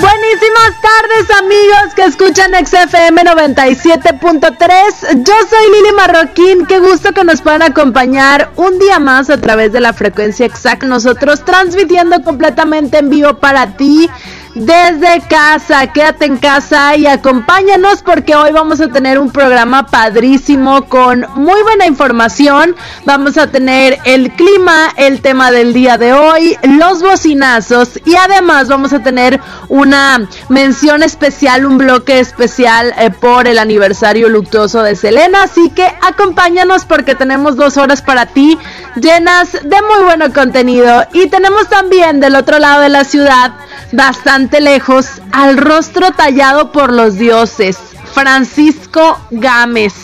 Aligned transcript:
Buenísimas 0.00 0.72
tardes 0.80 1.30
amigos 1.38 1.94
que 1.94 2.04
escuchan 2.04 2.52
XFM 2.64 3.24
97.3. 3.24 5.22
Yo 5.22 5.34
soy 5.50 5.70
Lili 5.70 5.92
Marroquín, 5.94 6.66
qué 6.66 6.78
gusto 6.78 7.12
que 7.12 7.24
nos 7.24 7.42
puedan 7.42 7.60
acompañar 7.60 8.52
un 8.56 8.78
día 8.78 8.98
más 8.98 9.28
a 9.28 9.38
través 9.38 9.70
de 9.70 9.80
la 9.80 9.92
frecuencia 9.92 10.46
exacta. 10.46 10.86
Nosotros 10.86 11.44
transmitiendo 11.44 12.22
completamente 12.22 12.98
en 12.98 13.10
vivo 13.10 13.34
para 13.34 13.76
ti 13.76 14.08
desde 14.54 15.20
casa. 15.28 15.86
Quédate 15.92 16.26
en 16.26 16.36
casa 16.36 16.96
y 16.96 17.06
acompáñanos 17.06 18.02
porque 18.02 18.34
hoy 18.34 18.52
vamos 18.52 18.80
a 18.80 18.88
tener 18.88 19.18
un 19.18 19.30
programa 19.30 19.86
padrísimo 19.86 20.86
con 20.88 21.26
muy 21.34 21.62
buena 21.62 21.86
información. 21.86 22.76
Vamos 23.04 23.38
a 23.38 23.46
tener 23.46 23.98
el 24.04 24.32
clima, 24.32 24.88
el 24.96 25.22
tema 25.22 25.50
del 25.50 25.72
día 25.72 25.96
de 25.96 26.12
hoy, 26.12 26.56
los 26.62 27.02
bocinazos 27.02 28.00
y 28.04 28.14
además 28.16 28.68
vamos 28.68 28.92
a 28.92 29.02
tener 29.02 29.40
una 29.68 30.28
mención 30.48 31.02
especial, 31.02 31.64
un 31.64 31.78
bloque 31.78 32.20
especial 32.20 32.94
eh, 32.98 33.10
por 33.10 33.46
el 33.48 33.58
aniversario 33.58 34.28
luctuoso 34.28 34.82
de 34.82 34.96
Selena. 34.96 35.44
Así 35.44 35.70
que 35.70 35.86
acompáñanos 36.02 36.84
porque 36.84 37.14
tenemos 37.14 37.56
dos 37.56 37.76
horas 37.76 38.02
para 38.02 38.26
ti 38.26 38.58
llenas 38.96 39.52
de 39.52 39.76
muy 39.82 40.04
buen 40.04 40.30
contenido. 40.32 41.06
Y 41.12 41.28
tenemos 41.28 41.68
también 41.68 42.20
del 42.20 42.36
otro 42.36 42.58
lado 42.58 42.82
de 42.82 42.88
la 42.88 43.04
ciudad 43.04 43.52
bastante 43.92 44.41
lejos, 44.50 45.22
al 45.32 45.56
rostro 45.56 46.12
tallado 46.12 46.72
por 46.72 46.92
los 46.92 47.16
dioses, 47.16 47.78
Francisco 48.12 49.18
Gámez, 49.30 49.94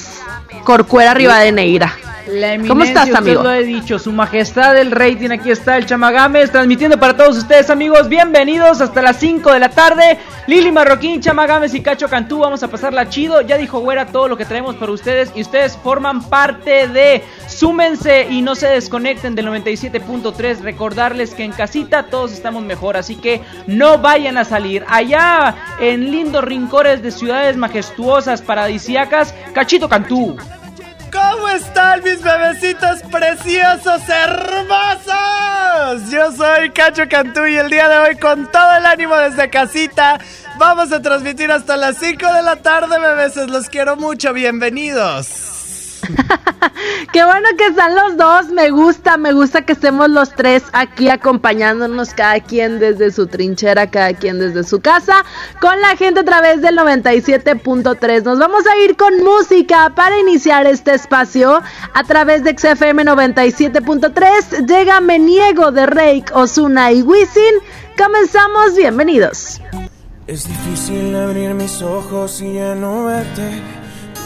Corcuera 0.65 1.15
Rivadeneira. 1.15 1.95
¿Cómo 2.67 2.85
estás, 2.85 3.15
amigo? 3.15 3.43
lo 3.43 3.53
he 3.53 3.65
dicho, 3.65 3.99
su 3.99 4.13
majestad 4.13 4.77
el 4.77 4.91
rating, 4.91 5.31
aquí 5.31 5.51
está 5.51 5.79
el 5.79 5.87
Chamagames, 5.87 6.51
transmitiendo 6.51 6.99
para 6.99 7.17
todos 7.17 7.39
ustedes, 7.39 7.71
amigos. 7.71 8.07
Bienvenidos 8.11 8.83
hasta 8.83 9.01
las 9.01 9.17
5 9.19 9.51
de 9.51 9.59
la 9.59 9.71
tarde. 9.71 10.19
Lili 10.47 10.71
Marroquín, 10.71 11.23
Chamagames 11.23 11.73
y 11.73 11.81
Cacho 11.81 12.07
Cantú, 12.07 12.41
vamos 12.41 12.63
a 12.63 12.69
pasarla 12.69 13.09
chido. 13.09 13.41
Ya 13.41 13.57
dijo 13.57 13.81
Güera 13.81 14.09
todo 14.09 14.29
lo 14.29 14.37
que 14.37 14.45
traemos 14.45 14.77
para 14.77 14.93
ustedes 14.93 15.33
y 15.35 15.41
ustedes 15.41 15.79
forman 15.79 16.23
parte 16.23 16.89
de. 16.89 17.25
Súmense 17.47 18.27
y 18.29 18.43
no 18.43 18.55
se 18.55 18.67
desconecten 18.67 19.35
del 19.35 19.47
97.3. 19.47 20.61
Recordarles 20.61 21.33
que 21.33 21.45
en 21.45 21.53
casita 21.53 22.05
todos 22.05 22.33
estamos 22.33 22.63
mejor, 22.63 22.99
así 22.99 23.17
que 23.17 23.41
no 23.67 23.99
vayan 23.99 24.37
a 24.37 24.45
salir. 24.45 24.85
Allá 24.89 25.55
en 25.81 26.11
lindos 26.11 26.45
rincones 26.45 27.03
de 27.03 27.11
ciudades 27.11 27.57
majestuosas, 27.57 28.43
paradisíacas, 28.43 29.35
Cachito 29.55 29.89
Cantú. 29.89 30.37
¿Cómo 31.13 31.49
están 31.49 32.03
mis 32.03 32.23
bebecitos 32.23 33.03
preciosos, 33.11 34.03
hermosos? 34.09 36.11
Yo 36.11 36.33
soy 36.33 36.71
Cacho 36.71 37.09
Cantú 37.09 37.47
y 37.47 37.57
el 37.57 37.71
día 37.71 37.89
de 37.89 37.99
hoy 37.99 38.17
con 38.17 38.51
todo 38.51 38.77
el 38.77 38.85
ánimo 38.85 39.17
desde 39.17 39.49
casita 39.49 40.19
vamos 40.59 40.93
a 40.93 41.01
transmitir 41.01 41.51
hasta 41.51 41.77
las 41.77 41.97
5 41.99 42.35
de 42.35 42.43
la 42.43 42.57
tarde, 42.57 42.99
bebés. 42.99 43.37
Los 43.37 43.69
quiero 43.69 43.97
mucho, 43.97 44.33
bienvenidos. 44.33 45.58
Qué 47.13 47.25
bueno 47.25 47.49
que 47.57 47.67
están 47.67 47.95
los 47.95 48.17
dos. 48.17 48.49
Me 48.49 48.71
gusta, 48.71 49.17
me 49.17 49.33
gusta 49.33 49.63
que 49.63 49.73
estemos 49.73 50.09
los 50.11 50.35
tres 50.35 50.65
aquí 50.73 51.09
acompañándonos, 51.09 52.15
cada 52.15 52.41
quien 52.41 52.79
desde 52.79 53.11
su 53.11 53.27
trinchera, 53.27 53.91
cada 53.91 54.15
quien 54.15 54.39
desde 54.39 54.65
su 54.65 54.81
casa, 54.81 55.25
con 55.61 55.81
la 55.81 55.97
gente 55.97 56.21
a 56.21 56.25
través 56.25 56.61
del 56.61 56.77
97.3. 56.77 58.23
Nos 58.25 58.39
vamos 58.39 58.67
a 58.67 58.77
ir 58.85 58.97
con 58.97 59.23
música 59.23 59.93
para 59.95 60.19
iniciar 60.19 60.67
este 60.67 60.95
espacio 60.95 61.63
a 61.95 62.05
través 62.05 62.45
de 62.45 62.57
XFM 62.57 63.05
97.3. 63.05 64.67
Llega 64.67 65.01
Me 65.01 65.19
Niego 65.19 65.73
de 65.73 65.87
Rake, 65.87 66.27
Osuna 66.33 66.93
y 66.93 67.03
Wisin. 67.03 67.55
Comenzamos, 67.97 68.77
bienvenidos. 68.77 69.61
Es 70.27 70.47
difícil 70.47 71.17
abrir 71.17 71.55
mis 71.55 71.81
ojos 71.81 72.43
y 72.43 72.55
ya 72.55 72.75
no 72.75 73.07
verte 73.07 73.78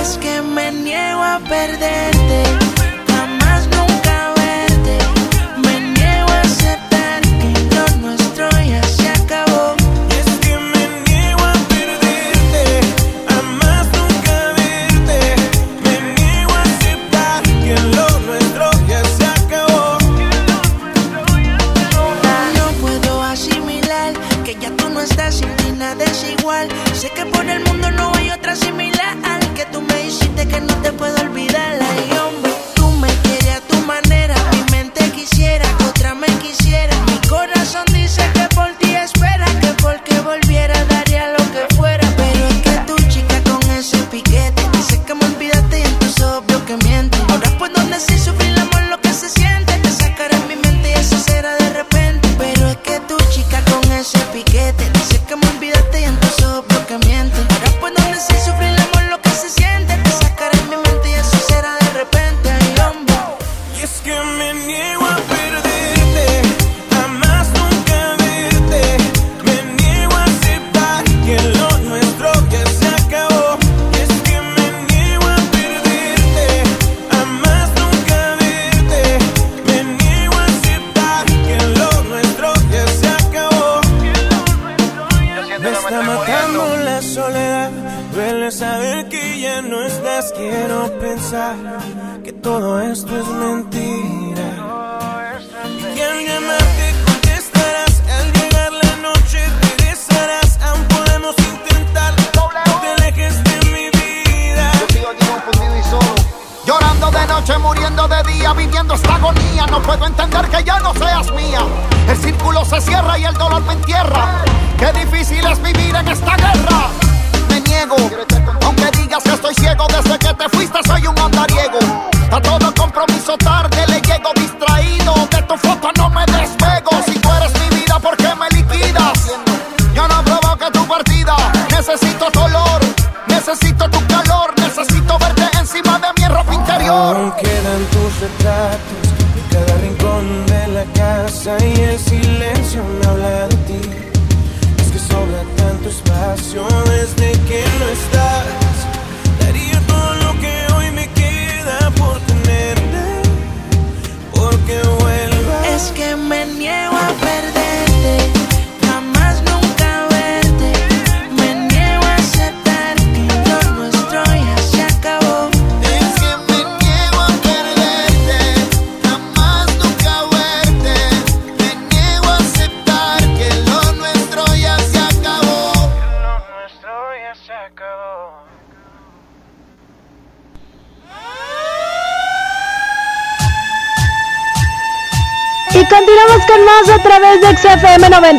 Es 0.00 0.18
que 0.18 0.42
me 0.42 0.70
niego 0.72 1.22
a 1.22 1.38
perderte, 1.48 2.42
jamás 3.08 3.66
nunca 3.68 4.32
verte. 4.36 4.98
Me 5.64 5.80
niego 5.80 6.30
a 6.30 6.40
aceptar 6.40 7.22
que 7.22 7.74
lo 7.74 7.84
nuestro 7.98 8.48
ya 8.60 8.82
se 8.82 9.08
acabó. 9.08 9.74
Es 10.10 10.28
que 10.40 10.56
me 10.58 10.82
niego 11.06 11.40
a 11.40 11.52
perderte, 11.72 12.80
jamás 13.28 13.86
nunca 13.98 14.34
verte. 14.56 15.36
Me 15.84 15.94
niego 16.20 16.52
a 16.52 16.62
aceptar 16.62 17.42
que 17.64 17.74
lo 17.96 18.08
nuestro 18.20 18.70
ya 18.88 19.04
se 19.04 19.24
acabó. 19.24 19.98
No 22.56 22.66
puedo 22.80 23.22
asimilar 23.22 24.12
que 24.44 24.56
ya 24.56 24.70
tú 24.76 24.88
no 24.88 25.00
estás 25.00 25.36
sin 25.36 25.54
ti 25.56 25.72
nada 25.72 26.04
es 26.04 26.24
igual. 26.38 26.68
Sé 26.92 27.08
que 27.10 27.24
por 27.26 27.46
el 27.48 27.60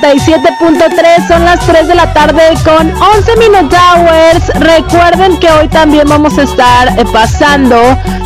97.3. 0.03 1.27
Son 1.29 1.45
las 1.45 1.65
3 1.65 1.87
de 1.87 1.95
la 1.95 2.13
tarde 2.13 2.41
con 2.65 2.91
11 2.91 3.37
Minute 3.37 3.73
Hours. 3.73 4.47
Recuerden 4.59 5.39
que 5.39 5.49
hoy 5.49 5.69
también 5.69 6.09
vamos 6.09 6.37
a 6.37 6.43
estar 6.43 6.99
eh, 6.99 7.05
pasando 7.13 7.77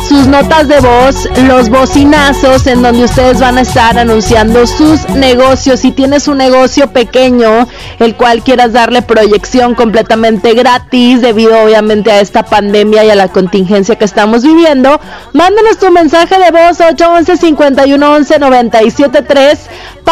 sus 0.08 0.26
notas 0.26 0.66
de 0.66 0.80
voz, 0.80 1.28
los 1.46 1.68
bocinazos, 1.68 2.66
en 2.66 2.82
donde 2.82 3.04
ustedes 3.04 3.38
van 3.38 3.58
a 3.58 3.60
estar 3.60 3.96
anunciando 3.96 4.66
sus 4.66 5.08
negocios. 5.10 5.80
Si 5.80 5.92
tienes 5.92 6.26
un 6.26 6.38
negocio 6.38 6.90
pequeño, 6.92 7.68
el 8.00 8.16
cual 8.16 8.42
quieras 8.42 8.72
darle 8.72 9.02
proyección 9.02 9.76
completamente 9.76 10.54
gratis, 10.54 11.20
debido 11.20 11.62
obviamente 11.62 12.10
a 12.10 12.20
esta 12.20 12.42
pandemia 12.42 13.04
y 13.04 13.10
a 13.10 13.14
la 13.14 13.28
contingencia 13.28 13.96
que 13.96 14.04
estamos 14.04 14.42
viviendo, 14.42 15.00
mándanos 15.32 15.78
tu 15.78 15.90
mensaje 15.92 16.38
de 16.38 16.50
voz 16.50 16.80
811 16.80 17.38
511 17.38 18.38
973 18.40 19.67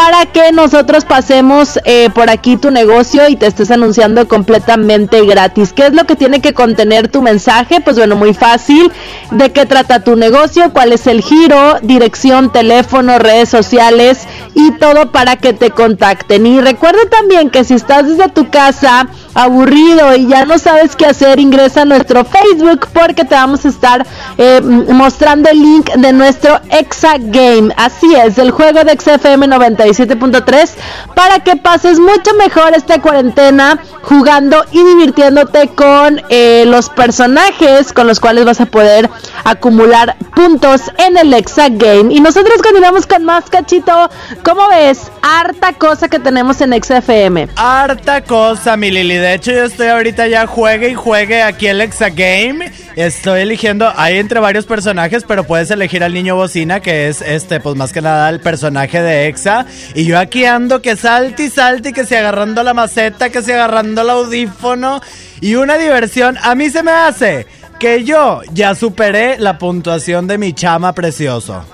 para 0.09 0.25
que 0.25 0.53
nosotros 0.53 1.03
pasemos 1.03 1.81
eh, 1.83 2.09
por 2.15 2.29
aquí 2.29 2.55
tu 2.55 2.71
negocio 2.71 3.27
y 3.27 3.35
te 3.35 3.45
estés 3.45 3.71
anunciando 3.71 4.25
completamente 4.25 5.25
gratis. 5.25 5.73
¿Qué 5.73 5.87
es 5.87 5.93
lo 5.93 6.05
que 6.05 6.15
tiene 6.15 6.39
que 6.39 6.53
contener 6.53 7.09
tu 7.09 7.21
mensaje? 7.21 7.81
Pues 7.81 7.97
bueno, 7.97 8.15
muy 8.15 8.33
fácil. 8.33 8.89
¿De 9.31 9.51
qué 9.51 9.65
trata 9.65 10.05
tu 10.05 10.15
negocio? 10.15 10.71
¿Cuál 10.71 10.93
es 10.93 11.07
el 11.07 11.21
giro? 11.21 11.79
Dirección, 11.81 12.53
teléfono, 12.53 13.19
redes 13.19 13.49
sociales 13.49 14.19
y 14.53 14.71
todo 14.79 15.11
para 15.11 15.35
que 15.35 15.51
te 15.51 15.71
contacten. 15.71 16.47
Y 16.47 16.61
recuerda 16.61 17.01
también 17.09 17.49
que 17.49 17.65
si 17.65 17.73
estás 17.73 18.07
desde 18.07 18.29
tu 18.29 18.49
casa 18.49 19.09
aburrido 19.33 20.15
y 20.15 20.27
ya 20.27 20.45
no 20.45 20.57
sabes 20.57 20.95
qué 20.95 21.05
hacer, 21.05 21.39
ingresa 21.39 21.81
a 21.81 21.85
nuestro 21.85 22.23
Facebook 22.25 22.87
porque 22.93 23.25
te 23.25 23.35
vamos 23.35 23.65
a 23.65 23.69
estar 23.69 24.05
eh, 24.37 24.61
mostrando 24.61 25.49
el 25.49 25.61
link 25.61 25.91
de 25.93 26.13
nuestro 26.13 26.59
Exa 26.69 27.15
Game. 27.19 27.73
Así 27.77 28.13
es, 28.15 28.37
el 28.37 28.51
juego 28.51 28.83
de 28.83 28.97
XFM 28.97 29.47
97.3 29.47 30.69
para 31.15 31.39
que 31.39 31.55
pases 31.55 31.99
mucho 31.99 32.33
mejor 32.37 32.73
esta 32.75 33.01
cuarentena 33.01 33.79
jugando 34.01 34.63
y 34.71 34.83
divirtiéndote 34.83 35.69
con 35.69 36.21
eh, 36.29 36.63
los 36.65 36.89
personajes 36.89 37.93
con 37.93 38.07
los 38.07 38.19
cuales 38.19 38.45
vas 38.45 38.61
a 38.61 38.65
poder 38.65 39.09
acumular 39.43 40.15
puntos 40.35 40.81
en 40.97 41.17
el 41.17 41.33
Exa 41.33 41.69
Game. 41.69 42.13
Y 42.13 42.21
nosotros 42.21 42.61
continuamos 42.61 43.05
con 43.05 43.23
más 43.25 43.49
cachito. 43.49 44.09
¿Cómo 44.43 44.67
ves? 44.69 45.11
Harta 45.21 45.73
cosa 45.73 46.07
que 46.07 46.19
tenemos 46.19 46.61
en 46.61 46.73
XFM. 46.81 47.49
Harta 47.55 48.21
cosa, 48.21 48.77
mi 48.77 48.91
Lili. 48.91 49.17
De 49.27 49.33
hecho, 49.33 49.51
yo 49.51 49.65
estoy 49.65 49.87
ahorita 49.87 50.25
ya 50.27 50.47
juegue 50.47 50.87
y 50.87 50.93
juegue 50.93 51.43
aquí 51.43 51.67
el 51.67 51.81
Exa 51.81 52.11
Game. 52.11 52.71
Estoy 52.95 53.41
eligiendo, 53.41 53.91
hay 53.93 54.19
entre 54.19 54.39
varios 54.39 54.65
personajes, 54.65 55.25
pero 55.27 55.43
puedes 55.43 55.69
elegir 55.69 56.01
al 56.01 56.13
niño 56.13 56.37
bocina, 56.37 56.79
que 56.79 57.09
es 57.09 57.21
este, 57.21 57.59
pues 57.59 57.75
más 57.75 57.91
que 57.91 58.01
nada 58.01 58.29
el 58.29 58.39
personaje 58.39 59.01
de 59.01 59.27
Exa. 59.27 59.65
Y 59.95 60.05
yo 60.05 60.17
aquí 60.17 60.45
ando 60.45 60.81
que 60.81 60.95
salte 60.95 61.43
y 61.43 61.49
salte, 61.49 61.91
que 61.91 62.05
se 62.05 62.17
agarrando 62.17 62.63
la 62.63 62.73
maceta, 62.73 63.29
que 63.29 63.41
se 63.41 63.53
agarrando 63.53 64.03
el 64.03 64.11
audífono. 64.11 65.01
Y 65.41 65.55
una 65.55 65.77
diversión, 65.77 66.37
a 66.41 66.55
mí 66.55 66.69
se 66.69 66.81
me 66.81 66.91
hace 66.91 67.47
que 67.81 68.05
yo 68.05 68.39
ya 68.53 68.75
superé 68.75 69.37
la 69.39 69.57
puntuación 69.57 70.25
de 70.27 70.37
mi 70.37 70.53
chama 70.53 70.93
precioso. 70.93 71.65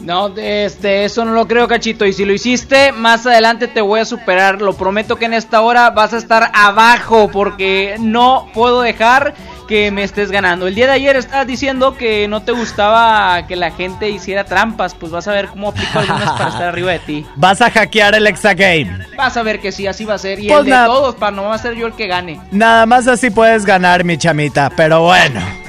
No, 0.00 0.28
este, 0.36 1.04
eso 1.04 1.24
no 1.24 1.32
lo 1.32 1.48
creo, 1.48 1.66
cachito. 1.68 2.06
Y 2.06 2.12
si 2.12 2.24
lo 2.24 2.32
hiciste, 2.32 2.92
más 2.92 3.26
adelante 3.26 3.68
te 3.68 3.80
voy 3.80 4.00
a 4.00 4.04
superar. 4.04 4.62
Lo 4.62 4.74
prometo 4.74 5.16
que 5.16 5.24
en 5.26 5.34
esta 5.34 5.60
hora 5.60 5.90
vas 5.90 6.12
a 6.12 6.18
estar 6.18 6.50
abajo 6.54 7.30
porque 7.32 7.96
no 7.98 8.48
puedo 8.54 8.82
dejar 8.82 9.34
que 9.68 9.90
me 9.90 10.02
estés 10.02 10.30
ganando. 10.30 10.66
El 10.66 10.74
día 10.74 10.86
de 10.86 10.92
ayer 10.92 11.16
estabas 11.16 11.46
diciendo 11.46 11.94
que 11.96 12.26
no 12.26 12.42
te 12.42 12.52
gustaba 12.52 13.46
que 13.46 13.54
la 13.54 13.70
gente 13.70 14.08
hiciera 14.08 14.44
trampas. 14.44 14.94
Pues 14.94 15.12
vas 15.12 15.28
a 15.28 15.32
ver 15.32 15.48
cómo 15.48 15.68
aplico 15.68 15.98
algunas 15.98 16.30
para 16.32 16.48
estar 16.48 16.68
arriba 16.68 16.92
de 16.92 16.98
ti. 17.00 17.26
Vas 17.36 17.60
a 17.60 17.70
hackear 17.70 18.14
el 18.14 18.26
Exa 18.26 18.54
Game. 18.54 19.06
Vas 19.16 19.36
a 19.36 19.42
ver 19.42 19.60
que 19.60 19.70
sí, 19.70 19.86
así 19.86 20.04
va 20.04 20.14
a 20.14 20.18
ser. 20.18 20.40
Y 20.40 20.48
Pues 20.48 20.60
el 20.60 20.66
de 20.66 20.72
todos, 20.72 21.14
para 21.16 21.32
no 21.32 21.44
va 21.44 21.54
a 21.54 21.58
ser 21.58 21.74
yo 21.74 21.86
el 21.86 21.92
que 21.92 22.06
gane. 22.06 22.40
Nada 22.50 22.86
más 22.86 23.06
así 23.06 23.30
puedes 23.30 23.64
ganar, 23.64 24.04
mi 24.04 24.16
chamita. 24.16 24.70
Pero 24.74 25.02
bueno. 25.02 25.67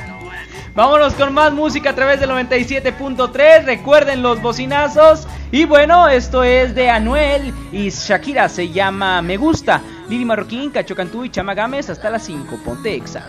Vámonos 0.76 1.14
con 1.14 1.34
más 1.34 1.52
música 1.52 1.92
a 1.92 1.96
través 1.96 2.20
del 2.20 2.30
97.3. 2.30 3.66
Recuerden 3.66 4.22
los 4.22 4.42
bocinazos. 4.42 5.28
Y 5.52 5.66
bueno, 5.66 6.08
esto 6.08 6.44
es 6.44 6.76
de 6.76 6.90
Anuel 6.90 7.54
y 7.72 7.90
Shakira. 7.90 8.50
Se 8.50 8.70
llama 8.70 9.22
Me 9.22 9.38
Gusta. 9.38 9.82
Lili 10.10 10.26
Marroquín, 10.26 10.72
Cacho 10.72 10.96
Cantú 10.96 11.26
y 11.26 11.30
Chama 11.30 11.54
Gámez 11.54 11.90
hasta 11.90 12.10
las 12.10 12.24
5. 12.24 12.60
Ponte 12.64 12.96
exa. 12.96 13.24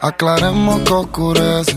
Aclaremos 0.00 0.80
que 0.80 0.92
oscurece. 0.92 1.76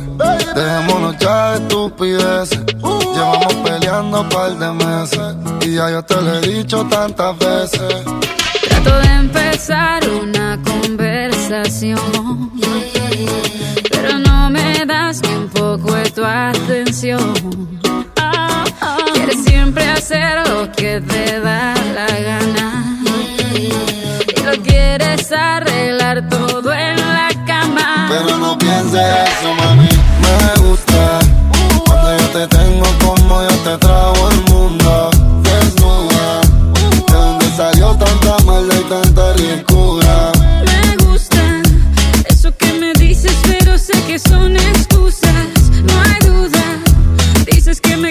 Dejémonos 0.56 1.18
ya 1.18 1.52
de 1.52 1.58
estupideces. 1.64 2.66
Llevamos 2.76 3.54
peleando 3.64 4.22
un 4.22 4.30
par 4.30 4.52
de 4.52 4.72
meses. 4.72 5.36
Y 5.62 5.76
ya 5.76 5.90
yo 5.90 6.04
te 6.04 6.22
lo 6.22 6.36
he 6.36 6.42
dicho 6.42 6.86
tantas 6.86 7.38
veces. 7.40 8.04
Trato 8.68 9.00
de 9.00 9.08
empezar 9.08 10.04
una 10.10 10.60
conversación, 10.64 11.01
pero 13.92 14.20
no 14.20 14.50
me 14.50 14.86
das 14.86 15.22
ni 15.22 15.36
un 15.36 15.50
poco 15.50 15.96
de 15.96 16.10
tu 16.10 16.24
atención. 16.24 17.34
Quieres 19.14 19.44
siempre 19.44 19.84
hacer 19.90 20.48
lo 20.48 20.72
que 20.72 21.02
te 21.02 21.42
da 21.42 21.74
la 21.94 22.08
gana 22.08 23.04
y 23.54 24.44
lo 24.46 24.64
quieres 24.64 25.30
arreglar 25.34 26.30
todo 26.30 26.72
en 26.72 26.96
la 26.96 27.28
cama. 27.46 28.08
Pero 28.10 28.38
no 28.38 28.58
pienses 28.58 29.02
eso, 29.02 29.54
mami. 29.54 29.90
Me 30.22 30.62
gusta 30.62 31.20
cuando 31.86 32.18
yo 32.18 32.28
te 32.30 32.48
tengo 32.48 32.86
como 33.04 33.42
yo 33.42 33.56
te 33.66 33.78
trago 33.78 34.30
el 34.30 34.42
mundo. 34.54 35.10
Desnuda, 35.44 36.42
de 37.08 37.14
donde 37.14 37.46
salió 37.58 37.94
tanta 37.96 38.38
maldad 38.46 38.76
y 38.80 38.84
tanta 38.90 39.34
ricura. 39.34 39.71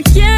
Dices 0.03 0.30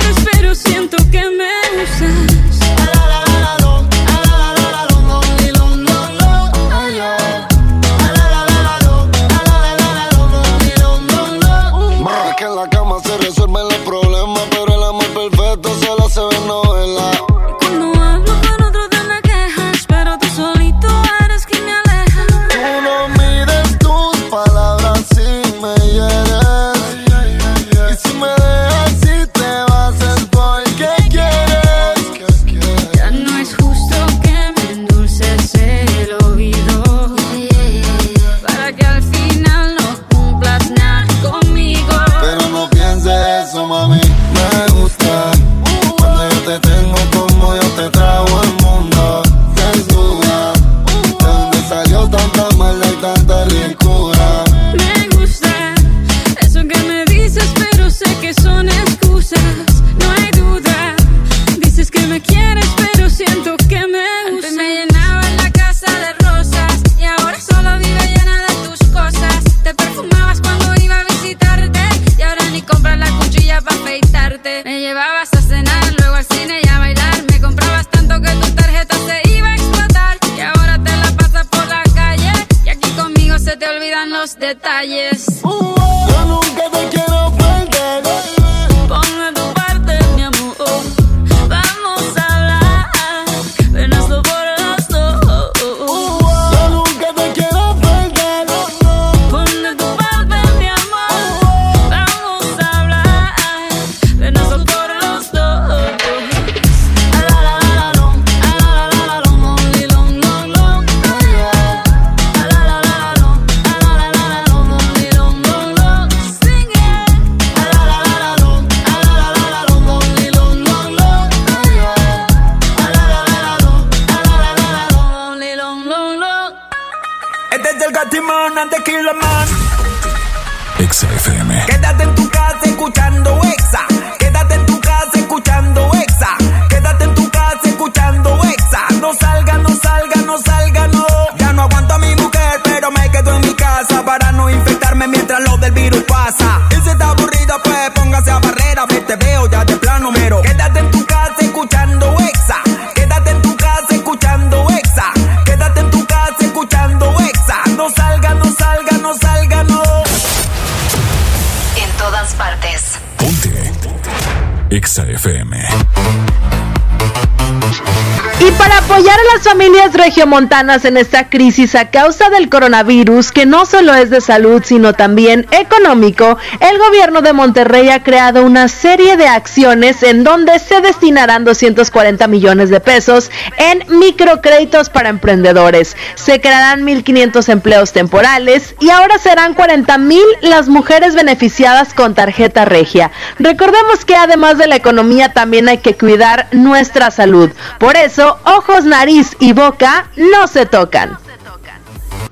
regiomontanas 170.23 170.85
en 170.85 170.97
esta 170.97 171.29
crisis 171.29 171.75
a 171.75 171.91
causa 171.91 172.31
del 172.31 172.49
coronavirus, 172.49 173.33
que 173.33 173.45
no 173.45 173.67
solo 173.67 173.93
es 173.93 174.09
de 174.09 174.21
salud, 174.21 174.63
sino 174.65 174.93
también 174.93 175.49
económico, 175.51 176.39
el 176.61 176.79
gobierno 176.79 177.23
de 177.23 177.33
Monterrey 177.33 177.89
ha 177.89 178.05
creado 178.05 178.45
una 178.45 178.69
serie 178.69 179.17
de 179.17 179.27
acciones 179.27 180.05
en 180.05 180.23
donde 180.23 180.61
se 180.61 180.81
destinarán 180.81 181.45
240 181.45 182.29
millones 182.29 182.71
de 182.71 182.79
pesos 182.79 183.33
en 183.57 183.83
microcréditos 183.99 184.91
para 184.91 185.09
emprendedores. 185.09 185.97
Se 186.15 186.41
crearán 186.41 186.87
1.500 186.87 187.49
empleos 187.49 187.93
temporales 187.93 188.77
y 188.79 188.91
ahora 188.91 189.19
serán 189.19 189.55
40 189.55 189.99
mil 189.99 190.23
las 190.41 190.69
mujeres 190.69 191.17
beneficiadas 191.17 191.95
con 191.95 192.15
tarjeta 192.15 192.65
regia. 192.65 193.11
Recordemos 193.39 194.05
que 194.05 194.17
además 194.17 194.59
de 194.59 194.67
la 194.67 194.77
economía 194.77 195.33
también 195.33 195.69
hay 195.69 195.79
que 195.79 195.97
cuidar 195.97 196.49
nuestra 196.53 197.11
salud. 197.11 197.51
Por 197.79 197.97
eso, 197.97 198.39
ojos, 198.45 198.85
nariz 198.85 199.37
y 199.41 199.53
boca 199.53 200.07
no 200.17 200.47
se 200.47 200.67
tocan. 200.67 201.19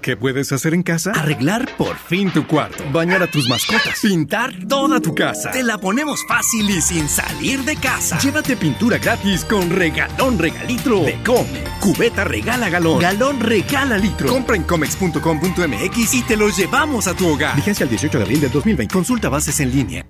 ¿Qué 0.00 0.16
puedes 0.16 0.50
hacer 0.52 0.72
en 0.72 0.82
casa? 0.82 1.12
Arreglar 1.12 1.68
por 1.76 1.96
fin 1.96 2.30
tu 2.32 2.46
cuarto, 2.46 2.82
bañar 2.90 3.22
a 3.22 3.26
tus 3.26 3.48
mascotas, 3.50 4.00
pintar 4.00 4.52
toda 4.66 4.98
tu 4.98 5.14
casa. 5.14 5.50
Te 5.50 5.62
la 5.62 5.76
ponemos 5.76 6.24
fácil 6.26 6.70
y 6.70 6.80
sin 6.80 7.06
salir 7.08 7.60
de 7.64 7.76
casa. 7.76 8.18
Llévate 8.18 8.56
pintura 8.56 8.96
gratis 8.96 9.44
con 9.44 9.68
regalón 9.68 10.38
regalitro 10.38 11.00
de 11.00 11.22
Come. 11.22 11.64
Cubeta 11.80 12.24
regala 12.24 12.70
galón, 12.70 13.00
galón 13.00 13.40
regala 13.40 13.98
litro. 13.98 14.28
Compra 14.28 14.56
en 14.56 14.62
comex.com.mx 14.62 16.14
y 16.14 16.22
te 16.22 16.36
los 16.36 16.56
llevamos 16.56 17.06
a 17.06 17.14
tu 17.14 17.28
hogar. 17.28 17.54
Vigencia 17.56 17.84
el 17.84 17.90
18 17.90 18.18
de 18.18 18.24
abril 18.24 18.40
del 18.40 18.52
2020. 18.52 18.94
Consulta 18.94 19.28
bases 19.28 19.60
en 19.60 19.70
línea. 19.70 20.09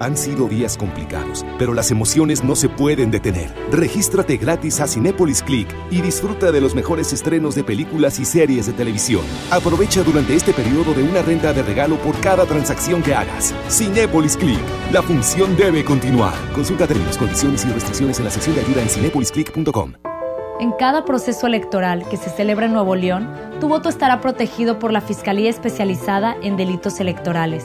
Han 0.00 0.16
sido 0.16 0.46
días 0.48 0.76
complicados, 0.76 1.44
pero 1.58 1.74
las 1.74 1.90
emociones 1.90 2.44
no 2.44 2.54
se 2.54 2.68
pueden 2.68 3.10
detener. 3.10 3.52
Regístrate 3.72 4.36
gratis 4.36 4.78
a 4.80 4.86
Cinépolis 4.86 5.42
Click 5.42 5.68
y 5.90 6.00
disfruta 6.00 6.52
de 6.52 6.60
los 6.60 6.74
mejores 6.74 7.12
estrenos 7.12 7.56
de 7.56 7.64
películas 7.64 8.20
y 8.20 8.24
series 8.24 8.66
de 8.66 8.74
televisión. 8.74 9.22
Aprovecha 9.50 10.04
durante 10.04 10.36
este 10.36 10.52
periodo 10.52 10.94
de 10.94 11.02
una 11.02 11.22
renta 11.22 11.52
de 11.52 11.62
regalo 11.64 11.96
por 11.96 12.18
cada 12.20 12.46
transacción 12.46 13.02
que 13.02 13.14
hagas. 13.14 13.52
Cinépolis 13.68 14.36
Click. 14.36 14.60
La 14.92 15.02
función 15.02 15.56
debe 15.56 15.84
continuar. 15.84 16.34
Consulta 16.54 16.86
términos, 16.86 17.18
condiciones 17.18 17.64
y 17.64 17.68
restricciones 17.68 18.18
en 18.18 18.24
la 18.24 18.30
sección 18.30 18.54
de 18.54 18.62
ayuda 18.62 18.82
en 18.82 18.88
cinepolisclick.com. 18.88 19.94
En 20.60 20.72
cada 20.72 21.04
proceso 21.04 21.46
electoral 21.46 22.08
que 22.08 22.16
se 22.16 22.30
celebra 22.30 22.66
en 22.66 22.72
Nuevo 22.72 22.94
León, 22.94 23.32
tu 23.60 23.68
voto 23.68 23.88
estará 23.88 24.20
protegido 24.20 24.78
por 24.78 24.92
la 24.92 25.00
Fiscalía 25.00 25.50
Especializada 25.50 26.36
en 26.42 26.56
Delitos 26.56 26.98
Electorales. 27.00 27.64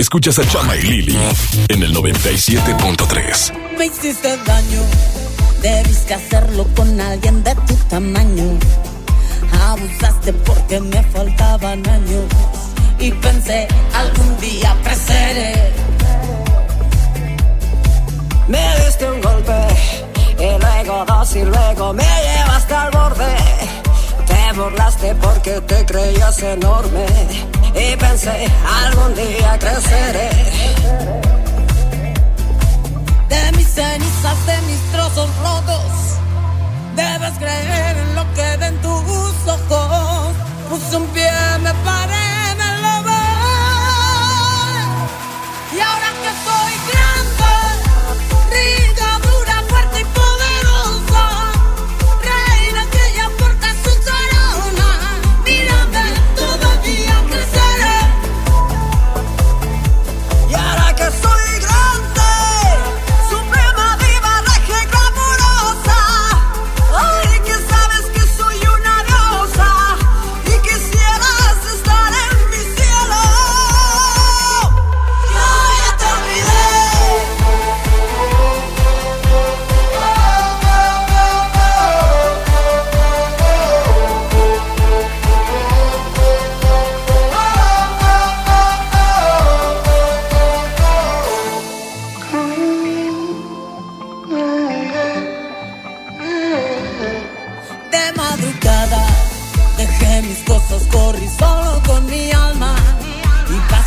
Escuchas 0.00 0.38
a 0.38 0.48
Chama 0.48 0.74
y 0.76 0.80
Lili 0.80 1.18
en 1.68 1.82
el 1.82 1.94
97.3. 1.94 3.52
Me 3.76 3.84
hiciste 3.84 4.34
daño, 4.46 4.80
debiste 5.60 6.14
hacerlo 6.14 6.66
con 6.74 6.98
alguien 6.98 7.44
de 7.44 7.54
tu 7.54 7.74
tamaño. 7.90 8.58
Abusaste 9.68 10.32
porque 10.32 10.80
me 10.80 11.02
faltaban 11.02 11.86
años 11.86 12.24
y 12.98 13.10
pensé 13.12 13.68
algún 13.92 14.40
día 14.40 14.74
creceré. 14.82 15.70
Me 18.48 18.84
diste 18.86 19.04
un 19.06 19.20
golpe 19.20 19.52
y 20.38 20.62
luego 20.62 21.04
dos 21.04 21.36
y 21.36 21.44
luego 21.44 21.92
me 21.92 22.04
llevaste 22.04 22.74
al 22.74 22.90
borde. 22.90 23.36
Te 24.26 24.58
burlaste 24.58 25.14
porque 25.16 25.60
te 25.60 25.84
creías 25.84 26.42
enorme 26.42 27.59
y 27.74 27.96
pensé 27.96 28.48
algún 28.84 29.14
día 29.14 29.58
creceré. 29.58 30.30
De 33.28 33.52
mis 33.56 33.68
cenizas, 33.68 34.46
de 34.46 34.60
mis 34.68 34.80
trozos 34.92 35.28
rotos, 35.42 35.92
debes 36.96 37.38
creer 37.38 37.96
en 37.96 38.14
lo 38.14 38.24
que 38.34 38.56
ven 38.58 38.76
tus 38.82 39.48
ojos. 39.56 40.34
Puse 40.68 40.96
un 40.96 41.06
pie, 41.08 41.30
me 41.62 41.72
paré, 41.84 42.19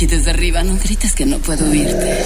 Aquí 0.00 0.06
desde 0.06 0.30
arriba 0.30 0.62
no 0.62 0.78
grites 0.78 1.12
que 1.14 1.26
no 1.26 1.38
puedo 1.40 1.68
oírte. 1.68 2.24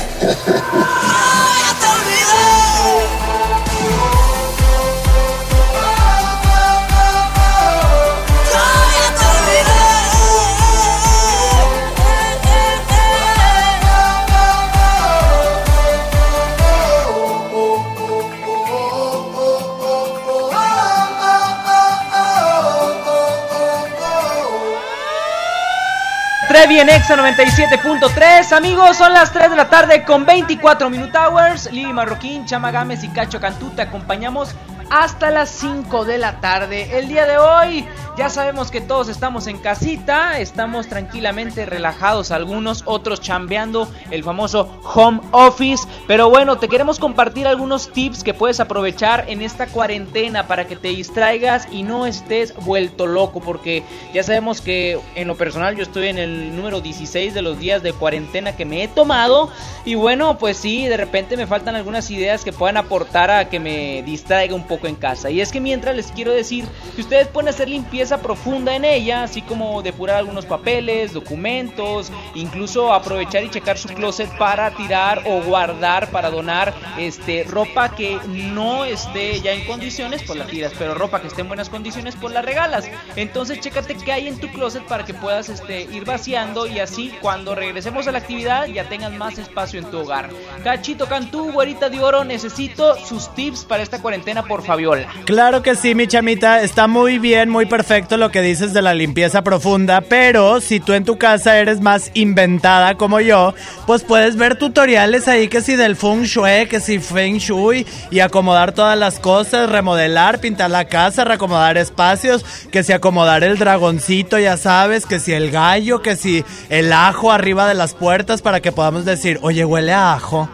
En 26.84 26.90
Exa 26.90 27.16
97.3. 27.16 28.52
Amigos, 28.52 28.98
son 28.98 29.14
las 29.14 29.32
3 29.32 29.48
de 29.48 29.56
la 29.56 29.70
tarde 29.70 30.04
con 30.04 30.26
24 30.26 30.90
Minute 30.90 31.16
Hours. 31.16 31.72
Lili 31.72 31.94
Marroquín, 31.94 32.44
Chama 32.44 32.70
Gámez 32.70 33.02
y 33.04 33.08
Cacho 33.08 33.40
Cantú 33.40 33.70
te 33.70 33.80
acompañamos 33.80 34.54
hasta 34.90 35.30
las 35.30 35.48
5 35.48 36.04
de 36.04 36.18
la 36.18 36.40
tarde. 36.40 36.98
El 36.98 37.08
día 37.08 37.24
de 37.24 37.38
hoy 37.38 37.86
ya 38.16 38.30
sabemos 38.30 38.70
que 38.70 38.80
todos 38.80 39.08
estamos 39.08 39.48
en 39.48 39.58
casita, 39.58 40.38
estamos 40.38 40.86
tranquilamente 40.86 41.66
relajados 41.66 42.30
algunos, 42.30 42.84
otros 42.86 43.20
chambeando 43.20 43.88
el 44.12 44.22
famoso 44.22 44.80
home 44.94 45.20
office. 45.32 45.88
Pero 46.06 46.30
bueno, 46.30 46.58
te 46.58 46.68
queremos 46.68 47.00
compartir 47.00 47.48
algunos 47.48 47.90
tips 47.92 48.22
que 48.22 48.32
puedes 48.32 48.60
aprovechar 48.60 49.24
en 49.28 49.42
esta 49.42 49.66
cuarentena 49.66 50.46
para 50.46 50.68
que 50.68 50.76
te 50.76 50.88
distraigas 50.88 51.66
y 51.72 51.82
no 51.82 52.06
estés 52.06 52.54
vuelto 52.54 53.06
loco. 53.06 53.40
Porque 53.40 53.82
ya 54.12 54.22
sabemos 54.22 54.60
que 54.60 55.00
en 55.16 55.26
lo 55.26 55.36
personal 55.36 55.74
yo 55.74 55.82
estoy 55.82 56.06
en 56.06 56.18
el 56.18 56.54
número 56.54 56.80
16 56.80 57.34
de 57.34 57.42
los 57.42 57.58
días 57.58 57.82
de 57.82 57.92
cuarentena 57.92 58.54
que 58.54 58.64
me 58.64 58.84
he 58.84 58.88
tomado. 58.88 59.50
Y 59.84 59.96
bueno, 59.96 60.38
pues 60.38 60.56
sí, 60.56 60.86
de 60.86 60.96
repente 60.96 61.36
me 61.36 61.48
faltan 61.48 61.74
algunas 61.74 62.08
ideas 62.12 62.44
que 62.44 62.52
puedan 62.52 62.76
aportar 62.76 63.32
a 63.32 63.48
que 63.48 63.58
me 63.58 64.04
distraiga 64.04 64.54
un 64.54 64.68
poco 64.68 64.86
en 64.86 64.94
casa. 64.94 65.30
Y 65.30 65.40
es 65.40 65.50
que 65.50 65.60
mientras 65.60 65.96
les 65.96 66.12
quiero 66.12 66.30
decir 66.30 66.64
que 66.94 67.00
ustedes 67.00 67.26
pueden 67.26 67.48
hacer 67.48 67.68
limpieza 67.68 68.03
profunda 68.12 68.74
en 68.74 68.84
ella, 68.84 69.22
así 69.22 69.42
como 69.42 69.82
depurar 69.82 70.16
algunos 70.16 70.44
papeles, 70.46 71.12
documentos, 71.12 72.12
incluso 72.34 72.92
aprovechar 72.92 73.44
y 73.44 73.50
checar 73.50 73.78
su 73.78 73.88
closet 73.88 74.28
para 74.38 74.70
tirar 74.72 75.22
o 75.26 75.40
guardar, 75.42 76.10
para 76.10 76.30
donar 76.30 76.74
este 76.98 77.44
ropa 77.44 77.94
que 77.94 78.18
no 78.26 78.84
esté 78.84 79.40
ya 79.40 79.52
en 79.52 79.64
condiciones, 79.66 80.22
pues 80.22 80.38
la 80.38 80.46
tiras, 80.46 80.72
pero 80.78 80.94
ropa 80.94 81.20
que 81.20 81.28
esté 81.28 81.40
en 81.40 81.48
buenas 81.48 81.68
condiciones, 81.68 82.14
pues 82.20 82.34
la 82.34 82.42
regalas. 82.42 82.88
Entonces 83.16 83.60
chécate 83.60 83.94
qué 83.96 84.12
hay 84.12 84.28
en 84.28 84.38
tu 84.38 84.48
closet 84.48 84.82
para 84.84 85.04
que 85.04 85.14
puedas 85.14 85.48
este, 85.48 85.82
ir 85.82 86.04
vaciando 86.04 86.66
y 86.66 86.80
así 86.80 87.12
cuando 87.20 87.54
regresemos 87.54 88.06
a 88.06 88.12
la 88.12 88.18
actividad 88.18 88.66
ya 88.66 88.88
tengas 88.88 89.12
más 89.12 89.38
espacio 89.38 89.80
en 89.80 89.90
tu 89.90 90.00
hogar. 90.00 90.30
Cachito 90.62 91.06
Cantú, 91.06 91.52
güerita 91.52 91.88
de 91.88 92.00
oro, 92.00 92.24
necesito 92.24 92.96
sus 92.98 93.34
tips 93.34 93.64
para 93.64 93.82
esta 93.82 94.00
cuarentena 94.00 94.42
por 94.42 94.62
Fabiola. 94.62 95.08
Claro 95.24 95.62
que 95.62 95.74
sí, 95.74 95.94
mi 95.94 96.06
chamita. 96.06 96.62
Está 96.62 96.86
muy 96.86 97.18
bien, 97.18 97.48
muy 97.48 97.66
perfecto 97.66 97.93
lo 97.94 98.30
que 98.30 98.42
dices 98.42 98.72
de 98.72 98.82
la 98.82 98.92
limpieza 98.92 99.42
profunda. 99.42 100.00
Pero 100.00 100.60
si 100.60 100.80
tú 100.80 100.94
en 100.94 101.04
tu 101.04 101.16
casa 101.16 101.58
eres 101.58 101.80
más 101.80 102.10
inventada 102.14 102.96
como 102.96 103.20
yo, 103.20 103.54
pues 103.86 104.02
puedes 104.02 104.36
ver 104.36 104.56
tutoriales 104.56 105.28
ahí 105.28 105.46
que 105.46 105.60
si 105.60 105.76
del 105.76 105.94
feng 105.94 106.24
shui, 106.24 106.66
que 106.68 106.80
si 106.80 106.98
feng 106.98 107.38
shui 107.38 107.86
y 108.10 108.18
acomodar 108.18 108.72
todas 108.72 108.98
las 108.98 109.20
cosas, 109.20 109.70
remodelar, 109.70 110.40
pintar 110.40 110.70
la 110.70 110.86
casa, 110.86 111.24
reacomodar 111.24 111.78
espacios, 111.78 112.44
que 112.72 112.82
si 112.82 112.92
acomodar 112.92 113.44
el 113.44 113.58
dragoncito, 113.58 114.38
ya 114.40 114.56
sabes, 114.56 115.06
que 115.06 115.20
si 115.20 115.32
el 115.32 115.52
gallo, 115.52 116.02
que 116.02 116.16
si 116.16 116.44
el 116.70 116.92
ajo 116.92 117.30
arriba 117.30 117.68
de 117.68 117.74
las 117.74 117.94
puertas 117.94 118.42
para 118.42 118.60
que 118.60 118.72
podamos 118.72 119.04
decir, 119.04 119.38
oye, 119.42 119.64
huele 119.64 119.92
a 119.92 120.14
ajo. 120.14 120.48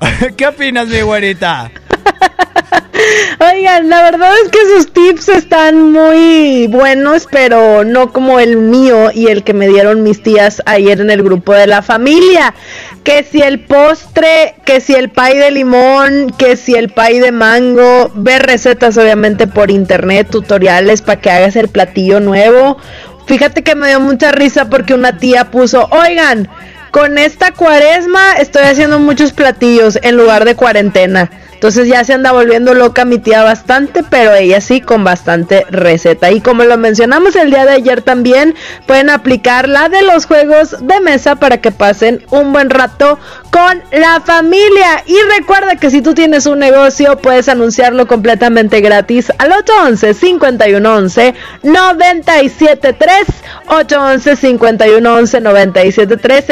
¿Qué 0.36 0.46
opinas, 0.46 0.86
mi 0.86 1.00
güerita? 1.00 1.70
Oigan, 3.52 3.88
la 3.88 4.02
verdad 4.02 4.32
es 4.44 4.50
que 4.50 4.58
sus 4.74 4.92
tips 4.92 5.28
están 5.28 5.92
muy 5.92 6.66
buenos, 6.66 7.26
pero 7.30 7.84
no 7.84 8.12
como 8.12 8.38
el 8.38 8.56
mío 8.56 9.10
y 9.12 9.28
el 9.28 9.44
que 9.44 9.54
me 9.54 9.68
dieron 9.68 10.02
mis 10.02 10.22
tías 10.22 10.62
ayer 10.66 11.00
en 11.00 11.10
el 11.10 11.22
grupo 11.22 11.54
de 11.54 11.66
la 11.66 11.82
familia. 11.82 12.54
Que 13.02 13.22
si 13.22 13.40
el 13.40 13.60
postre, 13.60 14.54
que 14.64 14.80
si 14.80 14.94
el 14.94 15.10
pay 15.10 15.38
de 15.38 15.50
limón, 15.50 16.34
que 16.38 16.56
si 16.56 16.74
el 16.74 16.90
pay 16.90 17.18
de 17.18 17.32
mango, 17.32 18.10
ver 18.14 18.42
recetas 18.42 18.98
obviamente 18.98 19.46
por 19.46 19.70
internet, 19.70 20.28
tutoriales 20.30 21.02
para 21.02 21.20
que 21.20 21.30
hagas 21.30 21.56
el 21.56 21.68
platillo 21.68 22.20
nuevo. 22.20 22.76
Fíjate 23.26 23.62
que 23.62 23.74
me 23.74 23.88
dio 23.88 24.00
mucha 24.00 24.32
risa 24.32 24.68
porque 24.68 24.92
una 24.92 25.18
tía 25.18 25.50
puso, 25.50 25.88
oigan, 25.92 26.48
con 26.90 27.18
esta 27.18 27.52
cuaresma 27.52 28.32
estoy 28.38 28.62
haciendo 28.62 28.98
muchos 28.98 29.32
platillos 29.32 29.98
en 30.02 30.16
lugar 30.16 30.44
de 30.44 30.56
cuarentena. 30.56 31.30
Entonces 31.60 31.88
ya 31.88 32.02
se 32.04 32.14
anda 32.14 32.32
volviendo 32.32 32.72
loca 32.72 33.04
mi 33.04 33.18
tía 33.18 33.42
bastante, 33.42 34.02
pero 34.02 34.34
ella 34.34 34.62
sí 34.62 34.80
con 34.80 35.04
bastante 35.04 35.66
receta. 35.68 36.30
Y 36.30 36.40
como 36.40 36.64
lo 36.64 36.78
mencionamos 36.78 37.36
el 37.36 37.50
día 37.50 37.66
de 37.66 37.72
ayer 37.72 38.00
también, 38.00 38.54
pueden 38.86 39.10
aplicar 39.10 39.68
la 39.68 39.90
de 39.90 40.00
los 40.00 40.24
juegos 40.24 40.74
de 40.80 41.00
mesa 41.00 41.36
para 41.36 41.58
que 41.58 41.70
pasen 41.70 42.24
un 42.30 42.54
buen 42.54 42.70
rato 42.70 43.18
con 43.50 43.82
la 43.92 44.22
familia. 44.22 45.04
Y 45.04 45.16
recuerda 45.38 45.76
que 45.76 45.90
si 45.90 46.00
tú 46.00 46.14
tienes 46.14 46.46
un 46.46 46.60
negocio, 46.60 47.18
puedes 47.18 47.46
anunciarlo 47.50 48.06
completamente 48.06 48.80
gratis 48.80 49.30
al 49.36 49.52
811 49.52 50.14
511 50.14 51.34
973 51.62 53.26
811 53.66 54.36
511 54.36 55.40
973 55.42 56.50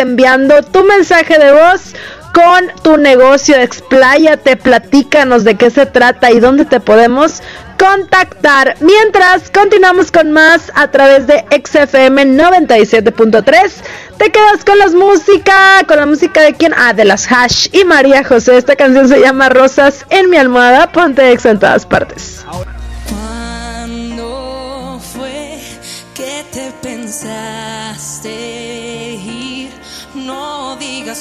tu 0.72 0.84
mensaje 0.84 1.38
de 1.38 1.52
voz 1.52 1.94
con 2.34 2.82
tu 2.82 2.98
negocio. 2.98 3.56
Expláyate, 3.56 4.56
platícanos 4.56 5.44
de 5.44 5.56
qué 5.56 5.70
se 5.70 5.86
trata 5.86 6.30
y 6.30 6.38
dónde 6.38 6.66
te 6.66 6.80
podemos 6.80 7.42
contactar. 7.78 8.76
Mientras 8.80 9.50
continuamos 9.50 10.12
con 10.12 10.32
más 10.32 10.70
a 10.74 10.90
través 10.90 11.26
de 11.26 11.46
XFM 11.50 12.26
97.3. 12.36 13.72
Te 14.18 14.30
quedas 14.30 14.64
con 14.66 14.78
las 14.78 14.92
música, 14.92 15.82
con 15.86 15.96
la 15.96 16.04
música 16.04 16.42
de 16.42 16.52
quién? 16.54 16.74
Ah, 16.76 16.92
de 16.92 17.06
las 17.06 17.26
Hash 17.30 17.68
y 17.72 17.84
María 17.84 18.22
José. 18.22 18.58
Esta 18.58 18.76
canción 18.76 19.08
se 19.08 19.20
llama 19.20 19.48
Rosas 19.48 20.04
en 20.10 20.28
mi 20.28 20.36
almohada. 20.36 20.92
Ponte 20.92 21.32
ex 21.32 21.46
en 21.46 21.58
todas 21.58 21.86
partes. 21.86 22.44
¿Cuándo 23.08 25.00
fue 25.00 25.58
que 26.14 26.44
te 26.52 26.70
pensaste 26.82 27.47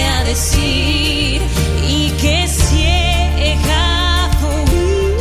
A 0.00 0.24
decir? 0.24 1.42
Y 1.86 2.10
que 2.20 2.48
ciega 2.48 4.30
fui 4.40 5.14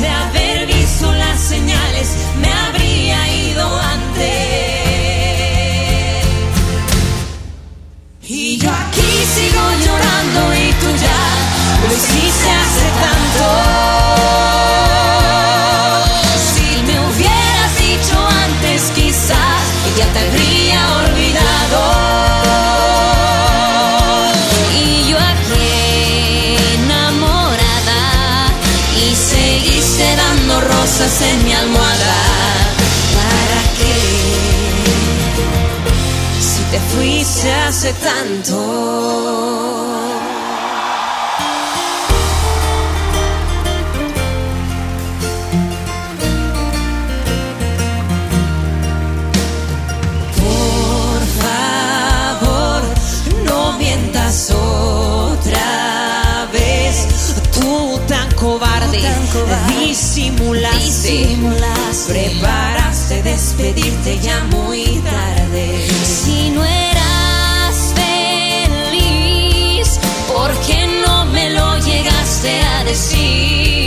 de 0.00 0.08
haber 0.08 0.66
visto 0.66 1.12
las 1.12 1.40
señales, 1.40 2.08
me 2.40 2.52
habría 2.52 3.18
ido 3.48 3.80
antes. 3.80 4.30
Y 8.22 8.56
yo 8.58 8.70
aquí 8.70 9.10
sigo 9.34 9.62
llorando 9.84 10.40
y 10.54 10.72
tú 10.80 10.88
ya 11.02 11.20
hace 37.80 37.94
tanto. 37.94 38.56
Por 50.36 51.20
favor, 51.40 52.82
no 53.46 53.78
mientas 53.78 54.50
otra 54.50 56.48
vez. 56.52 57.06
Tú 57.54 57.98
tan 58.06 58.30
cobarde, 58.34 59.00
disimulaste, 59.68 61.38
preparaste 62.08 63.22
despedirte 63.22 64.18
ya 64.20 64.44
muy 64.50 64.84
tarde. 65.02 65.29
Llegaste 72.90 73.76
a 73.76 73.79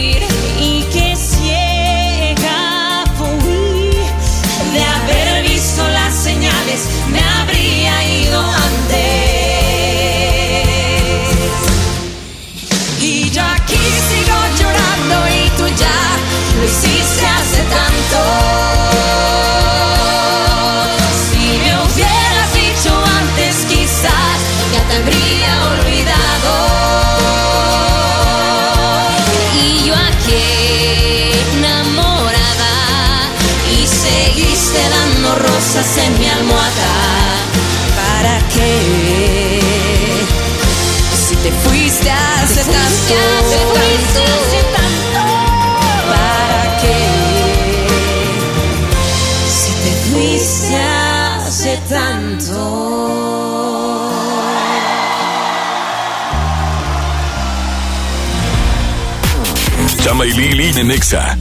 Chama 60.04 60.26
y 60.26 60.84
Nexa. 60.84 61.38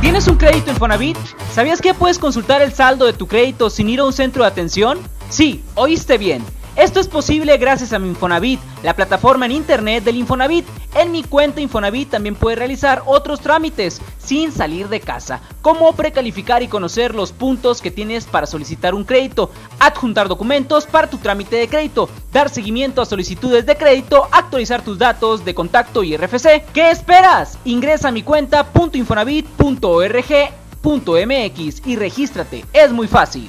¿Tienes 0.00 0.26
un 0.28 0.38
crédito 0.38 0.70
Infonavit? 0.70 1.18
¿Sabías 1.54 1.82
que 1.82 1.92
puedes 1.92 2.18
consultar 2.18 2.62
el 2.62 2.72
saldo 2.72 3.04
de 3.04 3.12
tu 3.12 3.26
crédito 3.26 3.68
sin 3.68 3.90
ir 3.90 4.00
a 4.00 4.04
un 4.04 4.14
centro 4.14 4.44
de 4.44 4.48
atención? 4.48 4.98
Sí, 5.28 5.62
oíste 5.74 6.16
bien. 6.16 6.42
Esto 6.76 7.00
es 7.00 7.08
posible 7.08 7.56
gracias 7.56 7.94
a 7.94 7.98
mi 7.98 8.08
Infonavit, 8.08 8.60
la 8.82 8.94
plataforma 8.94 9.46
en 9.46 9.52
internet 9.52 10.04
del 10.04 10.16
Infonavit. 10.16 10.66
En 10.94 11.10
mi 11.10 11.22
cuenta 11.22 11.62
Infonavit 11.62 12.10
también 12.10 12.34
puedes 12.34 12.58
realizar 12.58 13.02
otros 13.06 13.40
trámites 13.40 14.02
sin 14.18 14.52
salir 14.52 14.90
de 14.90 15.00
casa, 15.00 15.40
como 15.62 15.90
precalificar 15.94 16.62
y 16.62 16.68
conocer 16.68 17.14
los 17.14 17.32
puntos 17.32 17.80
que 17.80 17.90
tienes 17.90 18.26
para 18.26 18.46
solicitar 18.46 18.94
un 18.94 19.04
crédito, 19.04 19.50
adjuntar 19.78 20.28
documentos 20.28 20.84
para 20.84 21.08
tu 21.08 21.16
trámite 21.16 21.56
de 21.56 21.68
crédito, 21.68 22.10
dar 22.30 22.50
seguimiento 22.50 23.00
a 23.00 23.06
solicitudes 23.06 23.64
de 23.64 23.76
crédito, 23.76 24.28
actualizar 24.30 24.82
tus 24.82 24.98
datos 24.98 25.46
de 25.46 25.54
contacto 25.54 26.02
y 26.02 26.14
RFC. 26.14 26.62
¿Qué 26.74 26.90
esperas? 26.90 27.58
Ingresa 27.64 28.08
a 28.08 28.12
mi 28.12 28.22
cuenta 28.22 28.66
.infonavit.org.mx 28.92 31.86
y 31.86 31.96
regístrate. 31.96 32.66
Es 32.74 32.92
muy 32.92 33.08
fácil. 33.08 33.48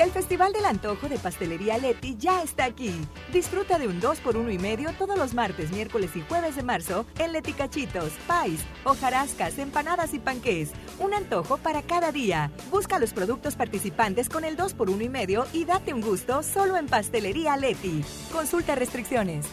El 0.00 0.12
Festival 0.12 0.54
del 0.54 0.64
Antojo 0.64 1.10
de 1.10 1.18
Pastelería 1.18 1.76
Leti 1.76 2.16
ya 2.16 2.42
está 2.42 2.64
aquí. 2.64 2.90
Disfruta 3.34 3.78
de 3.78 3.86
un 3.86 4.00
2x1 4.00 4.54
y 4.54 4.58
medio 4.58 4.94
todos 4.94 5.18
los 5.18 5.34
martes, 5.34 5.70
miércoles 5.72 6.16
y 6.16 6.22
jueves 6.22 6.56
de 6.56 6.62
marzo 6.62 7.04
en 7.18 7.32
Leti 7.32 7.52
Cachitos, 7.52 8.12
Pais, 8.26 8.62
hojarascas, 8.84 9.58
empanadas 9.58 10.14
y 10.14 10.18
panqués. 10.18 10.70
Un 11.00 11.12
antojo 11.12 11.58
para 11.58 11.82
cada 11.82 12.12
día. 12.12 12.50
Busca 12.70 12.98
los 12.98 13.12
productos 13.12 13.56
participantes 13.56 14.30
con 14.30 14.46
el 14.46 14.56
2x1 14.56 15.04
y 15.04 15.08
medio 15.10 15.46
y 15.52 15.66
date 15.66 15.92
un 15.92 16.00
gusto 16.00 16.42
solo 16.42 16.78
en 16.78 16.86
Pastelería 16.86 17.58
Leti. 17.58 18.02
Consulta 18.32 18.76
restricciones. 18.76 19.44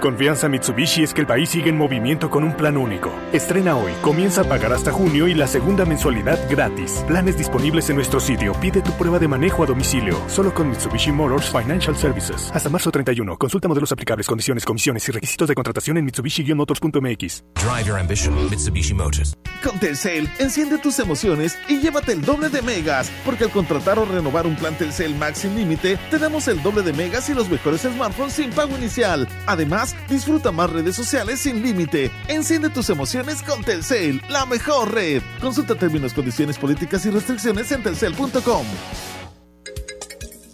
Confianza 0.00 0.48
Mitsubishi 0.48 1.02
es 1.02 1.14
que 1.14 1.22
el 1.22 1.26
país 1.26 1.48
sigue 1.48 1.70
en 1.70 1.78
movimiento 1.78 2.30
con 2.30 2.44
un 2.44 2.54
plan 2.54 2.76
único. 2.76 3.10
Estrena 3.32 3.76
hoy, 3.76 3.92
comienza 4.02 4.42
a 4.42 4.44
pagar 4.44 4.72
hasta 4.72 4.92
junio 4.92 5.26
y 5.26 5.34
la 5.34 5.46
segunda 5.46 5.84
mensualidad 5.84 6.38
gratis. 6.50 7.02
Planes 7.06 7.38
disponibles 7.38 7.88
en 7.88 7.96
nuestro 7.96 8.20
sitio. 8.20 8.52
Pide 8.60 8.82
tu 8.82 8.92
prueba 8.92 9.18
de 9.18 9.26
manejo 9.26 9.64
a 9.64 9.66
domicilio. 9.66 10.16
Solo 10.28 10.52
con 10.52 10.68
Mitsubishi 10.68 11.12
Motors 11.12 11.46
Financial 11.50 11.96
Services. 11.96 12.50
Hasta 12.52 12.68
marzo 12.68 12.90
31. 12.90 13.38
Consulta 13.38 13.68
modelos 13.68 13.90
aplicables, 13.90 14.26
condiciones, 14.26 14.64
comisiones 14.64 15.08
y 15.08 15.12
requisitos 15.12 15.48
de 15.48 15.54
contratación 15.54 15.96
en 15.96 16.06
mitsubishi-motors.mx. 16.06 17.42
Drive 17.54 17.86
your 17.86 17.98
ambition, 17.98 18.34
Mitsubishi 18.50 18.92
Motors. 18.92 19.36
Con 19.64 19.80
Telcel, 19.80 20.28
enciende 20.38 20.78
tus 20.78 20.98
emociones 20.98 21.58
y 21.68 21.80
llévate 21.80 22.12
el 22.12 22.22
doble 22.22 22.50
de 22.50 22.62
megas, 22.62 23.10
porque 23.24 23.44
al 23.44 23.50
contratar 23.50 23.98
o 23.98 24.04
renovar 24.04 24.46
un 24.46 24.54
plan 24.56 24.76
Telcel 24.76 25.14
Max 25.16 25.38
sin 25.38 25.56
límite, 25.56 25.98
te 26.10 26.18
damos 26.18 26.46
el 26.48 26.62
doble 26.62 26.82
de 26.82 26.92
megas 26.92 27.28
y 27.30 27.34
los 27.34 27.48
mejores 27.48 27.80
smartphones 27.80 28.34
sin 28.34 28.50
pago 28.50 28.76
inicial. 28.76 29.25
Además, 29.46 29.94
disfruta 30.08 30.52
más 30.52 30.70
redes 30.70 30.96
sociales 30.96 31.40
sin 31.40 31.62
límite. 31.62 32.10
Enciende 32.28 32.70
tus 32.70 32.90
emociones 32.90 33.42
con 33.42 33.62
Telcel, 33.64 34.22
la 34.28 34.46
mejor 34.46 34.92
red. 34.92 35.22
Consulta 35.40 35.74
términos, 35.74 36.14
condiciones, 36.14 36.58
políticas 36.58 37.04
y 37.06 37.10
restricciones 37.10 37.70
en 37.72 37.82
telcel.com. 37.82 38.66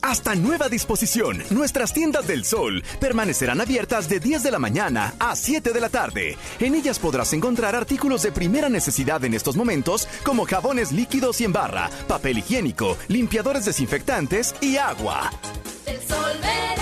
Hasta 0.02 0.34
nueva 0.34 0.68
disposición, 0.68 1.42
nuestras 1.50 1.92
tiendas 1.92 2.26
del 2.26 2.44
sol 2.44 2.82
permanecerán 3.00 3.60
abiertas 3.60 4.08
de 4.08 4.18
10 4.18 4.42
de 4.42 4.50
la 4.50 4.58
mañana 4.58 5.14
a 5.20 5.36
7 5.36 5.72
de 5.72 5.80
la 5.80 5.88
tarde. 5.88 6.36
En 6.58 6.74
ellas 6.74 6.98
podrás 6.98 7.32
encontrar 7.32 7.76
artículos 7.76 8.22
de 8.22 8.32
primera 8.32 8.68
necesidad 8.68 9.24
en 9.24 9.32
estos 9.32 9.56
momentos 9.56 10.08
como 10.24 10.44
jabones 10.44 10.90
líquidos 10.90 11.40
y 11.40 11.44
en 11.44 11.52
barra, 11.52 11.88
papel 12.08 12.38
higiénico, 12.38 12.98
limpiadores 13.08 13.64
desinfectantes 13.64 14.56
y 14.60 14.76
agua. 14.76 15.30
El 15.86 15.98
sol 16.02 16.32
merece 16.42 16.81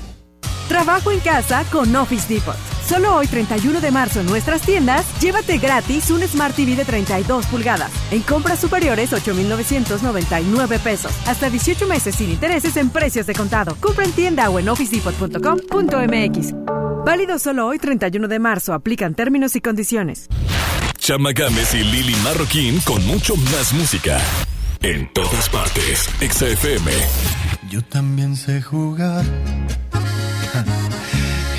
Trabajo 0.71 1.11
en 1.11 1.19
casa 1.19 1.65
con 1.69 1.93
Office 1.97 2.33
Depot. 2.33 2.55
Solo 2.87 3.13
hoy 3.13 3.27
31 3.27 3.81
de 3.81 3.91
marzo 3.91 4.21
en 4.21 4.25
nuestras 4.25 4.61
tiendas, 4.61 5.05
llévate 5.19 5.57
gratis 5.57 6.09
un 6.11 6.21
Smart 6.21 6.55
TV 6.55 6.77
de 6.77 6.85
32 6.85 7.45
pulgadas. 7.47 7.91
En 8.09 8.21
compras 8.21 8.61
superiores 8.61 9.11
8.999 9.11 10.79
pesos. 10.79 11.11
Hasta 11.27 11.49
18 11.49 11.87
meses 11.87 12.15
sin 12.15 12.29
intereses 12.29 12.77
en 12.77 12.89
precios 12.89 13.27
de 13.27 13.33
contado. 13.33 13.75
Compra 13.81 14.05
en 14.05 14.13
tienda 14.13 14.49
o 14.49 14.59
en 14.59 14.69
officedepot.com.mx. 14.69 16.53
Válido 17.05 17.37
solo 17.37 17.67
hoy 17.67 17.77
31 17.77 18.29
de 18.29 18.39
marzo. 18.39 18.73
Aplican 18.73 19.13
términos 19.13 19.57
y 19.57 19.61
condiciones. 19.61 20.29
Chama 20.97 21.33
Games 21.33 21.73
y 21.73 21.83
Lili 21.83 22.15
Marroquín 22.23 22.79
con 22.85 23.05
mucho 23.07 23.35
más 23.35 23.73
música. 23.73 24.21
En 24.81 25.11
todas 25.11 25.49
partes. 25.49 26.09
XFM. 26.21 26.93
Yo 27.69 27.83
también 27.83 28.37
sé 28.37 28.61
jugar 28.61 29.25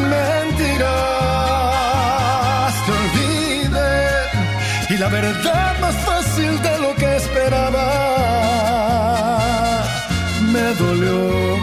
mentiras. 0.00 0.88
Te 2.84 2.92
olvidé 3.00 3.94
y 4.90 4.96
la 4.98 5.08
verdad 5.08 5.80
más 5.80 5.96
fácil 6.08 6.62
de 6.62 6.78
lo 6.78 6.94
que 6.96 7.16
esperaba. 7.16 7.86
me 10.52 10.74
dolió, 10.74 11.58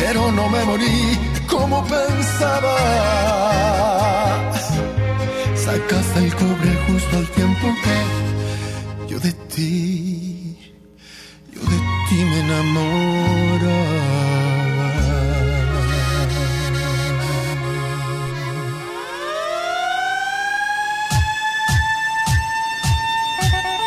pero 0.00 0.32
no 0.32 0.48
me 0.48 0.64
morí 0.64 1.18
como 1.48 1.84
pensaba. 1.84 2.76
Sacaste 5.64 6.18
el 6.24 6.34
cobre 6.34 6.70
justo 6.86 7.16
al 7.16 7.26
tiempo 7.28 7.66
que 7.84 7.98
yo 9.10 9.18
de 9.20 9.32
ti, 9.54 10.56
yo 11.52 11.60
de 11.60 11.78
ti 12.08 12.16
me 12.30 12.40
enamoraba. 12.40 13.33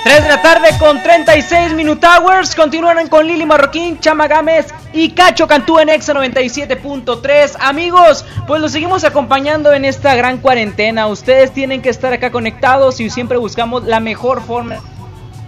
3 0.07 0.23
de 0.23 0.29
la 0.29 0.41
tarde 0.41 0.69
con 0.79 1.03
36 1.03 1.73
Minute 1.73 2.07
Hours. 2.07 2.55
Continúan 2.55 3.09
con 3.09 3.27
Lili 3.27 3.45
Marroquín, 3.45 3.99
Chama 3.99 4.29
Gámez 4.29 4.67
y 4.93 5.09
Cacho 5.09 5.47
Cantú 5.47 5.79
en 5.79 5.89
Exa 5.89 6.13
97.3. 6.13 7.57
Amigos, 7.59 8.23
pues 8.47 8.61
los 8.61 8.71
seguimos 8.71 9.03
acompañando 9.03 9.73
en 9.73 9.83
esta 9.83 10.15
gran 10.15 10.37
cuarentena. 10.37 11.07
Ustedes 11.07 11.51
tienen 11.51 11.81
que 11.81 11.89
estar 11.89 12.13
acá 12.13 12.31
conectados 12.31 13.01
y 13.01 13.09
siempre 13.09 13.37
buscamos 13.37 13.83
la 13.83 13.99
mejor 13.99 14.41
forma 14.41 14.79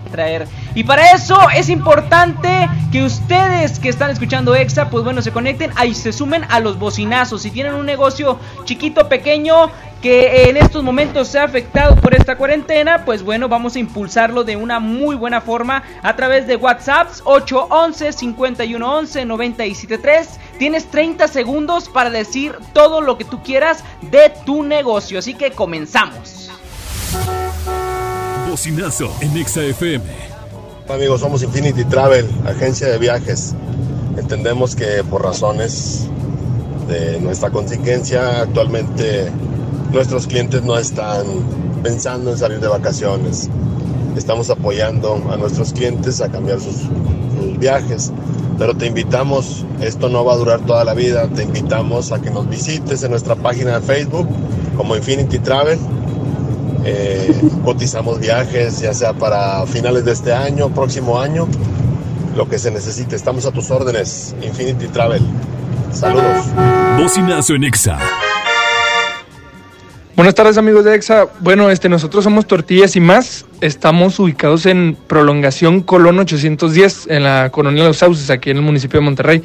traer. 0.09 0.47
Y 0.75 0.83
para 0.83 1.11
eso 1.11 1.37
es 1.55 1.69
importante 1.69 2.69
que 2.91 3.03
ustedes 3.03 3.79
que 3.79 3.89
están 3.89 4.09
escuchando 4.09 4.55
Exa, 4.55 4.89
pues 4.89 5.03
bueno, 5.03 5.21
se 5.21 5.31
conecten 5.31 5.71
y 5.85 5.93
se 5.93 6.11
sumen 6.11 6.43
a 6.49 6.59
los 6.59 6.77
bocinazos. 6.77 7.41
Si 7.41 7.51
tienen 7.51 7.73
un 7.73 7.85
negocio 7.85 8.39
chiquito, 8.65 9.07
pequeño, 9.07 9.69
que 10.01 10.49
en 10.49 10.57
estos 10.57 10.83
momentos 10.83 11.27
se 11.27 11.39
ha 11.39 11.43
afectado 11.43 11.95
por 11.95 12.13
esta 12.15 12.37
cuarentena, 12.37 13.03
pues 13.05 13.23
bueno, 13.23 13.49
vamos 13.49 13.75
a 13.75 13.79
impulsarlo 13.79 14.43
de 14.43 14.55
una 14.55 14.79
muy 14.79 15.15
buena 15.15 15.41
forma 15.41 15.83
a 16.01 16.15
través 16.15 16.47
de 16.47 16.55
WhatsApp 16.55 17.09
811 17.25 18.13
5111 18.13 19.25
973. 19.25 20.39
Tienes 20.57 20.85
30 20.89 21.27
segundos 21.27 21.89
para 21.89 22.09
decir 22.09 22.55
todo 22.73 23.01
lo 23.01 23.17
que 23.17 23.25
tú 23.25 23.43
quieras 23.43 23.83
de 24.01 24.31
tu 24.45 24.63
negocio, 24.63 25.19
así 25.19 25.33
que 25.33 25.51
comenzamos. 25.51 26.48
Bocinazo 28.49 29.11
en 29.21 29.37
Exa 29.37 29.61
FM. 29.61 30.03
Amigos, 30.89 31.21
somos 31.21 31.43
Infinity 31.43 31.83
Travel, 31.85 32.27
agencia 32.47 32.87
de 32.87 32.97
viajes. 32.97 33.53
Entendemos 34.17 34.75
que 34.75 35.03
por 35.03 35.23
razones 35.23 36.07
de 36.87 37.19
nuestra 37.19 37.51
contingencia 37.51 38.41
actualmente 38.41 39.31
nuestros 39.93 40.25
clientes 40.25 40.63
no 40.63 40.79
están 40.79 41.27
pensando 41.83 42.31
en 42.31 42.39
salir 42.39 42.59
de 42.59 42.67
vacaciones. 42.67 43.51
Estamos 44.17 44.49
apoyando 44.49 45.21
a 45.31 45.37
nuestros 45.37 45.71
clientes 45.71 46.19
a 46.19 46.29
cambiar 46.29 46.59
sus, 46.59 46.75
sus 46.75 47.59
viajes, 47.59 48.11
pero 48.57 48.75
te 48.75 48.87
invitamos, 48.87 49.63
esto 49.79 50.09
no 50.09 50.25
va 50.25 50.33
a 50.33 50.37
durar 50.37 50.61
toda 50.61 50.83
la 50.83 50.95
vida, 50.95 51.27
te 51.27 51.43
invitamos 51.43 52.11
a 52.11 52.19
que 52.19 52.31
nos 52.31 52.49
visites 52.49 53.03
en 53.03 53.11
nuestra 53.11 53.35
página 53.35 53.79
de 53.79 53.85
Facebook 53.85 54.27
como 54.75 54.95
Infinity 54.95 55.37
Travel. 55.37 55.77
Eh, 56.85 57.33
cotizamos 57.63 58.19
viajes, 58.19 58.79
ya 58.79 58.93
sea 58.93 59.13
para 59.13 59.65
finales 59.65 60.05
de 60.05 60.11
este 60.11 60.33
año, 60.33 60.69
próximo 60.69 61.19
año, 61.19 61.47
lo 62.35 62.47
que 62.47 62.57
se 62.57 62.71
necesite. 62.71 63.15
Estamos 63.15 63.45
a 63.45 63.51
tus 63.51 63.69
órdenes, 63.71 64.35
Infinity 64.41 64.87
Travel. 64.87 65.21
Saludos. 65.91 66.45
Bocinazo 66.97 67.55
en 67.55 67.63
Exa. 67.63 67.99
Buenas 70.19 70.35
tardes 70.35 70.57
amigos 70.57 70.83
de 70.83 70.95
EXA. 70.95 71.29
Bueno, 71.39 71.69
este, 71.69 71.87
nosotros 71.87 72.25
somos 72.25 72.45
Tortillas 72.45 72.97
y 72.97 72.99
más. 72.99 73.45
Estamos 73.61 74.19
ubicados 74.19 74.65
en 74.65 74.97
Prolongación 75.07 75.79
Colón 75.79 76.19
810, 76.19 77.07
en 77.09 77.23
la 77.23 77.49
Colonia 77.51 77.85
Los 77.85 77.99
Sauces, 77.99 78.29
aquí 78.29 78.49
en 78.49 78.57
el 78.57 78.63
municipio 78.63 78.99
de 78.99 79.05
Monterrey. 79.05 79.43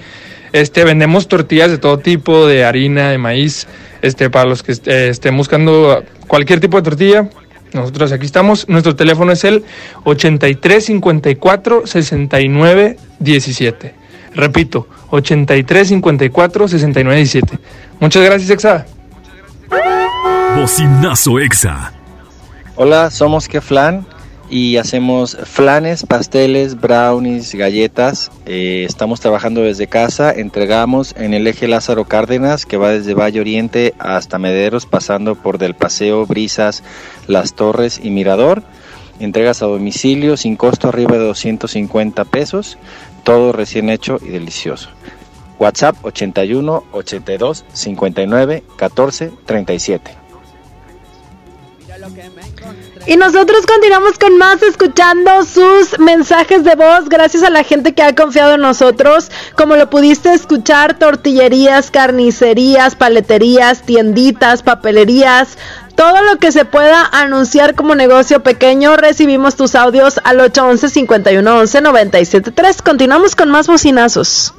Este, 0.55 0.85
vendemos 0.85 1.27
tortillas 1.27 1.69
de 1.69 1.79
todo 1.79 1.99
tipo, 1.99 2.47
de 2.47 2.65
harina, 2.65 3.11
de 3.11 3.19
maíz, 3.19 3.67
este, 4.03 4.31
para 4.31 4.49
los 4.49 4.63
que 4.63 4.71
eh, 4.87 5.09
estén 5.11 5.37
buscando 5.37 6.05
cualquier 6.29 6.61
tipo 6.61 6.77
de 6.77 6.85
tortilla. 6.85 7.29
Nosotros 7.73 8.13
aquí 8.13 8.25
estamos. 8.25 8.69
Nuestro 8.69 8.95
teléfono 8.95 9.33
es 9.33 9.43
el 9.43 9.65
8354 10.05 11.89
69 11.89 12.99
17. 13.19 13.95
Repito, 14.37 14.87
8354 15.11 16.69
69 16.69 17.17
17. 17.17 17.59
Muchas 17.99 18.23
gracias, 18.23 18.51
EXA. 18.51 18.87
Bocinazo 20.57 21.41
Exa. 21.41 21.93
Hola, 22.77 23.11
somos 23.11 23.49
Keflan 23.49 24.07
y 24.51 24.77
hacemos 24.77 25.37
flanes, 25.45 26.05
pasteles, 26.05 26.81
brownies, 26.81 27.55
galletas. 27.55 28.31
Eh, 28.47 28.85
estamos 28.87 29.21
trabajando 29.21 29.63
desde 29.63 29.87
casa. 29.87 30.33
Entregamos 30.33 31.15
en 31.17 31.35
el 31.35 31.47
eje 31.47 31.69
Lázaro 31.69 32.05
Cárdenas, 32.05 32.67
que 32.67 32.77
va 32.77 32.91
desde 32.91 33.15
Valle 33.15 33.41
Oriente 33.41 33.95
hasta 33.99 34.39
Mederos, 34.39 34.87
pasando 34.87 35.35
por 35.35 35.59
Del 35.59 35.75
Paseo, 35.75 36.27
Brisas, 36.27 36.83
Las 37.27 37.55
Torres 37.55 38.01
y 38.03 38.11
Mirador. 38.11 38.63
Entregas 39.21 39.63
a 39.63 39.67
domicilio 39.67 40.37
sin 40.37 40.57
costo 40.57 40.89
arriba 40.89 41.13
de 41.13 41.25
250 41.25 42.25
pesos. 42.25 42.79
Todo 43.23 43.53
recién 43.53 43.89
hecho 43.89 44.19
y 44.23 44.29
delicioso. 44.29 44.91
WhatsApp 45.59 45.97
81 46.03 46.85
82 46.93 47.65
59 47.73 48.65
14 48.77 49.33
37. 49.47 50.25
Y 53.07 53.17
nosotros 53.17 53.67
continuamos 53.67 54.19
con 54.19 54.39
más 54.39 54.63
escuchando 54.63 55.45
sus 55.45 55.99
mensajes 55.99 56.65
de 56.65 56.75
voz 56.75 57.09
gracias 57.09 57.43
a 57.43 57.51
la 57.51 57.63
gente 57.63 57.93
que 57.93 58.03
ha 58.03 58.15
confiado 58.15 58.55
en 58.55 58.63
nosotros. 58.63 59.31
Como 59.57 59.77
lo 59.77 59.91
pudiste 59.91 60.33
escuchar, 60.33 60.99
tortillerías, 60.99 61.91
carnicerías, 61.91 62.95
paleterías, 62.95 63.83
tienditas, 63.83 64.63
papelerías, 64.63 65.59
todo 65.97 66.23
lo 66.23 66.39
que 66.39 66.51
se 66.51 66.65
pueda 66.65 67.07
anunciar 67.13 67.75
como 67.75 67.95
negocio 67.95 68.43
pequeño, 68.43 68.97
recibimos 68.97 69.55
tus 69.55 69.75
audios 69.75 70.19
al 70.25 70.41
811 70.41 71.07
511 71.07 71.81
973. 71.83 72.83
Continuamos 72.83 73.37
con 73.37 73.51
más 73.51 73.67
bocinazos. 73.67 74.55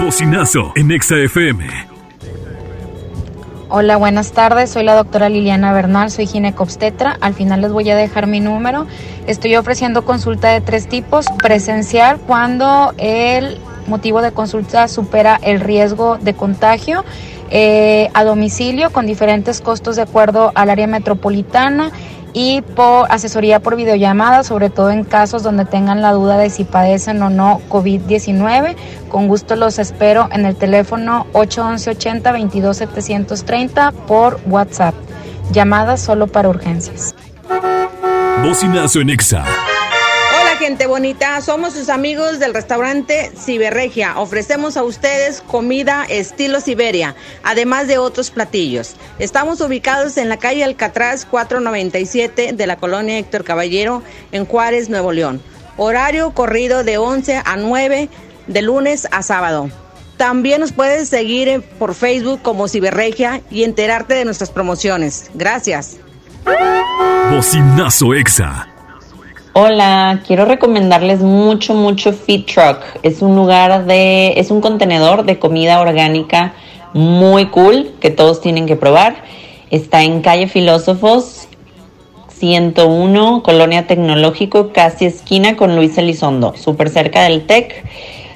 Bocinazo 0.00 0.72
en 0.76 0.92
Exa 0.92 1.16
FM. 1.16 1.95
Hola, 3.68 3.96
buenas 3.96 4.30
tardes. 4.30 4.70
Soy 4.70 4.84
la 4.84 4.94
doctora 4.94 5.28
Liliana 5.28 5.72
Bernal, 5.72 6.12
soy 6.12 6.26
ginecobstetra. 6.28 7.16
Al 7.20 7.34
final 7.34 7.62
les 7.62 7.72
voy 7.72 7.90
a 7.90 7.96
dejar 7.96 8.28
mi 8.28 8.38
número. 8.38 8.86
Estoy 9.26 9.56
ofreciendo 9.56 10.04
consulta 10.04 10.50
de 10.50 10.60
tres 10.60 10.86
tipos. 10.86 11.26
Presencial 11.42 12.18
cuando 12.28 12.94
el 12.96 13.58
motivo 13.88 14.22
de 14.22 14.30
consulta 14.30 14.86
supera 14.86 15.40
el 15.42 15.58
riesgo 15.58 16.16
de 16.18 16.34
contagio. 16.34 17.04
eh, 17.50 18.10
a 18.14 18.24
domicilio 18.24 18.90
con 18.90 19.06
diferentes 19.06 19.60
costos 19.60 19.94
de 19.94 20.02
acuerdo 20.02 20.50
al 20.56 20.68
área 20.70 20.88
metropolitana 20.88 21.92
y 22.38 22.60
por 22.60 23.10
asesoría 23.10 23.60
por 23.60 23.76
videollamada, 23.76 24.44
sobre 24.44 24.68
todo 24.68 24.90
en 24.90 25.04
casos 25.04 25.42
donde 25.42 25.64
tengan 25.64 26.02
la 26.02 26.12
duda 26.12 26.36
de 26.36 26.50
si 26.50 26.64
padecen 26.64 27.22
o 27.22 27.30
no 27.30 27.62
COVID-19. 27.70 28.76
Con 29.08 29.26
gusto 29.26 29.56
los 29.56 29.78
espero 29.78 30.28
en 30.30 30.44
el 30.44 30.54
teléfono 30.54 31.26
811 31.32 31.92
80 31.92 32.32
22 32.32 32.76
730 32.76 33.92
por 34.06 34.38
WhatsApp. 34.44 34.94
Llamadas 35.50 36.02
solo 36.02 36.26
para 36.26 36.50
urgencias. 36.50 37.14
Bocinazo 38.42 39.00
en 39.00 39.08
Exa. 39.08 39.42
Gente 40.58 40.86
bonita, 40.86 41.38
somos 41.42 41.74
sus 41.74 41.90
amigos 41.90 42.38
del 42.38 42.54
restaurante 42.54 43.30
Ciberregia. 43.36 44.18
Ofrecemos 44.18 44.78
a 44.78 44.84
ustedes 44.84 45.42
comida 45.42 46.06
estilo 46.08 46.60
Siberia, 46.60 47.14
además 47.42 47.88
de 47.88 47.98
otros 47.98 48.30
platillos. 48.30 48.96
Estamos 49.18 49.60
ubicados 49.60 50.16
en 50.16 50.30
la 50.30 50.38
calle 50.38 50.64
Alcatraz 50.64 51.26
497 51.26 52.54
de 52.54 52.66
la 52.66 52.76
colonia 52.76 53.18
Héctor 53.18 53.44
Caballero 53.44 54.02
en 54.32 54.46
Juárez, 54.46 54.88
Nuevo 54.88 55.12
León. 55.12 55.42
Horario 55.76 56.30
corrido 56.30 56.84
de 56.84 56.96
11 56.96 57.42
a 57.44 57.56
9 57.56 58.08
de 58.46 58.62
lunes 58.62 59.06
a 59.10 59.22
sábado. 59.22 59.68
También 60.16 60.62
nos 60.62 60.72
puedes 60.72 61.10
seguir 61.10 61.62
por 61.78 61.94
Facebook 61.94 62.40
como 62.40 62.66
Ciberregia 62.66 63.42
y 63.50 63.64
enterarte 63.64 64.14
de 64.14 64.24
nuestras 64.24 64.50
promociones. 64.50 65.30
Gracias. 65.34 65.98
Bocinazo 67.30 68.14
Exa. 68.14 68.75
Hola, 69.58 70.20
quiero 70.26 70.44
recomendarles 70.44 71.20
mucho, 71.20 71.72
mucho 71.72 72.12
Feed 72.12 72.44
Truck. 72.44 72.78
Es 73.02 73.22
un 73.22 73.34
lugar 73.36 73.86
de, 73.86 74.34
es 74.36 74.50
un 74.50 74.60
contenedor 74.60 75.24
de 75.24 75.38
comida 75.38 75.80
orgánica 75.80 76.52
muy 76.92 77.46
cool 77.46 77.92
que 77.98 78.10
todos 78.10 78.42
tienen 78.42 78.66
que 78.66 78.76
probar. 78.76 79.16
Está 79.70 80.02
en 80.02 80.20
calle 80.20 80.46
Filósofos 80.46 81.48
101, 82.28 83.42
Colonia 83.42 83.86
Tecnológico, 83.86 84.74
casi 84.74 85.06
esquina 85.06 85.56
con 85.56 85.74
Luis 85.74 85.96
Elizondo, 85.96 86.54
súper 86.54 86.90
cerca 86.90 87.22
del 87.22 87.46
TEC. 87.46 87.82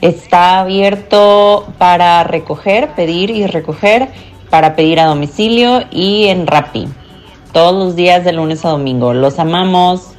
Está 0.01 0.61
abierto 0.61 1.67
para 1.77 2.25
recoger, 2.25 2.95
pedir 2.95 3.29
y 3.29 3.47
recoger, 3.47 4.09
para 4.49 4.75
pedir 4.75 4.99
a 5.01 5.05
domicilio 5.05 5.83
y 5.91 6.29
en 6.29 6.47
Rappi. 6.47 6.89
Todos 7.53 7.75
los 7.75 7.95
días 7.95 8.25
de 8.25 8.33
lunes 8.33 8.65
a 8.65 8.71
domingo. 8.71 9.13
Los 9.13 9.39
amamos. 9.39 10.10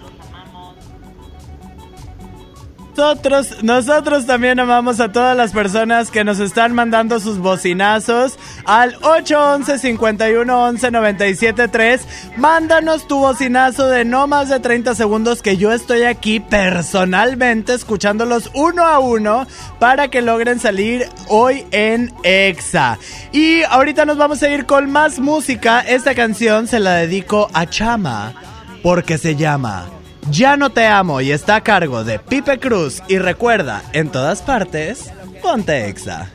Nosotros, 2.97 3.63
nosotros 3.63 4.25
también 4.25 4.59
amamos 4.59 4.99
a 4.99 5.11
todas 5.11 5.35
las 5.35 5.53
personas 5.53 6.11
que 6.11 6.25
nos 6.25 6.39
están 6.39 6.73
mandando 6.73 7.19
sus 7.21 7.37
bocinazos 7.37 8.37
al 8.65 8.95
811 9.01 9.79
51 9.79 10.63
11 10.63 10.91
97 10.91 11.67
3. 11.69 12.07
Mándanos 12.37 13.07
tu 13.07 13.19
bocinazo 13.19 13.87
de 13.87 14.03
no 14.03 14.27
más 14.27 14.49
de 14.49 14.59
30 14.59 14.93
segundos 14.95 15.41
que 15.41 15.55
yo 15.55 15.71
estoy 15.71 16.03
aquí 16.03 16.41
personalmente 16.41 17.73
escuchándolos 17.73 18.51
uno 18.53 18.85
a 18.85 18.99
uno 18.99 19.47
para 19.79 20.09
que 20.09 20.21
logren 20.21 20.59
salir 20.59 21.07
hoy 21.29 21.65
en 21.71 22.13
EXA. 22.23 22.99
Y 23.31 23.63
ahorita 23.63 24.05
nos 24.05 24.17
vamos 24.17 24.43
a 24.43 24.49
ir 24.49 24.65
con 24.65 24.91
más 24.91 25.19
música. 25.19 25.79
Esta 25.79 26.13
canción 26.13 26.67
se 26.67 26.79
la 26.79 26.95
dedico 26.95 27.49
a 27.53 27.65
Chama 27.67 28.33
porque 28.83 29.17
se 29.17 29.35
llama 29.35 29.87
Ya 30.29 30.55
no 30.55 30.69
te 30.69 30.85
amo 30.85 31.19
y 31.21 31.31
está 31.31 31.55
a 31.55 31.63
cargo 31.63 32.03
de 32.03 32.19
Pipe 32.19 32.59
Cruz. 32.59 33.01
Y 33.07 33.17
recuerda, 33.17 33.81
en 33.93 34.09
todas 34.09 34.41
partes, 34.41 35.11
ponte 35.41 35.87
EXA. 35.87 36.29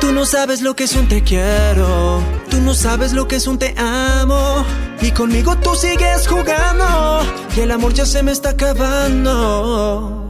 Tú 0.00 0.12
no 0.12 0.24
sabes 0.26 0.62
lo 0.62 0.74
que 0.74 0.84
es 0.84 0.96
un 0.96 1.06
te 1.06 1.22
quiero, 1.22 2.22
tú 2.50 2.60
no 2.60 2.74
sabes 2.74 3.12
lo 3.12 3.28
que 3.28 3.36
es 3.36 3.46
un 3.46 3.58
te 3.58 3.74
amo. 3.78 4.64
Y 5.00 5.12
conmigo 5.12 5.56
tú 5.58 5.74
sigues 5.74 6.26
jugando, 6.26 7.20
y 7.56 7.60
el 7.60 7.70
amor 7.70 7.94
ya 7.94 8.04
se 8.04 8.22
me 8.22 8.32
está 8.32 8.50
acabando. 8.50 10.27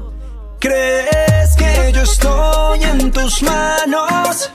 ¿Crees 0.61 1.55
que 1.57 1.93
yo 1.93 2.03
estoy 2.03 2.83
en 2.83 3.13
tus 3.13 3.43
manos? 3.43 4.51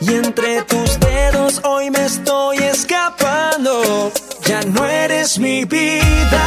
Y 0.00 0.14
entre 0.14 0.62
tus 0.62 1.00
dedos 1.00 1.60
hoy 1.64 1.90
me 1.90 2.04
estoy 2.04 2.58
escapando. 2.58 4.12
Ya 4.46 4.60
no 4.62 4.84
eres 4.84 5.38
mi 5.38 5.64
vida, 5.64 6.44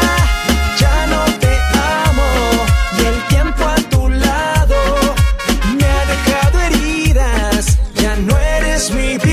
ya 0.78 1.08
no 1.08 1.26
te 1.40 1.58
amo. 2.06 2.30
Y 3.00 3.06
el 3.06 3.28
tiempo 3.28 3.64
a 3.64 3.76
tu 3.90 4.08
lado 4.08 4.76
me 5.78 5.86
ha 5.86 6.06
dejado 6.06 6.60
heridas. 6.60 7.78
Ya 7.96 8.16
no 8.18 8.38
eres 8.38 8.92
mi 8.92 9.18
vida, 9.18 9.25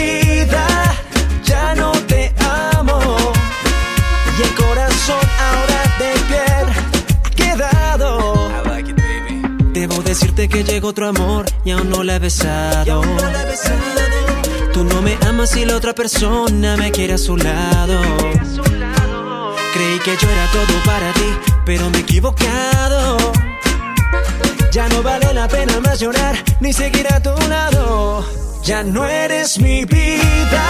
decirte 10.12 10.46
que 10.46 10.62
llegó 10.62 10.88
otro 10.88 11.08
amor 11.08 11.46
y 11.64 11.70
aún 11.70 11.88
no 11.88 12.04
la 12.04 12.16
he 12.16 12.18
besado. 12.18 13.00
Tú 14.74 14.84
no 14.84 15.00
me 15.00 15.16
amas 15.26 15.56
y 15.56 15.64
la 15.64 15.74
otra 15.74 15.94
persona 15.94 16.76
me 16.76 16.90
quiere 16.90 17.14
a 17.14 17.18
su 17.18 17.34
lado. 17.34 17.98
Creí 19.72 19.98
que 20.04 20.14
yo 20.20 20.28
era 20.28 20.46
todo 20.52 20.74
para 20.84 21.14
ti, 21.14 21.30
pero 21.64 21.88
me 21.88 21.96
he 21.96 22.00
equivocado. 22.02 23.16
Ya 24.70 24.86
no 24.88 25.02
vale 25.02 25.32
la 25.32 25.48
pena 25.48 25.80
más 25.80 25.98
llorar 25.98 26.36
ni 26.60 26.74
seguir 26.74 27.06
a 27.10 27.18
tu 27.18 27.34
lado. 27.48 28.22
Ya 28.62 28.82
no 28.82 29.06
eres 29.06 29.58
mi 29.60 29.86
vida, 29.86 30.66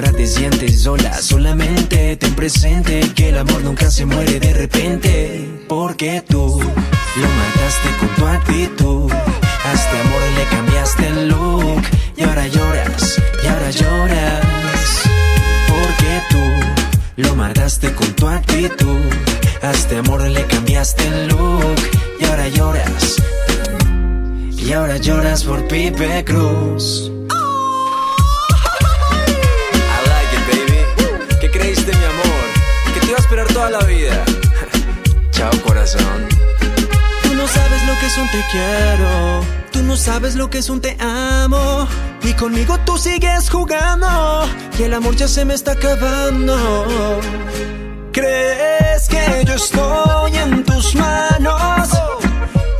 ahora 0.00 0.16
te 0.16 0.26
sientes 0.26 0.82
sola. 0.82 1.12
Solamente 1.20 2.16
ten 2.16 2.34
presente 2.34 3.00
que 3.14 3.28
el 3.28 3.38
amor 3.38 3.62
nunca 3.62 3.90
se 3.90 4.06
muere 4.06 4.40
de 4.40 4.52
repente. 4.54 5.46
Porque 5.68 6.22
tú 6.26 6.58
lo 6.58 7.28
mataste 7.40 7.88
con 7.98 8.08
tu 8.16 8.26
actitud. 8.26 9.12
A 9.12 9.72
este 9.72 9.96
amor 10.04 10.22
le 10.36 10.44
cambiaste 10.56 11.06
el 11.06 11.28
look. 11.28 11.82
Y 12.16 12.22
ahora 12.22 12.46
lloras, 12.46 13.20
y 13.42 13.46
ahora 13.46 13.70
lloras. 13.70 15.02
Porque 15.68 16.12
tú 16.30 17.22
lo 17.22 17.34
mataste 17.36 17.92
con 17.92 18.08
tu 18.14 18.26
actitud. 18.26 19.04
A 19.62 19.70
este 19.72 19.98
amor 19.98 20.22
le 20.22 20.44
cambiaste 20.46 21.06
el 21.06 21.28
look. 21.28 21.80
Y 22.20 22.24
ahora 22.24 22.48
lloras. 22.48 23.16
Y 24.56 24.72
ahora 24.72 24.96
lloras 24.96 25.44
por 25.44 25.66
Pipe 25.68 26.24
Cruz. 26.24 27.10
Toda 33.60 33.70
la 33.70 33.86
vida. 33.86 34.24
Chao, 35.32 35.50
corazón. 35.62 36.28
Tú 37.22 37.34
no 37.34 37.46
sabes 37.46 37.86
lo 37.86 37.94
que 37.98 38.06
es 38.06 38.16
un 38.18 38.28
te 38.30 38.42
quiero. 38.50 39.10
Tú 39.72 39.82
no 39.82 39.96
sabes 39.96 40.34
lo 40.34 40.48
que 40.48 40.58
es 40.58 40.70
un 40.70 40.80
te 40.80 40.96
amo. 40.98 41.86
Y 42.22 42.32
conmigo 42.34 42.78
tú 42.86 42.96
sigues 42.96 43.50
jugando. 43.50 44.08
Y 44.78 44.82
el 44.84 44.94
amor 44.94 45.14
ya 45.16 45.28
se 45.28 45.44
me 45.44 45.54
está 45.54 45.72
acabando. 45.72 47.20
¿Crees 48.12 49.08
que 49.08 49.44
yo 49.46 49.54
estoy 49.54 50.36
en 50.36 50.64
tus 50.64 50.94
manos? 50.94 51.88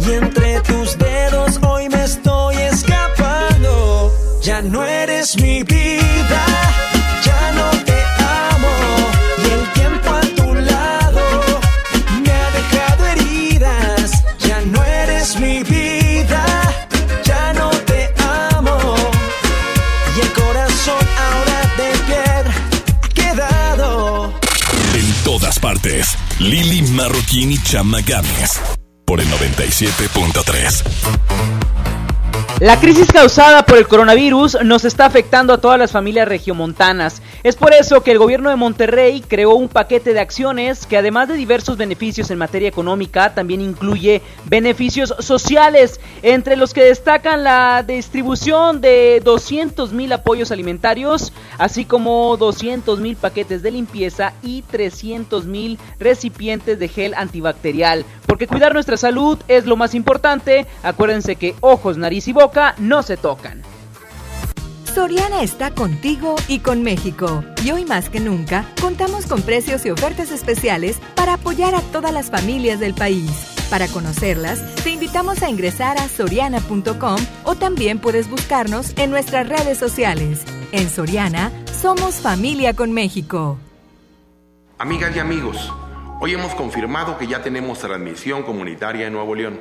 Y 0.01 0.13
entre 0.13 0.61
tus 0.61 0.97
dedos 0.97 1.61
hoy 1.63 1.89
me 1.91 2.05
estoy 2.05 2.57
escapando. 2.57 4.13
Ya 4.43 4.63
no 4.63 4.85
eres 4.85 5.37
mi 5.37 5.63
vida. 5.63 5.80
Lili 26.41 26.81
Marroquín 26.93 27.53
y 27.53 27.63
Chama 27.63 28.01
Games. 28.01 28.59
Por 29.05 29.21
el 29.21 29.27
97.3. 29.27 30.83
La 32.61 32.81
crisis 32.81 33.13
causada 33.13 33.67
por 33.67 33.77
el 33.77 33.87
coronavirus 33.87 34.57
nos 34.65 34.87
está 34.87 35.05
afectando 35.05 35.53
a 35.53 35.61
todas 35.61 35.79
las 35.79 35.93
familias 35.93 36.27
regiomontanas. 36.27 37.21
Es 37.43 37.57
por 37.57 37.73
eso 37.73 38.03
que 38.03 38.11
el 38.11 38.19
gobierno 38.19 38.51
de 38.51 38.57
Monterrey 38.57 39.25
creó 39.27 39.55
un 39.55 39.69
paquete 39.69 40.13
de 40.13 40.21
acciones 40.21 40.85
que 40.85 40.99
además 40.99 41.27
de 41.27 41.35
diversos 41.35 41.79
beneficios 41.79 42.31
en 42.31 42.37
materia 42.37 42.69
económica, 42.69 43.33
también 43.33 43.63
incluye 43.63 44.21
beneficios 44.45 45.15
sociales, 45.21 46.01
entre 46.23 46.57
los 46.57 46.75
que 46.75 46.85
destacan 46.85 47.43
la 47.43 47.83
distribución 47.83 48.83
de 48.83 49.23
200 49.25 49.95
mil 49.95 50.13
apoyos 50.13 50.51
alimentarios, 50.51 51.33
así 51.57 51.87
como 51.87 52.37
200 52.37 53.01
mil 53.01 53.17
paquetes 53.17 53.63
de 53.63 53.71
limpieza 53.71 54.35
y 54.43 54.61
300 54.61 55.47
mil 55.47 55.79
recipientes 55.99 56.79
de 56.79 56.89
gel 56.89 57.15
antibacterial. 57.15 58.05
Porque 58.27 58.49
cuidar 58.49 58.75
nuestra 58.75 58.99
salud 58.99 59.39
es 59.49 59.65
lo 59.65 59.77
más 59.77 59.95
importante. 59.95 60.67
Acuérdense 60.83 61.37
que 61.37 61.55
ojos, 61.61 61.97
nariz 61.97 62.29
y 62.29 62.35
boca 62.35 62.75
no 62.77 63.03
se 63.03 63.17
tocan. 63.17 63.63
Soriana 64.95 65.45
está 65.45 65.71
contigo 65.71 66.35
y 66.49 66.59
con 66.59 66.83
México. 66.83 67.45
Y 67.65 67.71
hoy 67.71 67.85
más 67.85 68.11
que 68.11 68.19
nunca, 68.19 68.65
contamos 68.81 69.25
con 69.27 69.41
precios 69.43 69.87
y 69.87 69.91
ofertas 69.91 70.33
especiales 70.33 70.99
para 71.15 71.35
apoyar 71.35 71.77
a 71.77 71.81
todas 71.81 72.13
las 72.13 72.29
familias 72.29 72.81
del 72.81 72.95
país. 72.95 73.31
Para 73.71 73.87
conocerlas, 73.87 74.75
te 74.83 74.91
invitamos 74.91 75.45
a 75.45 75.49
ingresar 75.49 75.97
a 75.99 76.09
soriana.com 76.09 77.19
o 77.45 77.55
también 77.55 78.01
puedes 78.01 78.29
buscarnos 78.29 78.93
en 78.99 79.11
nuestras 79.11 79.49
redes 79.49 79.79
sociales. 79.79 80.45
En 80.73 80.91
Soriana, 80.91 81.53
somos 81.81 82.17
familia 82.17 82.75
con 82.75 82.91
México. 82.91 83.59
Amigas 84.79 85.15
y 85.15 85.21
amigos, 85.21 85.73
hoy 86.21 86.35
hemos 86.35 86.53
confirmado 86.57 87.17
que 87.17 87.29
ya 87.29 87.43
tenemos 87.43 87.79
transmisión 87.79 88.43
comunitaria 88.43 89.07
en 89.07 89.13
Nuevo 89.13 89.37
León. 89.37 89.61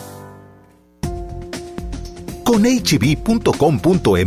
Con 2.51 2.63
hb.com.mx, 2.65 4.19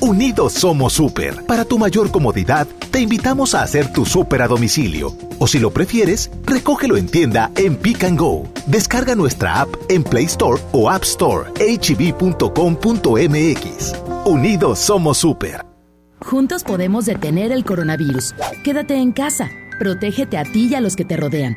unidos 0.00 0.52
somos 0.54 0.92
super. 0.92 1.44
Para 1.46 1.64
tu 1.64 1.78
mayor 1.78 2.10
comodidad, 2.10 2.66
te 2.90 2.98
invitamos 2.98 3.54
a 3.54 3.62
hacer 3.62 3.92
tu 3.92 4.04
super 4.04 4.42
a 4.42 4.48
domicilio. 4.48 5.16
O 5.38 5.46
si 5.46 5.60
lo 5.60 5.70
prefieres, 5.70 6.32
recógelo 6.46 6.96
en 6.96 7.06
tienda 7.06 7.52
en 7.54 7.76
Pick 7.76 8.02
and 8.02 8.18
Go. 8.18 8.48
Descarga 8.66 9.14
nuestra 9.14 9.60
app 9.60 9.68
en 9.88 10.02
Play 10.02 10.24
Store 10.24 10.60
o 10.72 10.90
App 10.90 11.04
Store. 11.04 11.52
hb.com.mx. 11.52 12.42
Unidos 14.24 14.80
somos 14.80 15.18
super. 15.18 15.64
Juntos 16.22 16.64
podemos 16.64 17.06
detener 17.06 17.52
el 17.52 17.64
coronavirus. 17.64 18.34
Quédate 18.64 18.96
en 18.96 19.12
casa. 19.12 19.48
Protégete 19.78 20.38
a 20.38 20.42
ti 20.42 20.66
y 20.72 20.74
a 20.74 20.80
los 20.80 20.96
que 20.96 21.04
te 21.04 21.16
rodean. 21.16 21.56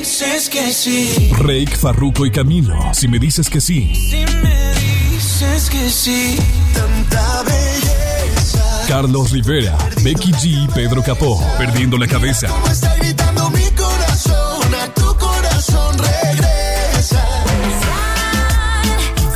Dices 0.00 0.48
que 0.48 0.72
sí, 0.72 1.30
Rake, 1.36 1.76
Farruko 1.76 2.24
y 2.24 2.30
Camilo. 2.30 2.74
Si 2.94 3.06
me 3.06 3.18
dices 3.18 3.50
que 3.50 3.60
sí. 3.60 3.94
si 3.94 4.24
me 4.36 4.74
dices 5.10 5.68
que 5.68 5.90
sí, 5.90 6.38
tanta 6.72 7.42
belleza. 7.42 8.86
Carlos 8.88 9.30
Rivera, 9.30 9.76
Becky 10.02 10.32
G 10.32 10.64
y 10.64 10.68
Pedro 10.68 11.02
Capó. 11.02 11.38
Perdiendo 11.58 11.98
la 11.98 12.06
cabeza. 12.06 12.48
Como 12.48 12.66
está 12.68 12.96
gritando 12.96 13.50
mi 13.50 13.68
corazón, 13.72 14.74
a 14.74 14.88
tu 14.94 15.14
corazón 15.18 15.98
regresa. 15.98 17.22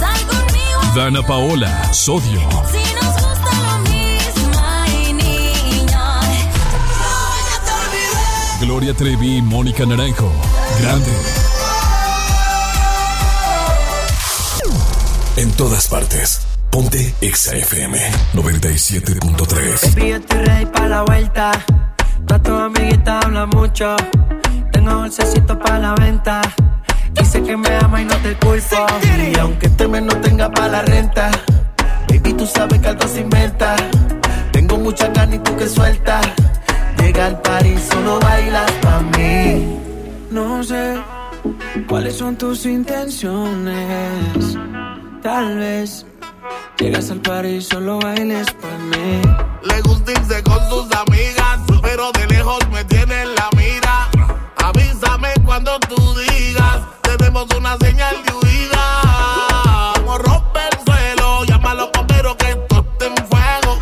Sal 0.01 0.27
conmigo 0.27 0.97
Dana 0.97 1.21
Paola, 1.27 1.93
Sodio. 1.93 2.41
si 2.73 2.95
nos 3.05 3.15
gusta 3.23 3.51
lo 3.67 3.79
mismo, 3.91 4.62
ay 4.67 5.12
niña. 5.12 6.21
Gloria 8.62 8.95
Trevi 8.95 9.37
y 9.37 9.43
Mónica 9.43 9.85
Naranjo. 9.85 10.33
Grande. 10.81 11.11
En 15.37 15.51
todas 15.53 15.89
partes. 15.89 16.41
Ponte 16.70 17.14
XFM 17.22 17.99
97.3. 18.35 19.95
Baby, 19.95 20.09
yo 20.11 20.16
estoy 20.16 20.39
ready 20.45 20.66
para 20.66 20.89
la 20.89 21.03
vuelta. 21.03 21.53
Todas 22.27 22.43
tus 22.43 22.61
amiguitas 22.61 23.25
hablan 23.25 23.49
mucho. 23.51 23.97
Tengo 24.72 24.93
dulcecito 24.95 25.59
para 25.59 25.79
la 25.79 25.95
venta. 25.95 26.41
Dice 27.12 27.43
que 27.43 27.57
me 27.57 27.68
ama 27.77 28.03
y 28.03 28.05
no 28.05 28.16
te 28.16 28.35
culpo. 28.37 28.87
Y 29.33 29.39
aunque 29.39 29.66
este 29.66 29.87
mes 29.87 30.03
no 30.03 30.16
tenga 30.20 30.51
para 30.51 30.68
la 30.68 30.83
renta, 30.83 31.31
baby, 32.09 32.33
tú 32.33 32.47
sabes 32.47 32.81
que 32.81 32.89
algo 32.89 33.07
se 33.07 33.20
inventa. 33.20 33.77
Tengo 34.53 34.79
mucha 34.79 35.12
carne 35.12 35.37
y 35.37 35.39
tú 35.39 35.57
que 35.57 35.68
sueltas. 35.68 36.27
Llega 36.99 37.27
al 37.27 37.41
party, 37.41 37.77
solo 37.91 38.18
bailas 38.18 38.70
pa' 38.83 39.01
mí. 39.16 39.93
No 40.31 40.62
sé 40.64 41.01
cuáles 41.89 42.16
son 42.16 42.37
tus 42.37 42.66
intenciones. 42.66 44.59
Tal 45.22 45.59
vez 45.59 46.07
llegas 46.79 47.11
al 47.11 47.20
party 47.20 47.49
y 47.49 47.61
solo 47.62 47.99
bailes 48.01 48.51
por 48.53 48.79
mí. 48.79 49.22
Le 49.62 49.81
gusta 49.83 50.12
irse 50.12 50.43
con 50.43 50.59
sus 50.68 50.87
amigas, 50.93 51.61
pero 51.83 52.11
de 52.12 52.27
lejos 52.27 52.59
me 52.70 52.85
tiene 52.85 53.22
en 53.22 53.35
la 53.35 53.49
mira. 53.57 54.09
Avísame 54.57 55.33
cuando 55.45 55.79
tú 55.81 55.97
digas, 56.18 56.81
tenemos 57.03 57.47
una 57.57 57.77
señal 57.79 58.16
de 58.25 58.33
huida. 58.33 59.93
Como 59.97 60.18
rompe 60.18 60.61
el 60.72 60.79
suelo, 60.85 61.45
llámalo 61.45 61.91
pero 62.09 62.37
que 62.37 62.51
esto 62.51 62.85
esté 62.93 63.07
en 63.07 63.16
fuego. 63.29 63.79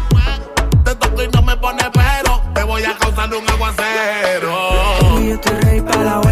Te 0.85 0.95
toco 0.97 1.23
y 1.23 1.29
no 1.29 1.43
me 1.43 1.57
pone 1.57 1.83
pero, 1.93 2.43
te 2.55 2.63
voy 2.63 2.85
a 2.85 2.97
causar 2.99 3.35
un 3.35 3.49
aguacero. 3.49 4.53
Baby, 5.01 5.29
yo 5.29 5.35
estoy 5.35 5.57
ready 5.61 5.81
para 5.81 6.05
la 6.05 6.32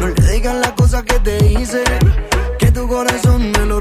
No 0.00 0.06
le 0.08 1.04
que 1.04 1.18
te 1.20 1.46
hice. 1.46 1.84
Que 2.58 2.72
tu 2.72 2.88
corazón 2.88 3.52
me 3.52 3.66
lo. 3.66 3.78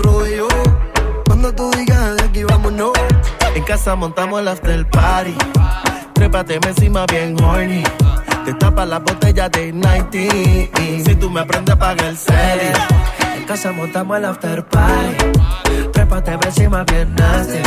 En 3.55 3.63
casa 3.63 3.95
montamos 3.95 4.39
el 4.41 4.47
after 4.49 4.87
party. 4.89 5.35
Trépate 6.13 6.59
encima 6.63 7.05
bien 7.07 7.41
horny. 7.41 7.83
Te 8.45 8.53
tapa 8.53 8.85
la 8.85 8.99
botella 8.99 9.49
de 9.49 9.73
90. 9.73 11.05
Si 11.05 11.15
tú 11.15 11.31
me 11.31 11.39
aprendes 11.39 11.73
a 11.73 11.79
pagar 11.79 12.05
el 12.05 12.17
serie. 12.17 12.73
En 13.35 13.45
casa 13.45 13.71
montamos 13.71 14.17
el 14.17 14.25
after 14.25 14.63
party. 14.63 15.25
Trépate 15.91 16.37
encima 16.45 16.83
bien 16.83 17.15
nasty. 17.15 17.61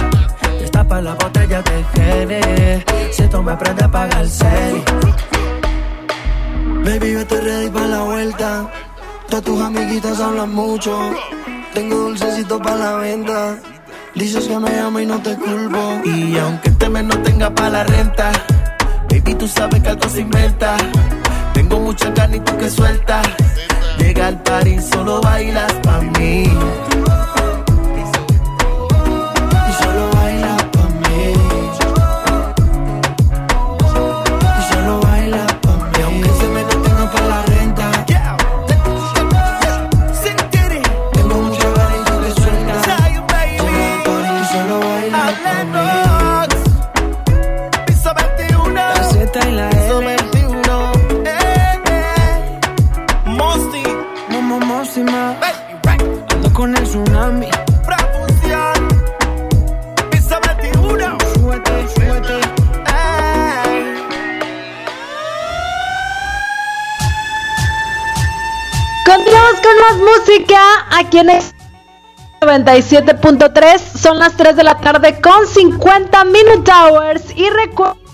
Destapa 0.71 1.01
la 1.01 1.15
botella 1.15 1.63
de 1.63 1.85
Gene. 1.95 2.85
Si 3.11 3.27
tú 3.27 3.43
me 3.43 3.51
aprendes 3.51 3.85
a 3.87 3.91
pagar 3.91 4.23
el. 4.23 4.85
Baby, 6.85 7.13
yo 7.13 7.41
ready 7.41 7.71
para 7.71 7.87
la 7.89 8.03
vuelta. 8.05 8.71
Todas 9.29 9.45
tus 9.45 9.61
amiguitas 9.61 10.21
hablan 10.21 10.55
mucho. 10.55 10.97
Tengo 11.75 11.97
dulcecito 11.97 12.63
para 12.63 12.77
la 12.77 12.93
venta. 12.99 13.57
Dices 14.15 14.47
que 14.47 14.59
me 14.61 14.79
amo 14.79 15.01
y 15.01 15.07
no 15.07 15.21
te 15.21 15.35
culpo. 15.35 16.03
Y 16.05 16.39
aunque 16.39 16.69
este 16.69 16.89
mes 16.89 17.03
no 17.03 17.19
tenga 17.19 17.53
para 17.53 17.71
la 17.71 17.85
renta, 17.85 18.31
baby, 19.11 19.35
tú 19.35 19.49
sabes 19.49 19.83
que 19.83 19.89
algo 19.89 20.09
se 20.09 20.21
inventa. 20.21 20.77
Tengo 21.53 21.81
mucha 21.81 22.15
carne 22.15 22.37
y 22.37 22.41
tú 22.41 22.57
que 22.57 22.71
sueltas. 22.71 23.27
Llega 23.99 24.29
al 24.29 24.41
party, 24.41 24.81
solo 24.81 25.21
bailas 25.21 25.73
pa' 25.83 26.01
mí. 26.01 26.45
Con 69.51 69.81
más 69.81 69.97
música 69.99 70.61
aquí 70.93 71.19
en 71.19 71.31
el 71.31 71.43
97.3. 72.41 73.79
Son 73.79 74.19
las 74.19 74.37
3 74.37 74.55
de 74.55 74.63
la 74.63 74.79
tarde 74.79 75.21
con 75.21 75.47
50 75.47 76.25
Minute 76.25 76.71
Hours. 76.71 77.37
Y 77.37 77.51
recuerda. 77.51 78.10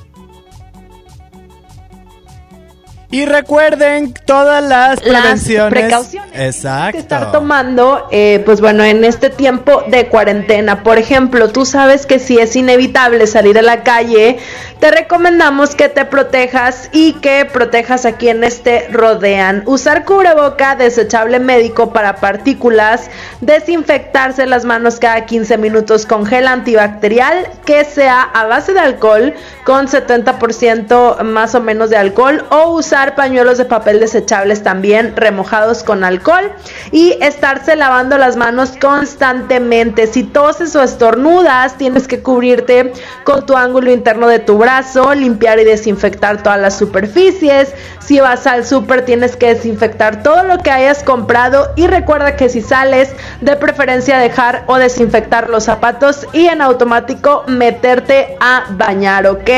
Y 3.17 3.25
recuerden 3.25 4.13
todas 4.27 4.63
las 4.63 5.03
Las 5.03 5.23
prevenciones. 5.23 5.71
precauciones 5.71 6.33
que 6.33 6.47
Exacto. 6.49 6.99
estar 6.99 7.33
tomando, 7.33 8.09
eh, 8.11 8.43
pues 8.45 8.61
bueno, 8.61 8.85
en 8.85 9.05
este 9.05 9.31
tiempo 9.31 9.85
de 9.89 10.09
cuarentena. 10.09 10.83
Por 10.83 10.99
ejemplo, 10.99 11.49
tú 11.49 11.65
sabes 11.65 12.05
que 12.05 12.19
si 12.19 12.39
es 12.39 12.55
inevitable 12.57 13.27
salir 13.27 13.59
a 13.59 13.63
la 13.63 13.83
calle, 13.85 14.37
te 14.81 14.91
recomendamos 14.91 15.75
que 15.75 15.89
te 15.89 16.05
protejas 16.05 16.91
y 16.93 17.15
que 17.15 17.47
protejas 17.51 18.05
a 18.05 18.19
quienes 18.19 18.63
te 18.63 18.89
rodean. 18.89 19.63
Usar 19.65 20.05
cubreboca 20.05 20.77
desechable 20.77 21.39
médico 21.39 21.95
para 21.95 22.17
partículas, 22.17 23.09
desinfectarse 23.41 24.45
las 24.45 24.67
manos 24.67 24.99
cada 24.99 25.25
15 25.25 25.57
minutos 25.57 26.05
con 26.05 26.27
gel 26.27 26.47
antibacterial 26.47 27.49
que 27.65 27.87
sea 27.87 28.21
a 28.21 28.45
base 28.45 28.75
de 28.75 28.81
alcohol 28.81 29.33
con 29.65 29.89
70% 29.89 31.23
más 31.23 31.55
o 31.55 31.63
menos 31.63 31.89
de 31.89 31.97
alcohol 31.97 32.45
o 32.51 32.75
usar 32.75 33.06
pañuelos 33.15 33.59
de 33.59 33.65
papel 33.65 34.01
desechables 34.01 34.63
también 34.63 35.15
remojados 35.17 35.83
con 35.83 36.05
alcohol 36.05 36.53
y 36.91 37.17
estarse 37.21 37.77
lavando 37.77 38.19
las 38.19 38.37
manos 38.37 38.73
constantemente. 38.81 40.07
Si 40.07 40.25
toses 40.25 40.75
o 40.77 40.83
estornudas, 40.83 41.77
tienes 41.79 42.09
que 42.09 42.23
cubrirte 42.23 42.93
con 43.25 43.47
tu 43.47 43.57
ángulo 43.57 43.91
interno 43.91 44.29
de 44.29 44.39
tu 44.39 44.59
brazo, 44.59 45.15
limpiar 45.15 45.59
y 45.59 45.65
desinfectar 45.65 46.43
todas 46.43 46.61
las 46.61 46.77
superficies. 46.77 47.75
Si 48.01 48.21
vas 48.21 48.47
al 48.47 48.65
súper, 48.65 49.05
tienes 49.05 49.37
que 49.37 49.55
desinfectar 49.55 50.23
todo 50.23 50.43
lo 50.45 50.59
que 50.59 50.71
hayas 50.71 51.03
comprado 51.03 51.71
y 51.77 51.87
recuerda 51.87 52.37
que 52.37 52.49
si 52.49 52.63
sales, 52.63 53.11
de 53.41 53.57
preferencia 53.57 54.19
dejar 54.19 54.65
o 54.67 54.77
desinfectar 54.77 55.51
los 55.51 55.65
zapatos 55.65 56.27
y 56.33 56.47
en 56.47 56.63
automático 56.63 57.45
meterte 57.47 58.37
a 58.41 58.65
bañar, 58.71 59.27
¿ok? 59.27 59.51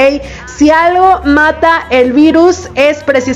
Si 0.46 0.70
algo 0.70 1.20
mata 1.24 1.86
el 1.90 2.12
virus 2.12 2.68
es 2.74 3.04
precisamente 3.04 3.27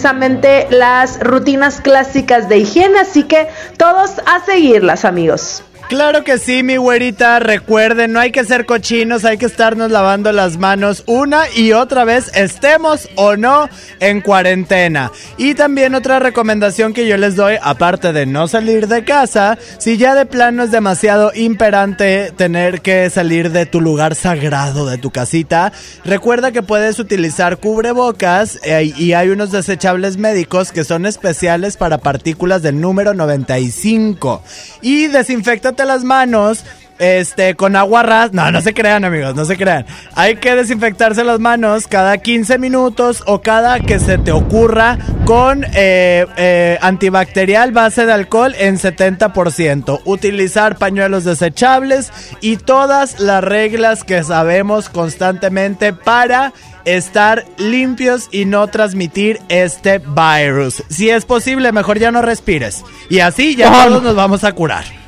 las 0.71 1.21
rutinas 1.21 1.81
clásicas 1.81 2.49
de 2.49 2.59
higiene, 2.59 2.99
así 3.01 3.25
que 3.25 3.49
todos 3.77 4.21
a 4.27 4.45
seguirlas, 4.45 5.05
amigos. 5.05 5.63
Claro 5.89 6.25
que 6.25 6.39
sí, 6.39 6.63
mi 6.63 6.79
güerita. 6.79 7.39
Recuerden, 7.39 8.13
no 8.13 8.21
hay 8.21 8.33
que 8.33 8.45
ser 8.45 8.65
cochinos, 8.65 9.25
hay 9.25 9.37
que 9.37 9.47
estarnos 9.47 9.91
lavando 9.91 10.33
las 10.33 10.57
manos 10.57 11.05
una 11.07 11.51
y 11.55 11.73
otra 11.73 12.05
vez, 12.05 12.31
estemos 12.35 13.09
o 13.15 13.37
no 13.37 13.69
en 14.01 14.23
cuarentena. 14.23 15.13
Y 15.37 15.55
también 15.55 15.95
otra 15.95 16.19
recomendación 16.19 16.95
que 16.95 17.07
yo 17.07 17.17
les 17.19 17.37
doy, 17.37 17.57
aparte 17.63 18.13
de 18.13 18.25
no 18.25 18.49
salir 18.49 18.89
de 18.89 19.05
casa, 19.05 19.59
si 19.79 19.99
ya 19.99 20.15
de 20.15 20.25
plano 20.25 20.63
es 20.63 20.71
demasiado 20.71 21.31
imperante 21.35 22.33
tener 22.37 22.81
que 22.81 23.11
salir 23.11 23.51
de 23.51 23.67
tu 23.67 23.81
lugar 23.81 24.15
sagrado, 24.15 24.87
de 24.87 24.99
tu 24.99 25.11
casita, 25.11 25.73
recuerda 26.05 26.53
que 26.53 26.63
puedes 26.63 26.99
utilizar 26.99 27.59
cubrebocas 27.59 28.59
eh, 28.65 28.93
y 28.97 29.13
hay 29.13 29.29
unos 29.29 29.53
desechables 29.53 30.17
médicos 30.17 30.73
que 30.73 30.85
son 30.85 31.05
especiales 31.05 31.77
para 31.77 31.99
partículas 31.99 32.63
del 32.63 32.81
número 32.81 33.13
95. 33.13 34.43
Y 34.81 35.09
desinfectate 35.09 35.82
las 35.85 36.05
manos. 36.05 36.65
Este, 36.99 37.57
con 37.57 37.75
agua 37.75 38.05
ras. 38.05 38.33
No, 38.33 38.53
no 38.53 38.61
se 38.61 38.75
crean, 38.75 39.05
amigos, 39.05 39.35
no 39.35 39.45
se 39.45 39.57
crean. 39.57 39.85
Hay 40.15 40.37
que 40.37 40.55
desinfectarse 40.55 41.25
las 41.25 41.41
manos 41.41 41.89
cada 41.89 42.17
15 42.19 42.59
minutos 42.59 43.25
o 43.27 43.43
cada 43.43 43.81
que 43.81 43.99
se 43.99 44.19
te 44.19 44.31
ocurra 44.31 44.99
con 45.25 45.65
eh, 45.75 46.27
eh, 46.37 46.79
antibacterial 46.81 47.73
base 47.73 48.07
de 48.07 48.13
alcohol 48.13 48.55
en 48.57 48.79
70%. 48.79 50.03
Utilizar 50.05 50.79
pañuelos 50.79 51.25
desechables 51.25 52.13
y 52.41 52.57
todas 52.57 53.19
las 53.19 53.43
reglas 53.43 54.05
que 54.05 54.23
sabemos 54.23 54.89
constantemente 54.89 55.93
para 55.93 56.53
estar 56.85 57.45
limpios 57.59 58.29
y 58.31 58.45
no 58.45 58.69
transmitir 58.69 59.41
este 59.49 59.99
virus. 59.99 60.85
Si 60.89 61.11
es 61.11 61.25
posible, 61.25 61.73
mejor 61.73 61.99
ya 61.99 62.13
no 62.13 62.23
respires. 62.23 62.85
Y 63.11 63.19
así 63.21 63.57
ya 63.57 63.87
todos 63.87 64.05
nos 64.05 64.15
vamos 64.15 64.45
a 64.45 64.53
curar. 64.53 65.02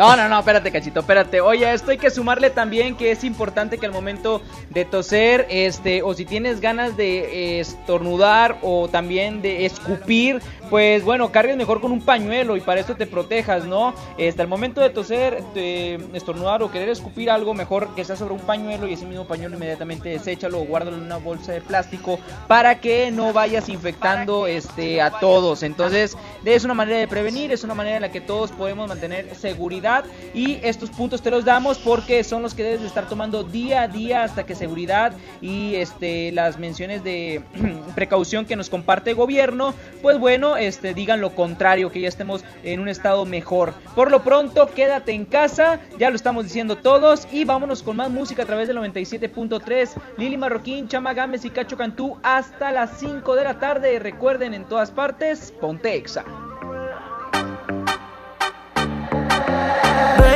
No, 0.00 0.16
no, 0.16 0.30
no, 0.30 0.38
espérate, 0.38 0.72
cachito, 0.72 1.00
espérate. 1.00 1.42
Oye, 1.42 1.70
esto 1.74 1.90
hay 1.90 1.98
que 1.98 2.08
sumarle 2.08 2.48
también 2.48 2.96
que 2.96 3.10
es 3.10 3.22
importante 3.22 3.76
que 3.76 3.84
al 3.84 3.92
momento 3.92 4.40
de 4.70 4.86
toser, 4.86 5.46
este, 5.50 6.02
o 6.02 6.14
si 6.14 6.24
tienes 6.24 6.62
ganas 6.62 6.96
de 6.96 7.18
eh, 7.18 7.60
estornudar 7.60 8.56
o 8.62 8.88
también 8.88 9.42
de 9.42 9.66
escupir, 9.66 10.40
pues 10.70 11.02
bueno, 11.02 11.32
cargues 11.32 11.56
mejor 11.56 11.80
con 11.80 11.90
un 11.90 12.00
pañuelo 12.00 12.56
y 12.56 12.60
para 12.60 12.80
eso 12.80 12.94
te 12.94 13.06
protejas, 13.06 13.64
¿no? 13.64 13.92
Este, 14.16 14.40
al 14.40 14.48
momento 14.48 14.80
de 14.80 14.90
toser, 14.90 15.42
de 15.52 16.00
estornudar 16.14 16.62
o 16.62 16.70
querer 16.70 16.88
escupir 16.88 17.28
algo, 17.28 17.52
mejor 17.54 17.94
que 17.96 18.04
sea 18.04 18.14
sobre 18.14 18.34
un 18.34 18.40
pañuelo 18.40 18.86
y 18.86 18.92
ese 18.92 19.04
mismo 19.04 19.26
pañuelo 19.26 19.56
inmediatamente 19.56 20.08
deséchalo 20.08 20.60
o 20.60 20.64
guárdalo 20.64 20.96
en 20.96 21.02
una 21.02 21.16
bolsa 21.16 21.52
de 21.52 21.60
plástico 21.60 22.20
para 22.46 22.80
que 22.80 23.10
no 23.10 23.32
vayas 23.32 23.68
infectando 23.68 24.46
este, 24.46 25.02
a 25.02 25.10
todos. 25.10 25.64
Entonces, 25.64 26.16
es 26.44 26.64
una 26.64 26.74
manera 26.74 26.98
de 26.98 27.08
prevenir, 27.08 27.50
es 27.50 27.64
una 27.64 27.74
manera 27.74 27.96
en 27.96 28.02
la 28.02 28.12
que 28.12 28.20
todos 28.20 28.52
podemos 28.52 28.88
mantener 28.88 29.34
seguridad 29.34 30.04
y 30.34 30.60
estos 30.62 30.90
puntos 30.90 31.20
te 31.20 31.30
los 31.30 31.44
damos 31.44 31.78
porque 31.78 32.22
son 32.22 32.42
los 32.42 32.54
que 32.54 32.62
debes 32.62 32.80
de 32.80 32.86
estar 32.86 33.08
tomando 33.08 33.42
día 33.42 33.82
a 33.82 33.88
día 33.88 34.22
hasta 34.22 34.46
que 34.46 34.54
seguridad 34.54 35.12
y 35.40 35.74
este 35.74 36.30
las 36.32 36.58
menciones 36.58 37.02
de 37.02 37.42
precaución 37.94 38.46
que 38.46 38.54
nos 38.54 38.70
comparte 38.70 39.10
el 39.10 39.16
gobierno, 39.16 39.74
pues 40.02 40.18
bueno, 40.18 40.56
este 40.60 40.94
digan 40.94 41.20
lo 41.20 41.34
contrario, 41.34 41.90
que 41.90 42.00
ya 42.00 42.08
estemos 42.08 42.44
en 42.62 42.80
un 42.80 42.88
estado 42.88 43.24
mejor. 43.24 43.74
Por 43.94 44.10
lo 44.10 44.22
pronto, 44.22 44.68
quédate 44.68 45.12
en 45.12 45.24
casa, 45.24 45.80
ya 45.98 46.10
lo 46.10 46.16
estamos 46.16 46.44
diciendo 46.44 46.76
todos 46.76 47.26
y 47.32 47.44
vámonos 47.44 47.82
con 47.82 47.96
más 47.96 48.10
música 48.10 48.42
a 48.42 48.46
través 48.46 48.68
del 48.68 48.78
97.3. 48.78 49.90
Lili 50.16 50.36
Marroquín, 50.36 50.88
Chama 50.88 51.14
Gámez 51.14 51.44
y 51.44 51.50
Cacho 51.50 51.76
Cantú 51.76 52.18
hasta 52.22 52.72
las 52.72 52.98
5 52.98 53.34
de 53.36 53.44
la 53.44 53.58
tarde. 53.58 53.98
Recuerden 53.98 54.54
en 54.54 54.64
todas 54.64 54.90
partes, 54.90 55.52
ponte 55.60 55.96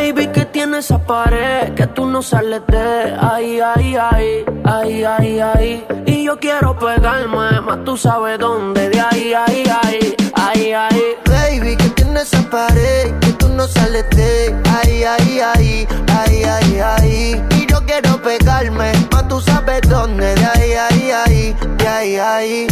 Baby, 0.05 0.27
que 0.27 0.45
tiene 0.45 0.81
esa 0.81 0.99
pared 0.99 1.73
que 1.73 1.87
tú 1.87 2.05
no 2.05 2.21
sales 2.21 2.61
de 2.69 3.17
ahí, 3.19 3.59
ahí, 3.59 3.97
ahí, 3.97 4.45
ahí, 4.63 5.03
ahí, 5.03 5.41
ahí. 5.41 5.87
Y 6.05 6.25
yo 6.25 6.39
quiero 6.39 6.79
pegarme, 6.79 7.59
más 7.63 7.85
tú 7.87 7.97
sabes 7.97 8.39
dónde, 8.39 8.91
de 8.91 9.01
ahí, 9.01 9.33
ahí, 9.33 9.65
ahí, 9.83 10.15
ahí, 10.35 10.73
ahí. 10.75 11.03
Baby, 11.25 11.77
que 11.77 11.89
tiene 11.89 12.21
esa 12.21 12.43
pared 12.51 13.19
que 13.21 13.33
tú 13.33 13.49
no 13.49 13.67
sales 13.67 14.05
de 14.11 14.55
ahí, 14.77 15.05
ahí, 15.05 15.41
ahí, 15.41 15.89
ahí, 16.19 16.43
ahí, 16.45 16.81
ahí. 16.81 17.43
Y 17.59 17.67
yo 17.67 17.81
quiero 17.87 18.21
pegarme, 18.21 18.93
más 19.11 19.27
tú 19.27 19.41
sabes 19.41 19.81
dónde, 19.89 20.35
de 20.35 20.45
ahí, 20.45 20.73
ahí, 20.73 21.11
ahí, 21.13 21.57
de 21.79 21.89
ahí, 21.89 22.17
ahí. 22.17 22.67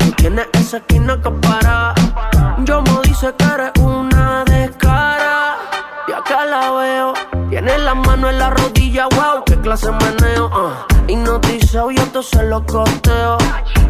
Tú 0.00 0.10
tienes 0.16 0.48
esa 0.54 0.78
esquina 0.78 1.16
que 1.22 1.30
para. 1.30 1.94
Yo 2.64 2.82
me 2.82 3.02
dice 3.04 3.32
que 3.38 3.44
eres 3.44 3.70
una 3.80 4.42
descara. 4.46 5.71
Tiene 7.50 7.76
la 7.76 7.94
mano 7.94 8.30
en 8.30 8.38
la 8.38 8.48
rodilla, 8.48 9.06
wow, 9.08 9.44
qué 9.44 9.54
clase 9.60 9.92
meneo. 9.92 10.48
ah. 10.50 10.86
Hipnotizado 11.06 11.90
y 11.90 11.96
esto 11.96 12.22
se 12.22 12.42
lo 12.44 12.64
costeo. 12.64 13.36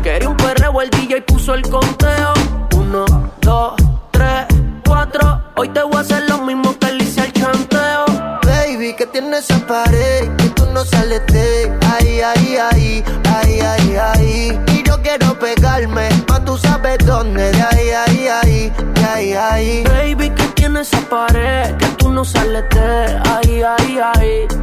Quería 0.02 0.28
un 0.28 0.36
perreo, 0.36 0.82
el 0.82 0.90
DJ 0.90 1.22
puso 1.22 1.54
el 1.54 1.62
conteo. 1.62 2.32
Uno, 2.74 3.04
dos, 3.40 3.74
tres, 4.10 4.46
cuatro. 4.84 5.40
Hoy 5.54 5.68
te 5.68 5.84
voy 5.84 5.96
a 5.96 6.00
hacer 6.00 6.28
lo 6.28 6.38
mismo 6.38 6.76
que 6.80 6.92
le 6.92 7.04
hice 7.04 7.20
al 7.20 7.32
chanteo. 7.32 8.06
Baby, 8.44 8.94
que 8.96 9.06
tiene 9.06 9.38
esa 9.38 9.64
pared 9.64 10.28
que 10.36 10.48
tú 10.50 10.66
no 10.74 10.84
sales 10.84 11.24
de 11.28 11.72
ahí, 11.94 12.20
ahí, 12.20 12.56
ahí, 12.56 13.04
ahí, 13.36 13.60
ahí, 13.60 13.96
ahí. 13.96 14.60
Y 14.74 14.82
yo 14.82 15.00
quiero 15.00 15.38
pegarme, 15.38 16.08
más 16.28 16.44
tú 16.44 16.58
sabes 16.58 16.98
dónde, 17.06 17.52
de 17.52 17.62
ahí, 17.62 17.90
ahí, 17.90 18.28
ahí, 18.28 18.72
de 18.94 19.04
ahí, 19.04 19.32
ahí. 19.32 19.84
Baby, 19.84 20.30
que 20.30 20.44
tiene 20.48 20.80
esa 20.80 20.98
pared 21.08 21.81
que 22.12 22.14
tú 22.14 22.14
no 22.14 22.24
sales 22.24 22.64
de 22.70 23.18
ahí, 23.30 23.62
ahí, 23.62 23.98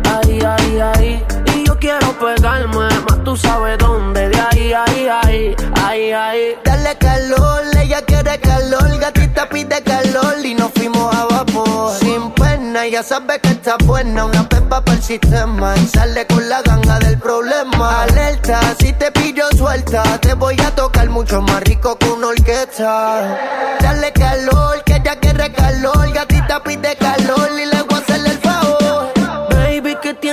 ahí, 0.05 0.79
ahí, 0.79 1.48
quiero 1.79 2.11
pegarme, 2.19 2.87
más 3.09 3.23
tú 3.23 3.35
sabes 3.35 3.77
dónde, 3.77 4.29
de 4.29 4.39
ahí, 4.39 4.73
ahí, 4.73 5.07
ahí, 5.07 5.55
ahí, 5.83 6.11
ahí. 6.11 6.55
Dale 6.63 6.97
calor, 6.97 7.61
ella 7.81 8.01
quiere 8.01 8.39
calor, 8.39 8.97
gatita 8.99 9.47
pide 9.49 9.81
calor 9.83 10.35
y 10.43 10.53
nos 10.53 10.71
fuimos 10.73 11.15
a 11.15 11.25
vapor. 11.25 11.93
Sin 11.99 12.31
pena, 12.31 12.85
ya 12.87 13.01
sabes 13.01 13.39
que 13.39 13.49
está 13.49 13.77
buena, 13.85 14.25
una 14.25 14.47
pepa 14.47 14.83
para 14.83 14.97
el 14.97 15.03
sistema 15.03 15.75
y 15.77 15.87
sale 15.87 16.27
con 16.27 16.47
la 16.49 16.61
ganga 16.61 16.99
del 16.99 17.17
problema. 17.17 18.03
Alerta, 18.03 18.59
si 18.79 18.93
te 18.93 19.11
pillo 19.11 19.45
suelta, 19.57 20.03
te 20.19 20.33
voy 20.33 20.59
a 20.59 20.75
tocar 20.75 21.09
mucho 21.09 21.41
más 21.41 21.61
rico 21.63 21.97
que 21.97 22.09
una 22.09 22.27
orquesta. 22.27 23.37
Dale 23.79 24.11
calor, 24.11 24.83
que 24.83 24.95
ella 24.95 25.15
quiere 25.19 25.51
calor, 25.53 26.11
gatita 26.11 26.61
pide 26.61 26.95
calor 26.97 27.49
y 27.57 27.78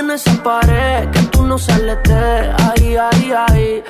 en 0.07 0.11
esa 0.11 0.41
pared 0.41 1.09
que 1.11 1.21
tú 1.33 1.45
no 1.45 1.57
sales 1.57 1.97
de 2.03 2.53
ahí, 2.63 2.95
ahí, 2.95 3.33
ahí, 3.33 3.83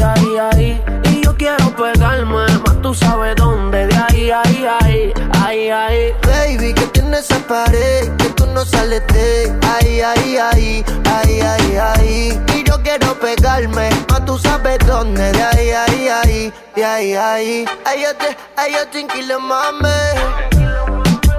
ahí, 0.00 0.36
ahí. 0.38 0.82
Y 1.12 1.22
yo 1.22 1.36
quiero 1.36 1.74
pegarme, 1.76 2.46
más 2.64 2.80
tú 2.80 2.94
sabes 2.94 3.36
dónde, 3.36 3.86
de 3.86 3.96
ahí, 3.96 4.30
ahí, 4.30 4.66
ahí, 4.80 5.12
ahí, 5.42 5.70
ahí. 5.70 6.12
Baby, 6.22 6.72
que 6.72 6.86
tiene 6.86 7.18
esa 7.18 7.38
pared 7.40 8.08
que 8.16 8.30
tú 8.30 8.46
no 8.46 8.64
sales 8.64 9.02
de 9.08 9.54
ahí, 9.74 10.00
ahí, 10.00 10.36
ahí, 10.38 10.84
ahí, 11.04 11.40
ahí, 11.40 11.76
ahí. 11.76 12.40
Y 12.54 12.64
yo 12.64 12.82
quiero 12.82 13.18
pegarme, 13.18 13.90
más 14.10 14.24
tú 14.24 14.38
sabes 14.38 14.78
dónde, 14.86 15.32
de 15.32 15.42
ahí, 15.42 15.70
ahí, 15.70 16.08
ahí, 16.08 16.52
de 16.76 16.84
ahí, 16.84 17.14
ahí. 17.14 17.64
Ay, 17.84 18.02
yo 18.02 18.16
te, 18.16 18.36
ay, 18.56 18.72
yo 18.72 18.88
te 18.88 19.00
inquilo, 19.00 19.38
mame. 19.38 19.88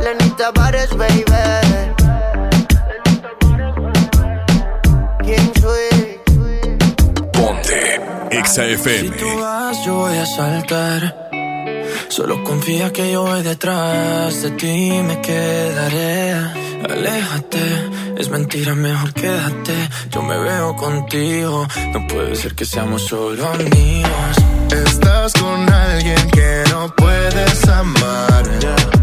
Lenita 0.01 0.51
Bares, 0.51 0.95
baby. 0.95 1.88
Ponte 7.33 8.01
Exa 8.31 8.65
FM. 8.65 9.09
tú 9.17 9.39
vas, 9.39 9.85
yo 9.85 9.95
voy 9.95 10.17
a 10.17 10.25
saltar. 10.25 11.29
Solo 12.09 12.43
confía 12.43 12.91
que 12.91 13.11
yo 13.11 13.23
voy 13.23 13.43
detrás 13.43 14.41
de 14.41 14.51
ti 14.51 15.01
me 15.03 15.21
quedaré. 15.21 16.33
Aléjate, 16.89 17.59
es 18.17 18.29
mentira, 18.29 18.73
mejor 18.73 19.13
quédate. 19.13 19.89
Yo 20.09 20.21
me 20.21 20.37
veo 20.37 20.75
contigo, 20.75 21.67
no 21.93 22.07
puede 22.07 22.35
ser 22.35 22.55
que 22.55 22.65
seamos 22.65 23.03
solo 23.03 23.47
amigos. 23.47 24.35
Estás 24.85 25.33
con 25.33 25.71
alguien 25.71 26.31
que 26.31 26.63
no 26.71 26.93
puedes 26.95 27.67
amar. 27.67 28.43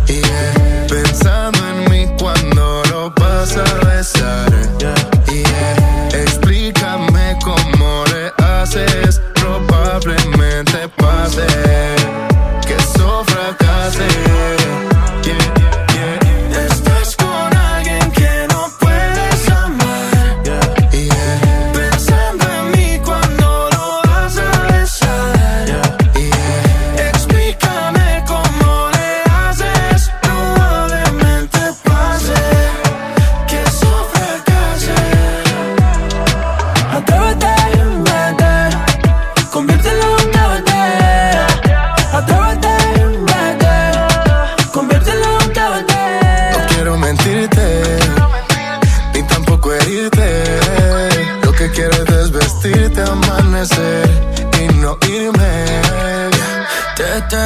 Yeah. 0.07 0.87
Pensando 0.89 1.59
en 1.69 1.91
mí 1.91 2.07
cuando 2.19 2.83
lo 2.91 3.11
vas 3.11 3.57
a 3.57 3.87
besar. 3.87 4.51
Yeah. 4.79 6.16
say 11.37 11.66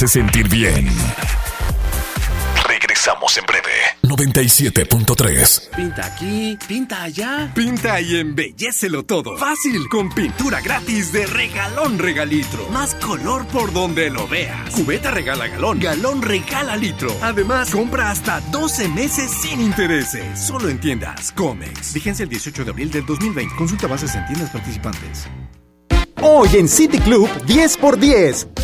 hace 0.00 0.08
sentir 0.08 0.48
bien. 0.48 0.88
Regresamos 2.66 3.36
en 3.36 3.44
breve. 3.44 3.70
97.3. 4.02 5.76
Pinta 5.76 6.06
aquí, 6.06 6.58
pinta 6.66 7.02
allá. 7.02 7.52
Pinta 7.54 8.00
y 8.00 8.16
embellecelo 8.16 9.04
todo. 9.04 9.36
Fácil, 9.36 9.90
con 9.90 10.08
pintura 10.08 10.62
gratis 10.62 11.12
de 11.12 11.26
regalón 11.26 11.98
regalitro. 11.98 12.66
Más 12.70 12.94
color 12.94 13.46
por 13.48 13.74
donde 13.74 14.08
lo 14.08 14.26
veas. 14.26 14.70
Cubeta 14.70 15.10
regala 15.10 15.48
galón, 15.48 15.78
galón 15.78 16.22
regala 16.22 16.78
litro. 16.78 17.14
Además, 17.20 17.70
compra 17.70 18.10
hasta 18.10 18.40
12 18.40 18.88
meses 18.88 19.30
sin 19.30 19.60
intereses. 19.60 20.38
Solo 20.38 20.70
en 20.70 20.80
tiendas 20.80 21.30
Comex. 21.32 21.92
Vigencia 21.92 22.22
el 22.22 22.30
18 22.30 22.64
de 22.64 22.70
abril 22.70 22.90
del 22.90 23.04
2020. 23.04 23.54
Consulta 23.54 23.86
bases 23.86 24.14
en 24.14 24.24
tiendas 24.28 24.48
participantes. 24.48 25.28
Hoy 26.22 26.48
en 26.54 26.68
City 26.68 26.98
Club 27.00 27.28
10 27.44 27.76
por 27.76 27.98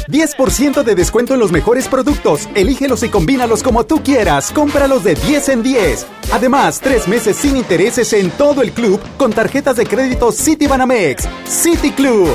10. 0.08 0.26
10% 0.36 0.82
de 0.82 0.94
descuento 0.94 1.34
en 1.34 1.40
los 1.40 1.52
mejores 1.52 1.88
productos. 1.88 2.48
Elígelos 2.54 3.02
y 3.02 3.08
combínalos 3.08 3.62
como 3.62 3.84
tú 3.84 4.02
quieras. 4.02 4.50
Cómpralos 4.52 5.04
de 5.04 5.14
10 5.14 5.48
en 5.50 5.62
10. 5.62 6.06
Además, 6.32 6.80
tres 6.80 7.06
meses 7.08 7.36
sin 7.36 7.56
intereses 7.56 8.12
en 8.12 8.30
todo 8.30 8.62
el 8.62 8.72
club 8.72 9.00
con 9.16 9.32
tarjetas 9.32 9.76
de 9.76 9.86
crédito 9.86 10.32
Citibanamex. 10.32 11.28
City 11.46 11.92
Club. 11.92 12.28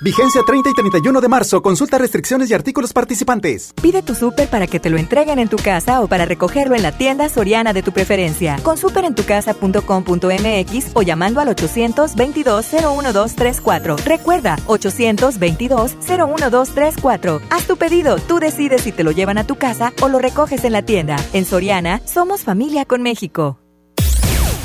Vigencia 0.00 0.42
30 0.46 0.70
y 0.70 0.74
31 0.74 1.20
de 1.20 1.28
marzo. 1.28 1.60
Consulta 1.60 1.98
restricciones 1.98 2.48
y 2.50 2.54
artículos 2.54 2.92
participantes. 2.92 3.72
Pide 3.82 4.00
tu 4.02 4.14
súper 4.14 4.48
para 4.48 4.68
que 4.68 4.78
te 4.78 4.90
lo 4.90 4.96
entreguen 4.96 5.40
en 5.40 5.48
tu 5.48 5.56
casa 5.56 6.00
o 6.00 6.06
para 6.06 6.24
recogerlo 6.24 6.76
en 6.76 6.82
la 6.82 6.92
tienda 6.92 7.28
soriana 7.28 7.72
de 7.72 7.82
tu 7.82 7.90
preferencia. 7.92 8.60
Con 8.62 8.78
superentucasa.com.mx 8.78 10.90
o 10.94 11.02
llamando 11.02 11.40
al 11.40 11.48
822-01234. 11.48 14.04
Recuerda, 14.04 14.54
822-01234. 14.66 17.40
Haz 17.50 17.66
tu 17.66 17.76
pedido, 17.76 18.18
tú 18.18 18.38
decides 18.38 18.82
si 18.82 18.92
te 18.92 19.02
lo 19.02 19.10
llevan 19.10 19.38
a 19.38 19.48
tu 19.48 19.56
casa 19.56 19.92
o 20.00 20.08
lo 20.08 20.20
recoges 20.20 20.62
en 20.64 20.74
la 20.74 20.82
tienda. 20.82 21.16
En 21.32 21.44
Soriana, 21.44 22.00
somos 22.04 22.44
familia 22.44 22.84
con 22.84 23.02
México. 23.02 23.58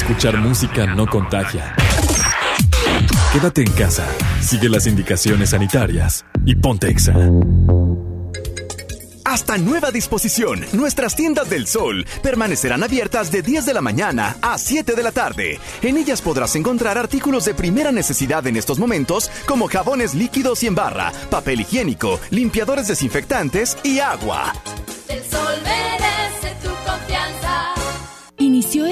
Escuchar 0.00 0.38
música 0.38 0.86
no 0.86 1.06
contagia. 1.06 1.74
Quédate 3.34 3.60
en 3.60 3.70
casa, 3.72 4.08
sigue 4.40 4.70
las 4.70 4.86
indicaciones 4.86 5.50
sanitarias 5.50 6.24
y 6.46 6.54
ponte 6.54 6.88
exa. 6.88 7.12
Hasta 9.26 9.58
nueva 9.58 9.90
disposición, 9.90 10.64
nuestras 10.72 11.14
tiendas 11.14 11.50
del 11.50 11.66
sol 11.66 12.06
permanecerán 12.22 12.82
abiertas 12.82 13.30
de 13.30 13.42
10 13.42 13.66
de 13.66 13.74
la 13.74 13.82
mañana 13.82 14.38
a 14.40 14.56
7 14.56 14.94
de 14.94 15.02
la 15.02 15.12
tarde. 15.12 15.60
En 15.82 15.98
ellas 15.98 16.22
podrás 16.22 16.56
encontrar 16.56 16.96
artículos 16.96 17.44
de 17.44 17.52
primera 17.52 17.92
necesidad 17.92 18.46
en 18.46 18.56
estos 18.56 18.78
momentos 18.78 19.30
como 19.46 19.68
jabones 19.68 20.14
líquidos 20.14 20.62
y 20.62 20.66
en 20.66 20.76
barra, 20.76 21.12
papel 21.28 21.60
higiénico, 21.60 22.18
limpiadores 22.30 22.88
desinfectantes 22.88 23.76
y 23.84 23.98
agua. 23.98 24.54
El 25.08 25.22
sol 25.24 25.89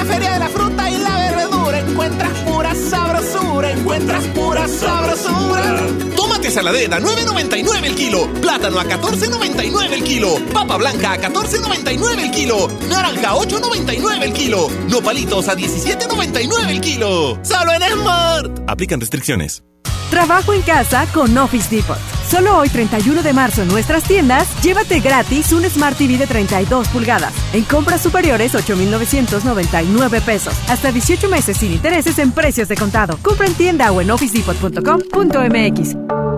La 0.00 0.06
feria 0.06 0.32
de 0.32 0.38
la 0.38 0.48
fruta 0.48 0.90
y 0.90 0.96
la 0.96 1.30
verdura 1.30 1.78
encuentras 1.78 2.32
pura 2.38 2.74
sabrosura, 2.74 3.70
encuentras 3.70 4.24
pura 4.28 4.66
sabrosura. 4.66 5.76
Tómate 6.16 6.50
saladera 6.50 6.98
9.99 7.00 7.84
el 7.84 7.94
kilo, 7.94 8.26
plátano 8.40 8.80
a 8.80 8.84
14.99 8.86 9.92
el 9.92 10.02
kilo, 10.02 10.36
papa 10.54 10.78
blanca 10.78 11.12
a 11.12 11.20
14.99 11.20 12.18
el 12.18 12.30
kilo, 12.30 12.70
naranja 12.88 13.32
a 13.32 13.34
8.99 13.34 14.22
el 14.22 14.32
kilo, 14.32 14.68
nopalitos 14.88 15.48
a 15.48 15.54
17.99 15.54 16.70
el 16.70 16.80
kilo. 16.80 17.38
Solo 17.42 17.72
en 17.74 17.82
Smart. 17.82 18.58
Aplican 18.68 19.00
restricciones. 19.00 19.62
Trabajo 20.10 20.52
en 20.52 20.62
casa 20.62 21.06
con 21.12 21.36
Office 21.38 21.74
Depot. 21.74 21.98
Solo 22.28 22.58
hoy 22.58 22.68
31 22.68 23.22
de 23.22 23.32
marzo 23.32 23.62
en 23.62 23.68
nuestras 23.68 24.04
tiendas, 24.04 24.46
llévate 24.62 25.00
gratis 25.00 25.52
un 25.52 25.64
Smart 25.64 25.96
TV 25.96 26.16
de 26.16 26.28
32 26.28 26.88
pulgadas. 26.88 27.32
En 27.52 27.64
compras 27.64 28.00
superiores 28.02 28.54
8,999 28.54 30.20
pesos. 30.20 30.54
Hasta 30.68 30.92
18 30.92 31.28
meses 31.28 31.56
sin 31.56 31.72
intereses 31.72 32.18
en 32.18 32.30
precios 32.30 32.68
de 32.68 32.76
contado. 32.76 33.18
Compra 33.22 33.46
en 33.46 33.54
tienda 33.54 33.90
o 33.90 34.00
en 34.00 34.10
officedepot.com.mx. 34.10 35.96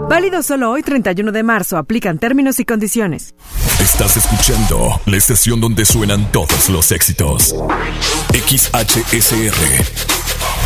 Válido 0.08 0.42
solo 0.42 0.70
hoy 0.70 0.82
31 0.82 1.30
de 1.32 1.42
marzo. 1.42 1.76
Aplican 1.76 2.18
términos 2.18 2.58
y 2.60 2.64
condiciones. 2.64 3.34
Estás 3.80 4.16
escuchando 4.16 5.00
la 5.06 5.16
estación 5.16 5.60
donde 5.60 5.84
suenan 5.84 6.30
todos 6.32 6.68
los 6.70 6.92
éxitos. 6.92 7.54
XHSR. 8.32 9.84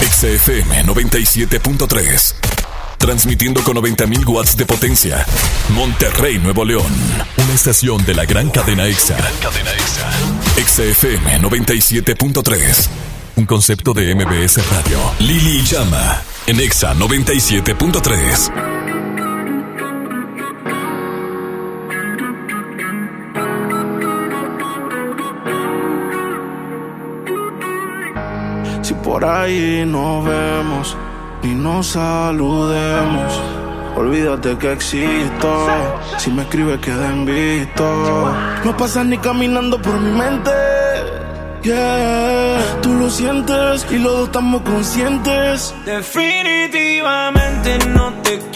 XFM 0.03 0.85
97.3. 0.85 2.56
Transmitiendo 2.99 3.63
con 3.63 3.77
90.000 3.77 4.27
watts 4.27 4.57
de 4.57 4.67
potencia. 4.67 5.25
Monterrey, 5.71 6.39
Nuevo 6.39 6.65
León. 6.65 6.93
Una 7.37 7.55
estación 7.55 8.05
de 8.05 8.15
la 8.15 8.25
gran 8.25 8.51
cadena 8.51 8.87
EXA. 8.87 9.17
cadena 9.41 9.71
EXA. 9.73 10.11
XFM 10.67 11.41
97.3. 11.43 12.89
Un 13.37 13.47
concepto 13.47 13.93
de 13.93 14.15
MBS 14.15 14.59
Radio. 14.71 14.99
Lili 15.21 15.63
Llama. 15.63 16.23
En 16.47 16.59
EXA 16.59 16.95
97.3. 16.95 18.51
Si 28.83 28.95
por 28.95 29.25
ahí 29.25 29.85
nos 29.85 30.25
vemos 30.25 30.97
y 31.47 31.55
nos 31.55 31.87
saludemos, 31.89 33.41
olvídate 33.95 34.59
que 34.59 34.73
existo. 34.73 35.69
Si 36.19 36.31
me 36.31 36.43
escribes, 36.43 36.81
queda 36.81 37.09
en 37.11 37.25
visto. 37.25 38.35
No 38.65 38.77
pasas 38.77 39.07
ni 39.07 39.17
caminando 39.19 39.81
por 39.81 39.99
mi 40.01 40.11
mente. 40.11 40.51
Yeah, 41.63 42.59
tú 42.83 42.95
lo 42.95 43.09
sientes 43.11 43.87
y 43.91 43.99
los 43.99 44.13
dos 44.13 44.27
estamos 44.27 44.63
conscientes. 44.63 45.75
Definitivamente 45.85 47.79
no 47.89 48.13
te 48.23 48.39
quiero 48.53 48.56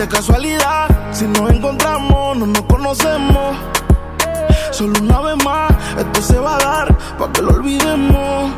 De 0.00 0.08
casualidad, 0.08 0.88
si 1.12 1.26
nos 1.26 1.50
encontramos, 1.50 2.34
no 2.34 2.46
nos 2.46 2.62
conocemos. 2.62 3.54
Solo 4.70 4.98
una 4.98 5.20
vez 5.20 5.44
más, 5.44 5.70
esto 5.98 6.22
se 6.22 6.38
va 6.38 6.56
a 6.56 6.58
dar 6.58 6.98
para 7.18 7.30
que 7.30 7.42
lo 7.42 7.50
olvidemos. 7.50 8.50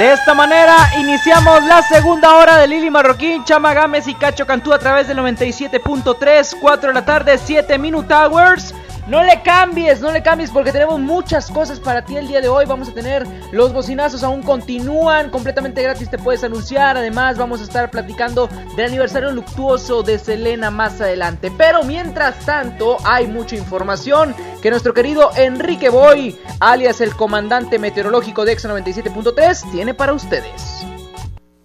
De 0.00 0.12
esta 0.12 0.34
manera 0.34 0.76
iniciamos 0.98 1.62
la 1.66 1.82
segunda 1.82 2.36
hora 2.36 2.56
de 2.56 2.66
Lili 2.66 2.90
Marroquín, 2.90 3.44
Chama 3.44 3.74
Gámez 3.74 4.08
y 4.08 4.14
Cacho 4.16 4.44
Cantú 4.44 4.72
a 4.72 4.80
través 4.80 5.06
del 5.06 5.18
97.3, 5.18 6.56
4 6.60 6.88
de 6.88 6.94
la 6.94 7.04
tarde, 7.04 7.38
7 7.38 7.78
Minute 7.78 8.12
Hours. 8.12 8.74
No 9.08 9.22
le 9.24 9.40
cambies, 9.42 10.02
no 10.02 10.12
le 10.12 10.22
cambies 10.22 10.50
porque 10.50 10.70
tenemos 10.70 11.00
muchas 11.00 11.50
cosas 11.50 11.80
para 11.80 12.04
ti 12.04 12.18
el 12.18 12.28
día 12.28 12.42
de 12.42 12.48
hoy. 12.48 12.66
Vamos 12.66 12.90
a 12.90 12.92
tener 12.92 13.26
los 13.52 13.72
bocinazos, 13.72 14.22
aún 14.22 14.42
continúan 14.42 15.30
completamente 15.30 15.82
gratis, 15.82 16.10
te 16.10 16.18
puedes 16.18 16.44
anunciar. 16.44 16.98
Además, 16.98 17.38
vamos 17.38 17.62
a 17.62 17.64
estar 17.64 17.90
platicando 17.90 18.50
del 18.76 18.84
aniversario 18.84 19.30
luctuoso 19.30 20.02
de 20.02 20.18
Selena 20.18 20.70
más 20.70 21.00
adelante. 21.00 21.50
Pero 21.56 21.84
mientras 21.84 22.44
tanto, 22.44 22.98
hay 23.02 23.26
mucha 23.26 23.56
información 23.56 24.34
que 24.60 24.68
nuestro 24.68 24.92
querido 24.92 25.30
Enrique 25.36 25.88
Boy, 25.88 26.38
alias 26.60 27.00
el 27.00 27.16
comandante 27.16 27.78
meteorológico 27.78 28.44
de 28.44 28.52
Exa 28.52 28.68
97.3, 28.68 29.70
tiene 29.72 29.94
para 29.94 30.12
ustedes. 30.12 30.84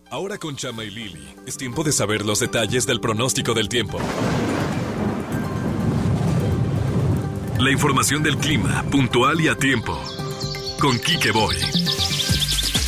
Ahora 0.09 0.37
con 0.37 0.55
Chama 0.55 0.85
y 0.85 0.91
Lili, 0.91 1.35
es 1.45 1.57
tiempo 1.57 1.83
de 1.83 1.91
saber 1.91 2.23
los 2.23 2.39
detalles 2.39 2.85
del 2.85 3.01
pronóstico 3.01 3.53
del 3.53 3.67
tiempo. 3.67 3.99
La 7.64 7.72
información 7.72 8.22
del 8.22 8.36
clima, 8.36 8.84
puntual 8.91 9.39
y 9.39 9.47
a 9.47 9.55
tiempo. 9.55 9.97
Con 10.82 10.99
Quique 10.99 11.32
Boy. 11.32 11.55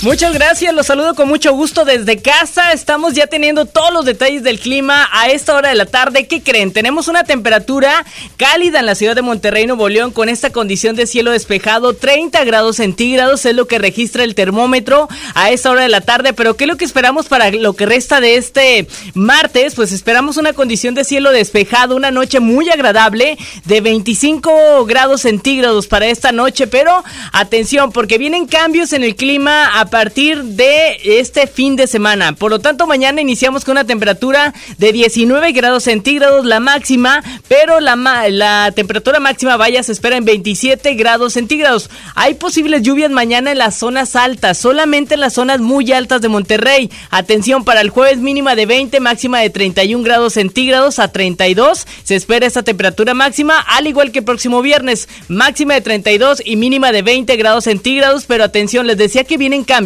Muchas 0.06 0.34
gracias, 0.34 0.72
los 0.76 0.86
saludo 0.86 1.16
con 1.16 1.28
mucho 1.28 1.52
gusto 1.54 1.84
desde 1.84 2.22
casa. 2.22 2.74
Estamos 2.74 3.16
ya 3.16 3.26
teniendo 3.26 3.66
todos 3.66 3.92
los 3.92 4.06
detalles 4.06 4.44
del 4.44 4.60
clima 4.60 5.10
a 5.12 5.30
esta 5.32 5.56
hora 5.56 5.70
de 5.70 5.76
la 5.76 5.88
tarde. 5.88 6.28
¿Qué 6.28 6.44
creen? 6.44 6.72
Tenemos 6.72 7.08
una 7.08 7.24
temperatura 7.24 8.06
cálida 8.38 8.80
en 8.80 8.86
la 8.86 8.94
ciudad 8.94 9.16
de 9.16 9.24
Monterrey, 9.24 9.66
Nuevo 9.66 9.90
León, 9.90 10.12
con 10.12 10.30
esta 10.30 10.52
condición 10.52 10.96
de 10.96 11.08
cielo 11.08 11.32
despejado. 11.32 11.96
30 11.96 12.44
grados 12.44 12.76
centígrados 12.76 13.48
es 13.48 13.56
lo 13.56 13.66
que 13.66 13.80
registra 13.80 14.24
el 14.24 14.36
termómetro 14.36 15.10
a 15.34 15.50
esta 15.50 15.72
hora 15.72 15.82
de 15.82 15.90
la 15.90 16.02
tarde. 16.02 16.34
Pero 16.34 16.56
¿qué 16.56 16.66
es 16.66 16.68
lo 16.68 16.78
que 16.78 16.86
esperamos 16.86 17.26
para 17.26 17.50
lo 17.50 17.74
que 17.74 17.88
resta 17.88 18.22
de 18.22 18.36
este 18.36 18.88
martes? 19.16 19.74
Pues 19.74 19.92
esperamos 19.92 20.38
una 20.38 20.54
condición 20.54 20.94
de 20.94 21.04
cielo 21.04 21.32
despejado, 21.32 21.96
una 21.96 22.12
noche 22.12 22.40
muy 22.40 22.70
agradable 22.70 23.40
de 23.64 23.82
25 23.82 24.86
grados 24.86 25.22
centígrados 25.22 25.88
para 25.88 26.06
esta 26.06 26.32
noche. 26.32 26.68
Pero 26.68 27.04
atención, 27.32 27.92
porque 27.92 28.20
vienen 28.20 28.46
cambios 28.46 28.94
en 28.94 29.04
el 29.04 29.16
clima 29.16 29.80
a 29.80 29.95
partir 29.96 30.44
de 30.44 31.00
este 31.22 31.48
fin 31.48 31.78
de 31.78 31.88
semana. 31.88 32.34
Por 32.34 32.52
lo 32.52 32.60
tanto, 32.60 32.86
mañana 32.86 33.22
iniciamos 33.22 33.64
con 33.64 33.72
una 33.72 33.86
temperatura 33.86 34.54
de 34.78 34.92
19 34.92 35.54
grados 35.54 35.84
centígrados, 35.84 36.44
la 36.44 36.60
máxima, 36.60 37.24
pero 37.48 37.80
la, 37.80 37.96
la 38.30 38.74
temperatura 38.76 39.22
máxima, 39.22 39.56
vaya, 39.56 39.82
se 39.84 39.94
espera 39.94 40.18
en 40.18 40.26
27 40.26 40.96
grados 40.96 41.32
centígrados. 41.32 41.90
Hay 42.14 42.34
posibles 42.34 42.82
lluvias 42.82 43.10
mañana 43.10 43.54
en 43.54 43.58
las 43.58 43.78
zonas 43.78 44.18
altas, 44.18 44.58
solamente 44.58 45.14
en 45.14 45.22
las 45.22 45.32
zonas 45.32 45.62
muy 45.62 45.90
altas 45.94 46.20
de 46.20 46.28
Monterrey. 46.28 46.92
Atención, 47.10 47.64
para 47.64 47.80
el 47.80 47.90
jueves 47.90 48.18
mínima 48.18 48.54
de 48.54 48.66
20, 48.66 49.00
máxima 49.00 49.40
de 49.40 49.50
31 49.50 50.04
grados 50.04 50.34
centígrados 50.34 51.00
a 51.00 51.08
32. 51.08 51.88
Se 52.04 52.18
espera 52.18 52.46
esta 52.46 52.64
temperatura 52.64 53.14
máxima, 53.14 53.62
al 53.62 53.88
igual 53.88 54.12
que 54.12 54.20
el 54.20 54.26
próximo 54.26 54.62
viernes, 54.62 55.08
máxima 55.30 55.74
de 55.74 55.80
32 55.80 56.42
y 56.44 56.58
mínima 56.58 56.92
de 56.92 57.02
20 57.02 57.34
grados 57.38 57.64
centígrados. 57.64 58.26
Pero 58.26 58.44
atención, 58.44 58.88
les 58.88 58.98
decía 58.98 59.24
que 59.24 59.38
vienen 59.38 59.64
cambios 59.64 59.85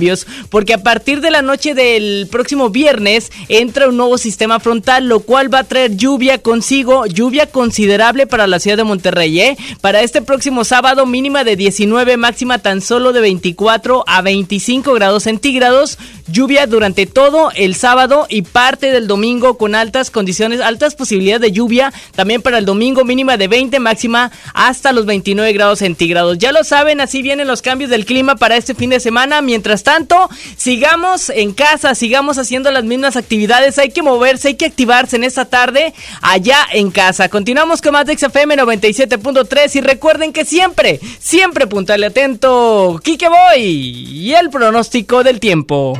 porque 0.49 0.73
a 0.73 0.83
partir 0.83 1.21
de 1.21 1.31
la 1.31 1.41
noche 1.41 1.73
del 1.73 2.27
próximo 2.31 2.69
viernes 2.69 3.31
entra 3.47 3.89
un 3.89 3.97
nuevo 3.97 4.17
sistema 4.17 4.59
frontal, 4.59 5.07
lo 5.07 5.21
cual 5.21 5.53
va 5.53 5.59
a 5.59 5.63
traer 5.63 5.95
lluvia 5.95 6.37
consigo, 6.39 7.05
lluvia 7.05 7.47
considerable 7.47 8.27
para 8.27 8.47
la 8.47 8.59
ciudad 8.59 8.77
de 8.77 8.83
Monterrey. 8.83 9.39
¿eh? 9.39 9.57
Para 9.81 10.01
este 10.01 10.21
próximo 10.21 10.63
sábado, 10.63 11.05
mínima 11.05 11.43
de 11.43 11.55
19, 11.55 12.17
máxima 12.17 12.59
tan 12.59 12.81
solo 12.81 13.13
de 13.13 13.21
24 13.21 14.03
a 14.07 14.21
25 14.21 14.93
grados 14.93 15.23
centígrados. 15.23 15.97
Lluvia 16.31 16.67
durante 16.67 17.05
todo 17.05 17.51
el 17.55 17.75
sábado 17.75 18.25
y 18.29 18.43
parte 18.43 18.91
del 18.91 19.07
domingo 19.07 19.57
con 19.57 19.75
altas 19.75 20.11
condiciones, 20.11 20.61
altas 20.61 20.95
posibilidades 20.95 21.41
de 21.41 21.51
lluvia. 21.51 21.93
También 22.15 22.41
para 22.41 22.57
el 22.57 22.65
domingo, 22.65 23.03
mínima 23.03 23.37
de 23.37 23.47
20, 23.47 23.79
máxima 23.79 24.31
hasta 24.53 24.91
los 24.91 25.05
29 25.05 25.53
grados 25.53 25.79
centígrados. 25.79 26.37
Ya 26.37 26.51
lo 26.51 26.63
saben, 26.63 27.01
así 27.01 27.21
vienen 27.21 27.47
los 27.47 27.61
cambios 27.61 27.89
del 27.89 28.05
clima 28.05 28.35
para 28.35 28.57
este 28.57 28.75
fin 28.75 28.89
de 28.89 28.99
semana. 28.99 29.41
Mientras 29.41 29.83
tanto, 29.83 30.29
sigamos 30.57 31.29
en 31.29 31.53
casa, 31.53 31.95
sigamos 31.95 32.37
haciendo 32.37 32.71
las 32.71 32.83
mismas 32.83 33.15
actividades. 33.15 33.77
Hay 33.77 33.89
que 33.89 34.01
moverse, 34.01 34.49
hay 34.49 34.55
que 34.55 34.65
activarse 34.65 35.15
en 35.15 35.23
esta 35.23 35.45
tarde 35.45 35.93
allá 36.21 36.59
en 36.73 36.91
casa. 36.91 37.29
Continuamos 37.29 37.81
con 37.81 37.93
más 37.93 38.05
de 38.05 38.17
XFM 38.17 38.55
97.3 38.57 39.75
y 39.75 39.81
recuerden 39.81 40.33
que 40.33 40.45
siempre, 40.45 40.99
siempre 41.19 41.67
puntual 41.67 42.03
atento, 42.03 42.99
Kike 43.03 43.27
Boy 43.29 43.61
y 43.61 44.33
el 44.33 44.49
pronóstico 44.49 45.23
del 45.23 45.39
tiempo. 45.39 45.99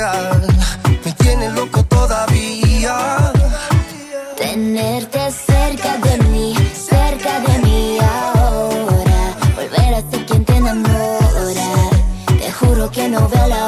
me 0.00 1.12
tiene 1.12 1.50
loco 1.50 1.82
todavía. 1.84 3.32
Tenerte 4.36 5.18
cerca 5.32 5.98
de 5.98 6.18
mí, 6.28 6.54
cerca 6.72 7.40
de 7.40 7.58
mí 7.58 7.98
ahora. 8.00 9.34
Volver 9.56 9.94
a 9.94 10.10
ser 10.10 10.24
quien 10.26 10.44
te 10.44 10.56
enamora. 10.56 11.70
Te 12.40 12.52
juro 12.52 12.90
que 12.92 13.08
no 13.08 13.28
veo 13.28 13.46
la 13.48 13.67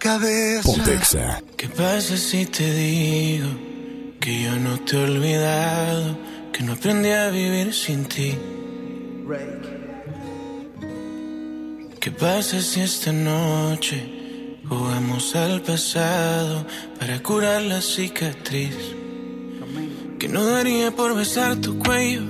Cabeza. 0.00 0.62
Pontexa. 0.64 1.42
¿Qué 1.56 1.68
pasa 1.68 2.16
si 2.16 2.46
te 2.46 2.72
digo 2.72 3.50
que 4.18 4.42
yo 4.44 4.56
no 4.56 4.80
te 4.80 4.96
he 4.96 5.04
olvidado, 5.04 6.18
que 6.52 6.62
no 6.64 6.72
aprendí 6.72 7.10
a 7.10 7.28
vivir 7.30 7.72
sin 7.72 8.06
ti? 8.06 8.36
¿Qué 12.00 12.10
pasa 12.10 12.60
si 12.62 12.80
esta 12.80 13.12
noche 13.12 14.58
jugamos 14.66 15.36
al 15.36 15.60
pasado 15.60 16.66
para 16.98 17.22
curar 17.22 17.60
la 17.62 17.80
cicatriz? 17.82 18.76
Que 20.18 20.28
no 20.28 20.44
daría 20.46 20.90
por 20.90 21.14
besar 21.14 21.56
tu 21.56 21.78
cuello, 21.78 22.22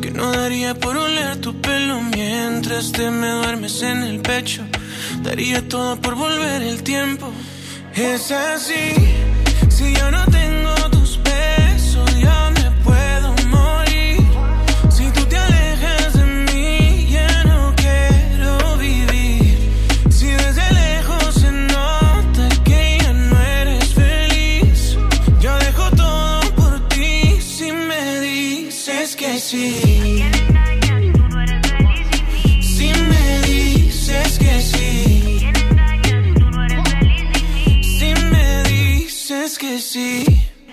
que 0.00 0.10
no 0.12 0.30
daría 0.30 0.74
por 0.74 0.96
oler 0.96 1.36
tu 1.40 1.60
pelo 1.60 2.00
mientras 2.00 2.92
te 2.92 3.10
me 3.10 3.28
duermes 3.30 3.82
en 3.82 3.98
el 4.04 4.20
pecho. 4.20 4.62
Daría 5.22 5.66
todo 5.68 6.00
por 6.00 6.14
volver 6.14 6.62
el 6.62 6.82
tiempo. 6.82 7.30
Es 7.94 8.30
así, 8.30 8.94
si 9.68 9.94
yo 9.94 10.10
no 10.10 10.24
tengo 10.26 10.74
tus 10.90 11.20
besos, 11.22 12.08
yo 12.18 12.50
me 12.56 12.70
puedo 12.84 13.34
morir. 13.48 14.20
Si 14.90 15.10
tú 15.10 15.24
te 15.26 15.36
alejas 15.36 16.12
de 16.14 16.24
mí, 16.52 17.08
ya 17.10 17.44
no 17.44 17.74
quiero 17.76 18.76
vivir. 18.78 19.58
Si 20.10 20.26
desde 20.26 20.72
lejos 20.72 21.34
se 21.34 21.50
nota 21.50 22.48
que 22.64 22.98
ya 23.02 23.12
no 23.12 23.40
eres 23.40 23.94
feliz, 23.94 24.96
yo 25.40 25.58
dejo 25.58 25.90
todo 25.96 26.40
por 26.54 26.88
ti 26.88 27.40
si 27.40 27.72
me 27.72 28.20
dices 28.20 29.16
que 29.16 29.38
sí. 29.40 29.87
Sí. 39.88 40.24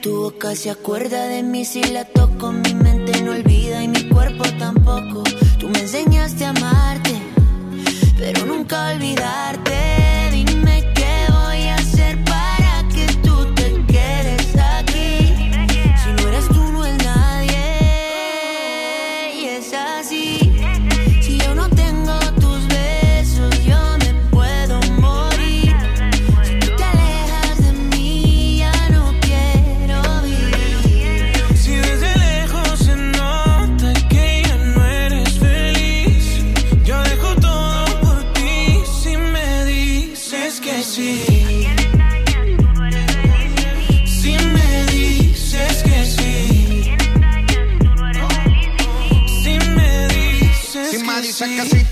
Tu 0.01 0.15
boca 0.15 0.55
se 0.55 0.69
acuerda 0.69 1.27
de 1.27 1.41
mí 1.41 1.63
si 1.65 1.83
la 1.83 2.05
toco. 2.05 2.51
Mi 2.51 2.73
mente 2.73 3.21
no 3.21 3.31
olvida 3.31 3.81
y 3.81 3.87
mi 3.87 4.03
cuerpo 4.09 4.43
tampoco. 4.59 5.23
Tú 5.59 5.69
me 5.69 5.79
enseñaste 5.79 6.45
a 6.45 6.49
amarte, 6.49 7.13
pero 8.17 8.45
nunca 8.45 8.91
olvidarte. 8.93 10.14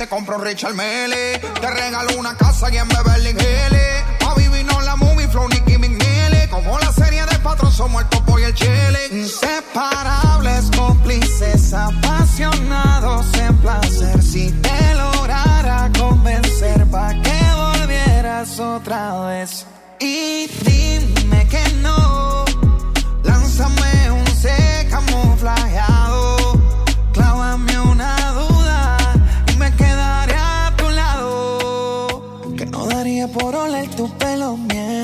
Te 0.03 0.09
compro 0.09 0.37
Richard 0.37 0.73
Mele. 0.73 1.39
Te 1.39 1.69
regalo 1.69 2.17
una 2.17 2.35
casa 2.35 2.69
y 2.71 2.77
en 2.77 2.87
Beverly 2.89 3.29
Hills. 3.29 4.27
A 4.27 4.33
vivir 4.35 4.65
no 4.65 4.81
la 4.81 4.95
movie, 4.95 5.27
Flow, 5.29 5.47
Nicky 5.47 5.77
McNeely. 5.77 6.47
Como 6.49 6.77
la 6.79 6.91
serie 6.91 7.25
de 7.25 7.39
patrón, 7.39 7.71
somos 7.71 8.01
el 8.01 8.09
topo 8.09 8.37
y 8.37 8.43
el 8.43 8.53
chile. 8.53 8.99
Inseparables, 9.11 10.69
cómplices, 10.75 11.73
apasionados 11.73 13.25
en 13.35 13.55
placer. 13.57 14.21
Si 14.21 14.51
te 14.51 14.95
lograra 14.95 15.89
convencer, 15.97 16.85
pa' 16.87 17.13
que 17.21 17.41
volvieras 17.55 18.59
otra 18.59 19.27
vez. 19.27 19.65
Y 19.99 20.47
dime 20.47 21.47
que 21.47 21.63
no. 21.81 22.43
Lánzame 23.23 24.11
un 24.11 24.27
C 24.27 24.87
camuflajeado. 24.89 26.02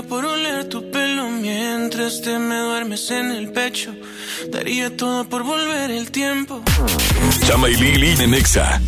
Daría 0.00 0.08
por 0.08 0.24
oler 0.24 0.68
tu 0.68 0.90
pelo 0.90 1.28
mientras 1.28 2.22
te 2.22 2.38
me 2.38 2.58
duermes 2.58 3.10
en 3.10 3.30
el 3.32 3.52
pecho, 3.52 3.92
daría 4.50 4.96
todo 4.96 5.24
por 5.24 5.42
volver 5.42 5.90
el 5.90 6.10
tiempo. 6.10 6.62
Chama 7.46 7.68
y 7.68 7.76
Lili 7.76 8.14
de 8.14 8.26
Nexa. 8.26 8.80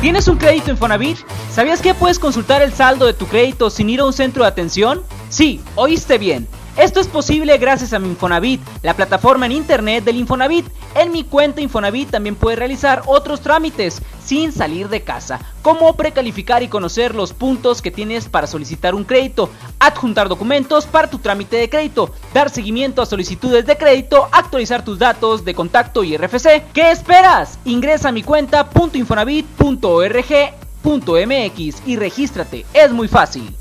¿Tienes 0.00 0.28
un 0.28 0.36
crédito 0.36 0.70
Infonavit? 0.70 1.18
¿Sabías 1.52 1.80
que 1.80 1.94
puedes 1.94 2.18
consultar 2.18 2.62
el 2.62 2.72
saldo 2.72 3.06
de 3.06 3.14
tu 3.14 3.26
crédito 3.26 3.70
sin 3.70 3.90
ir 3.90 4.00
a 4.00 4.04
un 4.04 4.12
centro 4.12 4.42
de 4.42 4.48
atención? 4.48 5.02
Sí, 5.28 5.60
oíste 5.74 6.18
bien. 6.18 6.46
Esto 6.76 7.00
es 7.00 7.06
posible 7.06 7.58
gracias 7.58 7.92
a 7.92 7.98
mi 7.98 8.08
Infonavit, 8.08 8.62
la 8.82 8.94
plataforma 8.94 9.44
en 9.44 9.52
internet 9.52 10.04
del 10.04 10.16
Infonavit. 10.16 10.64
En 10.94 11.12
mi 11.12 11.22
cuenta 11.22 11.60
Infonavit 11.60 12.10
también 12.10 12.34
puedes 12.34 12.58
realizar 12.58 13.02
otros 13.06 13.42
trámites 13.42 14.00
sin 14.24 14.52
salir 14.52 14.88
de 14.88 15.02
casa, 15.02 15.38
como 15.60 15.94
precalificar 15.96 16.62
y 16.62 16.68
conocer 16.68 17.14
los 17.14 17.34
puntos 17.34 17.82
que 17.82 17.90
tienes 17.90 18.30
para 18.30 18.46
solicitar 18.46 18.94
un 18.94 19.04
crédito, 19.04 19.50
adjuntar 19.80 20.30
documentos 20.30 20.86
para 20.86 21.10
tu 21.10 21.18
trámite 21.18 21.58
de 21.58 21.68
crédito, 21.68 22.10
dar 22.32 22.48
seguimiento 22.48 23.02
a 23.02 23.06
solicitudes 23.06 23.66
de 23.66 23.76
crédito, 23.76 24.30
actualizar 24.32 24.82
tus 24.82 24.98
datos 24.98 25.44
de 25.44 25.54
contacto 25.54 26.02
y 26.04 26.16
RFC. 26.16 26.64
¿Qué 26.72 26.90
esperas? 26.90 27.58
Ingresa 27.66 28.08
a 28.08 28.12
mi 28.12 28.22
cuenta 28.22 28.66
.infonavit.org.mx 28.94 31.86
y 31.86 31.96
regístrate, 31.96 32.64
es 32.72 32.92
muy 32.92 33.08
fácil. 33.08 33.54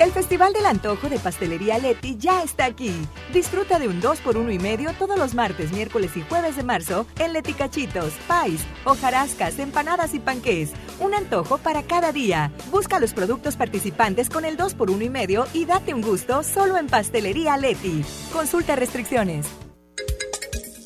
El 0.00 0.12
Festival 0.12 0.54
del 0.54 0.64
Antojo 0.64 1.10
de 1.10 1.18
Pastelería 1.18 1.76
Leti 1.76 2.16
ya 2.16 2.42
está 2.42 2.64
aquí. 2.64 2.90
Disfruta 3.34 3.78
de 3.78 3.86
un 3.86 4.00
2x1 4.00 4.54
y 4.54 4.58
medio 4.58 4.94
todos 4.94 5.18
los 5.18 5.34
martes, 5.34 5.72
miércoles 5.72 6.16
y 6.16 6.22
jueves 6.22 6.56
de 6.56 6.62
marzo 6.62 7.06
en 7.18 7.34
Leti 7.34 7.52
Cachitos, 7.52 8.14
Pais, 8.26 8.62
hojarascas, 8.86 9.58
empanadas 9.58 10.14
y 10.14 10.18
panqués. 10.18 10.72
Un 11.00 11.12
antojo 11.12 11.58
para 11.58 11.82
cada 11.82 12.12
día. 12.12 12.50
Busca 12.70 12.98
los 12.98 13.12
productos 13.12 13.56
participantes 13.56 14.30
con 14.30 14.46
el 14.46 14.56
2x1 14.56 15.04
y 15.04 15.10
medio 15.10 15.46
y 15.52 15.66
date 15.66 15.92
un 15.92 16.00
gusto 16.00 16.42
solo 16.44 16.78
en 16.78 16.86
Pastelería 16.86 17.58
Leti. 17.58 18.02
Consulta 18.32 18.76
restricciones. 18.76 19.69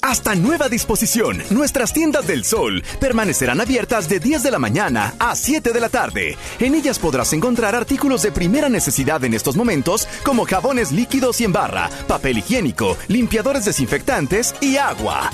Hasta 0.07 0.35
nueva 0.35 0.69
disposición, 0.69 1.43
nuestras 1.49 1.95
tiendas 1.95 2.27
del 2.27 2.45
sol 2.45 2.85
permanecerán 3.01 3.63
abiertas 3.63 4.07
de 4.07 4.21
10 4.21 4.43
de 4.43 4.51
la 4.51 4.59
mañana 4.59 5.15
a 5.19 5.35
7 5.35 5.73
de 5.73 5.81
la 5.81 5.89
tarde. 5.89 6.37
En 6.59 6.75
ellas 6.75 6.99
podrás 6.99 7.33
encontrar 7.33 7.75
artículos 7.75 8.21
de 8.21 8.31
primera 8.31 8.69
necesidad 8.69 9.25
en 9.25 9.33
estos 9.33 9.57
momentos 9.57 10.07
como 10.23 10.45
jabones 10.45 10.93
líquidos 10.93 11.41
y 11.41 11.45
en 11.45 11.55
barra, 11.55 11.89
papel 12.07 12.37
higiénico, 12.37 12.99
limpiadores 13.09 13.65
desinfectantes 13.65 14.55
y 14.61 14.77
agua. 14.77 15.31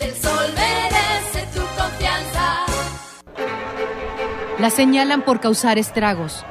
El 0.00 0.12
sol 0.16 0.52
merece 0.52 1.46
tu 1.54 1.60
confianza. 1.80 2.66
La 4.58 4.70
señalan 4.70 5.24
por 5.24 5.38
causar 5.38 5.78
estragos, 5.78 6.44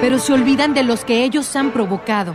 pero 0.00 0.18
se 0.18 0.32
olvidan 0.32 0.72
de 0.72 0.84
los 0.84 1.04
que 1.04 1.22
ellos 1.22 1.54
han 1.54 1.70
provocado. 1.70 2.34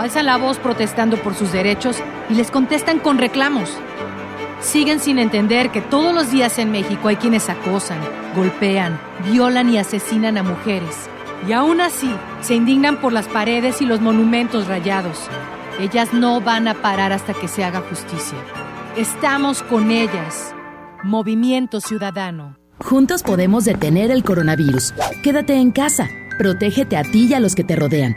Alzan 0.00 0.24
la 0.24 0.38
voz 0.38 0.58
protestando 0.58 1.18
por 1.18 1.34
sus 1.34 1.52
derechos 1.52 1.98
y 2.30 2.34
les 2.34 2.50
contestan 2.50 3.00
con 3.00 3.18
reclamos. 3.18 3.68
Siguen 4.62 4.98
sin 4.98 5.18
entender 5.18 5.70
que 5.70 5.82
todos 5.82 6.14
los 6.14 6.30
días 6.30 6.58
en 6.58 6.70
México 6.70 7.08
hay 7.08 7.16
quienes 7.16 7.50
acosan, 7.50 7.98
golpean, 8.34 8.98
violan 9.30 9.68
y 9.68 9.76
asesinan 9.76 10.38
a 10.38 10.42
mujeres. 10.42 10.96
Y 11.46 11.52
aún 11.52 11.82
así, 11.82 12.10
se 12.40 12.54
indignan 12.54 12.98
por 12.98 13.12
las 13.12 13.28
paredes 13.28 13.82
y 13.82 13.84
los 13.84 14.00
monumentos 14.00 14.68
rayados. 14.68 15.18
Ellas 15.78 16.14
no 16.14 16.40
van 16.40 16.66
a 16.66 16.80
parar 16.80 17.12
hasta 17.12 17.34
que 17.34 17.46
se 17.46 17.62
haga 17.62 17.82
justicia. 17.82 18.38
Estamos 18.96 19.62
con 19.62 19.90
ellas. 19.90 20.54
Movimiento 21.04 21.78
Ciudadano. 21.82 22.56
Juntos 22.78 23.22
podemos 23.22 23.66
detener 23.66 24.10
el 24.10 24.24
coronavirus. 24.24 24.94
Quédate 25.22 25.56
en 25.56 25.72
casa. 25.72 26.08
Protégete 26.38 26.96
a 26.96 27.02
ti 27.02 27.26
y 27.26 27.34
a 27.34 27.40
los 27.40 27.54
que 27.54 27.64
te 27.64 27.76
rodean. 27.76 28.16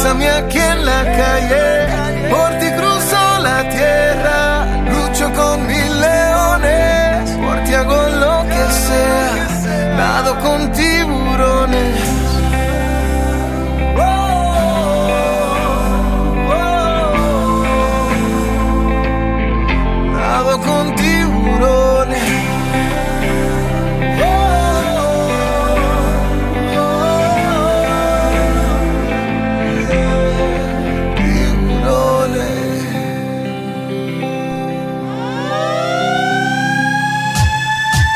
bésame 0.00 0.30
aquí 0.30 0.58
en 0.58 0.84
la 0.86 1.04
calle, 1.04 2.30
por 2.30 2.58
ti 2.58 2.69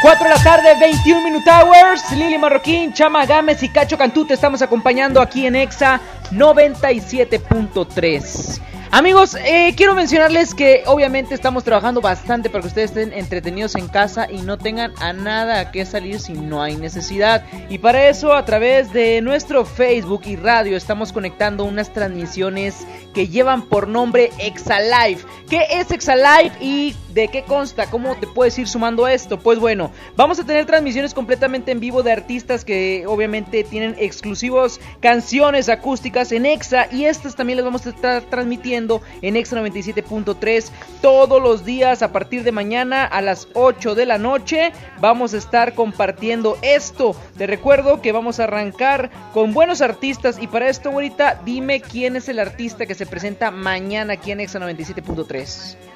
4 0.05 0.23
de 0.23 0.31
la 0.35 0.43
tarde, 0.43 0.75
21 0.79 1.23
Minute 1.23 1.51
Hours. 1.51 2.13
Lili 2.13 2.37
Marroquín, 2.37 2.93
Chama 2.93 3.25
Gámez 3.25 3.63
y 3.63 3.71
Cacho 3.71 3.97
Cantú 3.97 4.27
te 4.27 4.35
estamos 4.35 4.61
acompañando 4.61 5.19
aquí 5.19 5.47
en 5.47 5.57
EXA 5.57 5.99
97.3. 6.31 8.61
Amigos, 8.97 9.35
eh, 9.35 9.75
quiero 9.77 9.97
mencionarles 9.97 10.55
que 10.55 10.85
obviamente 10.87 11.35
estamos 11.35 11.65
trabajando 11.65 12.01
bastante 12.01 12.49
para 12.49 12.63
que 12.63 12.69
ustedes 12.69 12.91
estén 12.91 13.13
entretenidos 13.13 13.75
en 13.75 13.89
casa 13.89 14.31
y 14.31 14.43
no 14.43 14.57
tengan 14.57 14.93
a 15.01 15.13
nada 15.13 15.59
a 15.59 15.73
qué 15.73 15.85
salir 15.85 16.21
si 16.21 16.35
no 16.35 16.63
hay 16.63 16.77
necesidad. 16.77 17.45
Y 17.69 17.79
para 17.79 18.09
eso, 18.09 18.35
a 18.35 18.45
través 18.45 18.93
de 18.93 19.21
nuestro 19.21 19.65
Facebook 19.65 20.23
y 20.27 20.37
radio, 20.37 20.77
estamos 20.77 21.13
conectando 21.13 21.65
unas 21.65 21.93
transmisiones 21.93 22.87
que 23.13 23.27
llevan 23.27 23.63
por 23.63 23.89
nombre 23.89 24.31
Exalive. 24.39 25.23
¿Qué 25.51 25.67
es 25.73 25.91
Exalive 25.91 26.53
y 26.61 26.95
de 27.15 27.27
qué 27.27 27.43
consta? 27.43 27.91
¿Cómo 27.91 28.15
te 28.15 28.29
puedes 28.29 28.57
ir 28.61 28.69
sumando 28.69 29.07
a 29.07 29.13
esto? 29.13 29.41
Pues 29.41 29.59
bueno, 29.59 29.91
vamos 30.15 30.39
a 30.39 30.45
tener 30.45 30.67
transmisiones 30.67 31.15
completamente 31.15 31.73
en 31.73 31.81
vivo 31.81 32.05
de 32.05 32.13
artistas 32.13 32.65
que 32.65 33.07
obviamente 33.09 33.65
tienen 33.65 33.97
exclusivos 33.99 34.81
canciones 35.01 35.69
acústicas 35.69 36.31
en 36.31 36.47
Exa 36.47 36.87
y 36.93 37.07
estas 37.07 37.35
también 37.35 37.57
las 37.57 37.65
vamos 37.65 37.87
a 37.87 37.91
estar 37.91 38.23
transmitiendo 38.23 38.84
en 39.23 39.37
Exa 39.37 39.57
97.3 39.57 40.71
todos 41.01 41.43
los 41.43 41.65
días 41.65 42.03
a 42.03 42.13
partir 42.13 42.45
de 42.45 42.53
mañana 42.53 43.05
a 43.05 43.21
las 43.21 43.49
8 43.55 43.95
de 43.95 44.07
la 44.07 44.19
noche. 44.19 44.73
Vamos 45.01 45.35
a 45.35 45.39
estar 45.39 45.75
compartiendo 45.75 46.59
esto. 46.63 47.17
Te 47.37 47.47
recuerdo 47.47 48.01
que 48.01 48.13
vamos 48.13 48.41
a 48.41 48.45
arrancar 48.45 49.11
con 49.33 49.53
buenos 49.53 49.81
artistas 49.81 50.39
y 50.41 50.47
para 50.47 50.69
esto 50.69 50.91
ahorita 50.91 51.41
dime 51.45 51.81
quién 51.81 52.17
es 52.17 52.29
el 52.29 52.39
artista 52.39 52.87
que 52.87 52.95
se 52.95 53.07
presenta 53.07 53.51
mañana 53.51 54.15
aquí 54.15 54.31
en 54.33 54.41
Exa 54.41 54.61
97.3. 54.61 55.94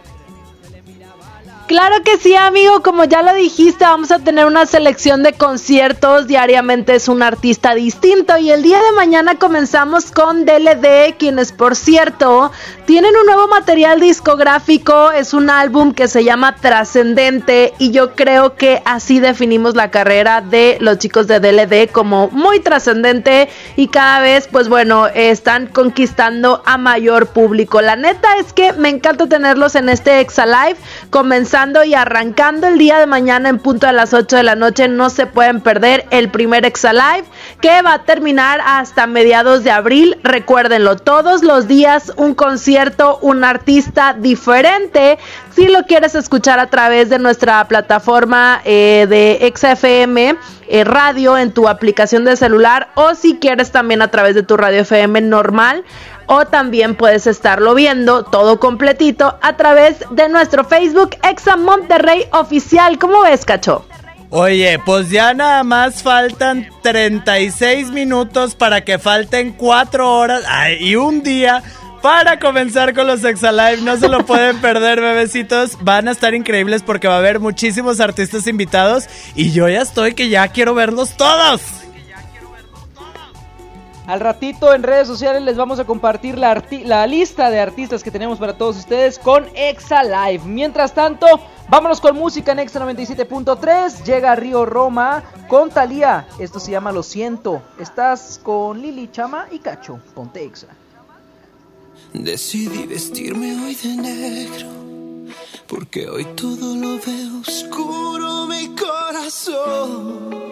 Claro 1.68 1.96
que 2.02 2.16
sí, 2.16 2.34
amigo, 2.34 2.82
como 2.82 3.04
ya 3.04 3.20
lo 3.20 3.34
dijiste, 3.34 3.84
vamos 3.84 4.10
a 4.10 4.20
tener 4.20 4.46
una 4.46 4.64
selección 4.64 5.22
de 5.22 5.34
conciertos, 5.34 6.26
diariamente 6.26 6.94
es 6.94 7.08
un 7.08 7.22
artista 7.22 7.74
distinto 7.74 8.38
y 8.38 8.50
el 8.50 8.62
día 8.62 8.78
de 8.78 8.92
mañana 8.92 9.38
comenzamos 9.38 10.10
con 10.10 10.46
DLD, 10.46 11.18
quienes 11.18 11.52
por 11.52 11.76
cierto 11.76 12.52
tienen 12.86 13.14
un 13.14 13.26
nuevo 13.26 13.48
material 13.48 14.00
discográfico, 14.00 15.12
es 15.12 15.34
un 15.34 15.50
álbum 15.50 15.92
que 15.92 16.08
se 16.08 16.24
llama 16.24 16.56
Trascendente 16.56 17.74
y 17.78 17.90
yo 17.90 18.14
creo 18.14 18.56
que 18.56 18.80
así 18.86 19.20
definimos 19.20 19.74
la 19.74 19.90
carrera 19.90 20.40
de 20.40 20.78
los 20.80 20.96
chicos 20.96 21.26
de 21.26 21.38
DLD 21.38 21.92
como 21.92 22.28
muy 22.28 22.60
trascendente 22.60 23.50
y 23.76 23.88
cada 23.88 24.20
vez 24.20 24.48
pues 24.50 24.70
bueno, 24.70 25.06
están 25.08 25.66
conquistando 25.66 26.62
a 26.64 26.78
mayor 26.78 27.26
público. 27.26 27.82
La 27.82 27.96
neta 27.96 28.38
es 28.38 28.54
que 28.54 28.72
me 28.72 28.88
encanta 28.88 29.28
tenerlos 29.28 29.74
en 29.74 29.90
este 29.90 30.20
Exa 30.20 30.46
Live, 30.46 30.78
y 31.84 31.94
arrancando 31.94 32.68
el 32.68 32.78
día 32.78 33.00
de 33.00 33.06
mañana 33.06 33.48
en 33.48 33.58
punto 33.58 33.88
a 33.88 33.92
las 33.92 34.14
8 34.14 34.36
de 34.36 34.42
la 34.44 34.54
noche. 34.54 34.86
No 34.86 35.10
se 35.10 35.26
pueden 35.26 35.60
perder 35.60 36.06
el 36.12 36.30
primer 36.30 36.64
Exa 36.64 36.92
Live 36.92 37.24
que 37.60 37.82
va 37.82 37.94
a 37.94 38.02
terminar 38.04 38.60
hasta 38.64 39.08
mediados 39.08 39.64
de 39.64 39.72
abril. 39.72 40.18
Recuérdenlo, 40.22 40.94
todos 40.94 41.42
los 41.42 41.66
días 41.66 42.12
un 42.16 42.36
concierto, 42.36 43.18
un 43.22 43.42
artista 43.42 44.14
diferente. 44.16 45.18
Si 45.52 45.66
lo 45.66 45.82
quieres 45.82 46.14
escuchar 46.14 46.60
a 46.60 46.70
través 46.70 47.08
de 47.08 47.18
nuestra 47.18 47.66
plataforma 47.66 48.60
eh, 48.64 49.06
de 49.08 49.52
XFM 49.52 50.36
eh, 50.68 50.84
radio 50.84 51.36
en 51.36 51.50
tu 51.50 51.66
aplicación 51.68 52.24
de 52.24 52.36
celular 52.36 52.90
o 52.94 53.16
si 53.16 53.38
quieres 53.38 53.72
también 53.72 54.00
a 54.00 54.12
través 54.12 54.36
de 54.36 54.44
tu 54.44 54.56
radio 54.56 54.82
FM 54.82 55.22
normal 55.22 55.84
o 56.28 56.46
también 56.46 56.94
puedes 56.94 57.26
estarlo 57.26 57.74
viendo 57.74 58.22
todo 58.22 58.60
completito 58.60 59.36
a 59.42 59.56
través 59.56 59.96
de 60.10 60.28
nuestro 60.28 60.64
Facebook 60.64 61.16
Exa 61.28 61.56
Monterrey 61.56 62.26
Oficial. 62.32 62.98
¿Cómo 62.98 63.22
ves, 63.22 63.44
Cacho? 63.44 63.84
Oye, 64.30 64.78
pues 64.84 65.10
ya 65.10 65.32
nada 65.32 65.64
más 65.64 66.02
faltan 66.02 66.68
36 66.82 67.90
minutos 67.90 68.54
para 68.54 68.84
que 68.84 68.98
falten 68.98 69.52
4 69.52 70.18
horas 70.18 70.42
ay, 70.46 70.76
y 70.80 70.96
un 70.96 71.22
día 71.22 71.62
para 72.02 72.38
comenzar 72.38 72.94
con 72.94 73.06
los 73.06 73.24
Exalive. 73.24 73.82
No 73.82 73.96
se 73.96 74.08
lo 74.08 74.26
pueden 74.26 74.60
perder, 74.60 75.00
bebecitos. 75.00 75.78
Van 75.80 76.08
a 76.08 76.10
estar 76.10 76.34
increíbles 76.34 76.82
porque 76.82 77.08
va 77.08 77.14
a 77.14 77.18
haber 77.18 77.40
muchísimos 77.40 78.00
artistas 78.00 78.46
invitados 78.46 79.08
y 79.34 79.52
yo 79.52 79.66
ya 79.68 79.80
estoy 79.80 80.14
que 80.14 80.28
ya 80.28 80.48
quiero 80.48 80.74
verlos 80.74 81.16
todos. 81.16 81.62
Al 84.08 84.20
ratito 84.20 84.72
en 84.72 84.82
redes 84.82 85.06
sociales 85.06 85.42
les 85.42 85.58
vamos 85.58 85.78
a 85.78 85.84
compartir 85.84 86.38
la, 86.38 87.06
lista 87.06 87.50
de 87.50 87.60
artistas 87.60 88.02
que 88.02 88.10
tenemos 88.10 88.38
para 88.38 88.56
todos 88.56 88.78
ustedes 88.78 89.18
con 89.18 89.44
Exa 89.54 90.02
Live. 90.02 90.46
Mientras 90.46 90.94
tanto, 90.94 91.26
vámonos 91.68 92.00
con 92.00 92.16
música 92.16 92.52
en 92.52 92.60
Exa 92.60 92.80
97.3. 92.80 94.04
Llega 94.04 94.34
Río 94.34 94.64
Roma 94.64 95.22
con 95.46 95.68
Talía. 95.68 96.26
Esto 96.38 96.58
se 96.58 96.70
llama 96.70 96.90
Lo 96.90 97.02
Siento. 97.02 97.60
Estás 97.78 98.40
con 98.42 98.80
Lili, 98.80 99.10
Chama 99.12 99.46
y 99.50 99.58
Cacho. 99.58 100.00
Ponte 100.14 100.42
Exa. 100.42 100.68
Decidí 102.14 102.86
vestirme 102.86 103.62
hoy 103.62 103.74
de 103.74 103.94
negro. 103.94 104.68
Porque 105.66 106.08
hoy 106.08 106.24
todo 106.34 106.74
lo 106.74 106.98
veo 106.98 107.42
oscuro 107.46 108.46
mi 108.46 108.74
corazón. 108.74 110.48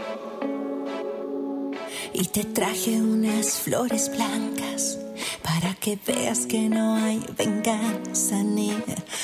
Y 2.12 2.24
te 2.26 2.44
traje 2.44 3.00
unas 3.00 3.58
flores 3.58 4.10
blancas 4.10 4.98
para 5.42 5.74
que 5.74 5.98
veas 6.06 6.46
que 6.46 6.68
no 6.68 6.96
hay 6.96 7.24
venganza 7.36 8.42
ni 8.42 8.72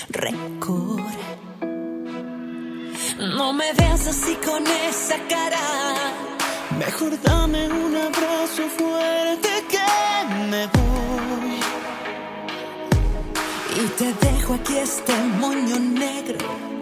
rencor. 0.09 1.03
No 3.19 3.53
me 3.53 3.73
veas 3.75 4.07
así 4.07 4.35
con 4.45 4.65
esa 4.67 5.17
cara. 5.29 5.61
Mejor 6.79 7.21
dame 7.23 7.69
un 7.69 7.97
abrazo 7.97 8.69
fuerte 8.79 9.49
que 9.69 10.49
me 10.51 10.67
voy. 10.67 11.61
Y 13.83 13.87
te 13.99 14.13
dejo 14.27 14.55
aquí 14.55 14.77
este 14.77 15.15
moño 15.41 15.79
negro 15.79 16.82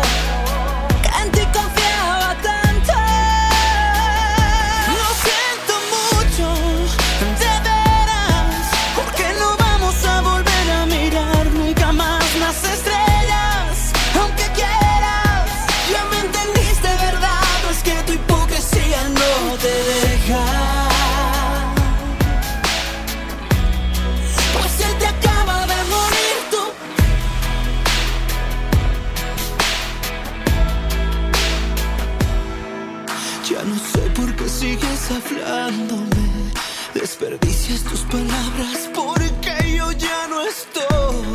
hablándome. 35.15 36.51
Desperdicias 36.93 37.83
tus 37.83 38.01
palabras 38.01 38.89
porque 38.93 39.75
yo 39.77 39.91
ya 39.91 40.27
no 40.29 40.41
estoy. 40.41 41.25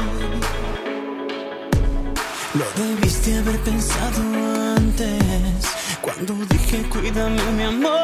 Lo 2.55 2.67
debiste 2.83 3.39
haber 3.39 3.59
pensado 3.61 4.23
antes. 4.77 5.65
Cuando 6.01 6.35
dije 6.51 6.89
cuídame 6.89 7.43
mi 7.53 7.63
amor 7.65 7.96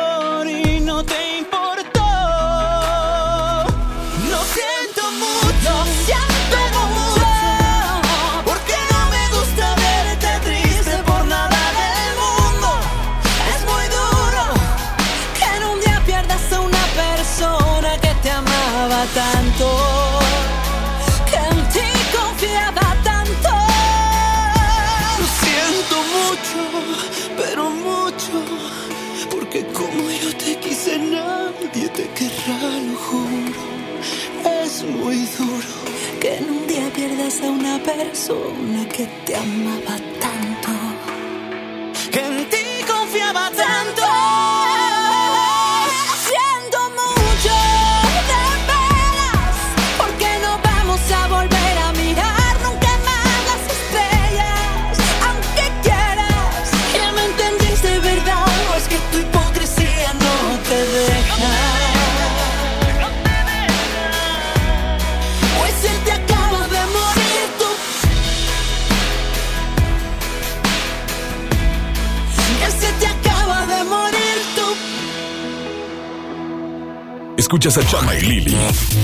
Escuchas 77.62 77.86
a 77.86 77.88
Chama 77.88 78.16
y 78.16 78.20
Lili 78.22 78.56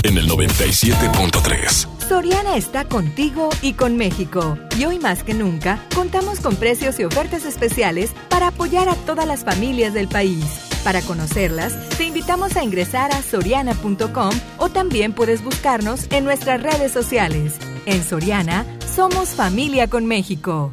en 0.03 0.19
el 0.19 0.29
97.3. 0.29 1.87
Soriana 2.09 2.57
está 2.57 2.85
contigo 2.87 3.51
y 3.63 3.75
con 3.75 3.97
México. 3.97 4.59
Y 4.77 4.85
hoy 4.85 4.99
más 4.99 5.23
que 5.23 5.33
nunca, 5.33 5.79
contamos 5.95 6.41
con 6.41 6.57
precios 6.57 6.99
y 6.99 7.05
ofertas 7.05 7.45
especiales 7.45 8.11
para 8.29 8.49
apoyar 8.49 8.89
a 8.89 8.97
todas 8.97 9.29
las 9.29 9.45
familias 9.45 9.95
del 9.95 10.09
país. 10.09 10.45
Para 10.83 11.03
conocerlas, 11.03 11.89
te 11.91 12.03
invitamos 12.03 12.57
a 12.57 12.65
ingresar 12.65 13.13
a 13.13 13.23
soriana.com 13.23 14.33
o 14.57 14.69
también 14.71 15.13
puedes 15.13 15.45
buscarnos 15.45 16.09
en 16.11 16.25
nuestras 16.25 16.61
redes 16.61 16.91
sociales. 16.91 17.55
En 17.87 18.03
Soriana, 18.03 18.67
somos 18.93 19.37
familia 19.37 19.87
con 19.87 20.05
México. 20.05 20.73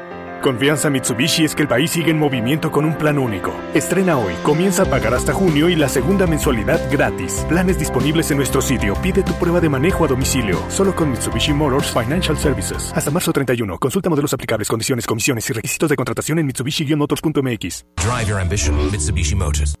Confianza 0.41 0.89
Mitsubishi 0.89 1.45
es 1.45 1.53
que 1.53 1.61
el 1.61 1.67
país 1.67 1.91
sigue 1.91 2.09
en 2.09 2.17
movimiento 2.17 2.71
con 2.71 2.83
un 2.83 2.97
plan 2.97 3.19
único. 3.19 3.53
Estrena 3.73 4.17
hoy, 4.17 4.33
comienza 4.41 4.83
a 4.83 4.85
pagar 4.87 5.13
hasta 5.13 5.33
junio 5.33 5.69
y 5.69 5.75
la 5.75 5.87
segunda 5.87 6.25
mensualidad 6.25 6.79
gratis. 6.91 7.45
Planes 7.47 7.77
disponibles 7.77 8.31
en 8.31 8.37
nuestro 8.37 8.61
sitio. 8.61 8.95
Pide 9.01 9.21
tu 9.21 9.33
prueba 9.33 9.61
de 9.61 9.69
manejo 9.69 10.03
a 10.05 10.07
domicilio. 10.07 10.57
Solo 10.69 10.95
con 10.95 11.11
Mitsubishi 11.11 11.53
Motors 11.53 11.91
Financial 11.91 12.35
Services. 12.37 12.91
Hasta 12.95 13.11
marzo 13.11 13.31
31. 13.31 13.77
Consulta 13.77 14.09
modelos 14.09 14.33
aplicables, 14.33 14.67
condiciones, 14.67 15.05
comisiones 15.05 15.47
y 15.49 15.53
requisitos 15.53 15.89
de 15.89 15.95
contratación 15.95 16.39
en 16.39 16.47
mitsubishi-motors.mx. 16.47 17.85
Drive 17.97 18.27
your 18.27 18.39
ambition, 18.39 18.75
Mitsubishi 18.91 19.35
Motors. 19.35 19.80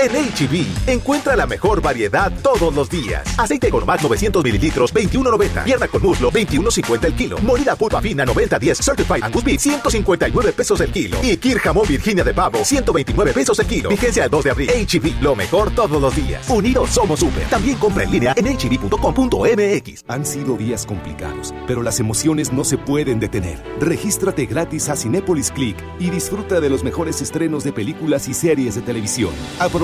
En 0.00 0.12
HB, 0.12 0.88
encuentra 0.92 1.34
la 1.34 1.44
mejor 1.44 1.82
variedad 1.82 2.32
todos 2.40 2.72
los 2.72 2.88
días. 2.88 3.26
Aceite 3.36 3.68
Gourmet 3.68 4.00
900 4.00 4.44
mililitros, 4.44 4.94
21.90. 4.94 5.64
Pierna 5.64 5.88
con 5.88 6.00
muslo, 6.00 6.30
21.50 6.30 7.04
el 7.06 7.14
kilo. 7.14 7.38
Molida 7.38 7.74
pulpa 7.74 8.00
fina, 8.00 8.24
90.10. 8.24 8.80
Certified 8.80 9.24
Angus 9.24 9.42
Beef, 9.42 9.60
159 9.60 10.52
pesos 10.52 10.80
el 10.82 10.92
kilo. 10.92 11.18
Y 11.20 11.36
Kir 11.38 11.58
Jamón 11.58 11.88
Virginia 11.88 12.22
de 12.22 12.32
Pavo, 12.32 12.64
129 12.64 13.32
pesos 13.32 13.58
el 13.58 13.66
kilo. 13.66 13.88
Vigencia 13.88 14.22
el 14.22 14.30
2 14.30 14.44
de 14.44 14.50
abril. 14.52 14.70
HB, 14.70 15.20
lo 15.20 15.34
mejor 15.34 15.72
todos 15.72 16.00
los 16.00 16.14
días. 16.14 16.48
Unidos 16.48 16.90
somos 16.90 17.18
super. 17.18 17.48
También 17.48 17.76
compra 17.78 18.04
en 18.04 18.12
línea 18.12 18.34
en 18.36 18.46
hb.com.mx. 18.46 20.04
Han 20.06 20.24
sido 20.24 20.56
días 20.56 20.86
complicados, 20.86 21.52
pero 21.66 21.82
las 21.82 21.98
emociones 21.98 22.52
no 22.52 22.62
se 22.62 22.78
pueden 22.78 23.18
detener. 23.18 23.60
Regístrate 23.80 24.46
gratis 24.46 24.88
a 24.90 24.94
Cinépolis 24.94 25.50
Click 25.50 25.76
y 25.98 26.10
disfruta 26.10 26.60
de 26.60 26.70
los 26.70 26.84
mejores 26.84 27.20
estrenos 27.20 27.64
de 27.64 27.72
películas 27.72 28.28
y 28.28 28.34
series 28.34 28.76
de 28.76 28.82
televisión. 28.82 29.32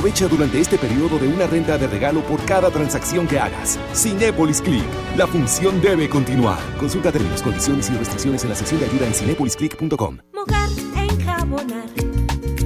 Durante 0.04 0.60
este 0.60 0.76
periodo 0.76 1.18
de 1.18 1.26
una 1.26 1.46
renta 1.46 1.78
de 1.78 1.86
regalo 1.86 2.20
por 2.20 2.38
cada 2.44 2.70
transacción 2.70 3.26
que 3.26 3.38
hagas. 3.38 3.78
Cinépolis 3.94 4.60
Click. 4.60 4.84
La 5.16 5.26
función 5.26 5.80
debe 5.80 6.08
continuar. 6.10 6.58
Consulta 6.78 7.10
términos, 7.10 7.40
condiciones 7.42 7.88
y 7.88 7.94
restricciones 7.94 8.44
en 8.44 8.50
la 8.50 8.54
sección 8.54 8.80
de 8.80 8.86
ayuda 8.86 9.06
en 9.06 9.14
cinépolisclick.com. 9.14 10.18
Mojar, 10.34 10.68
enjabonar, 10.96 11.88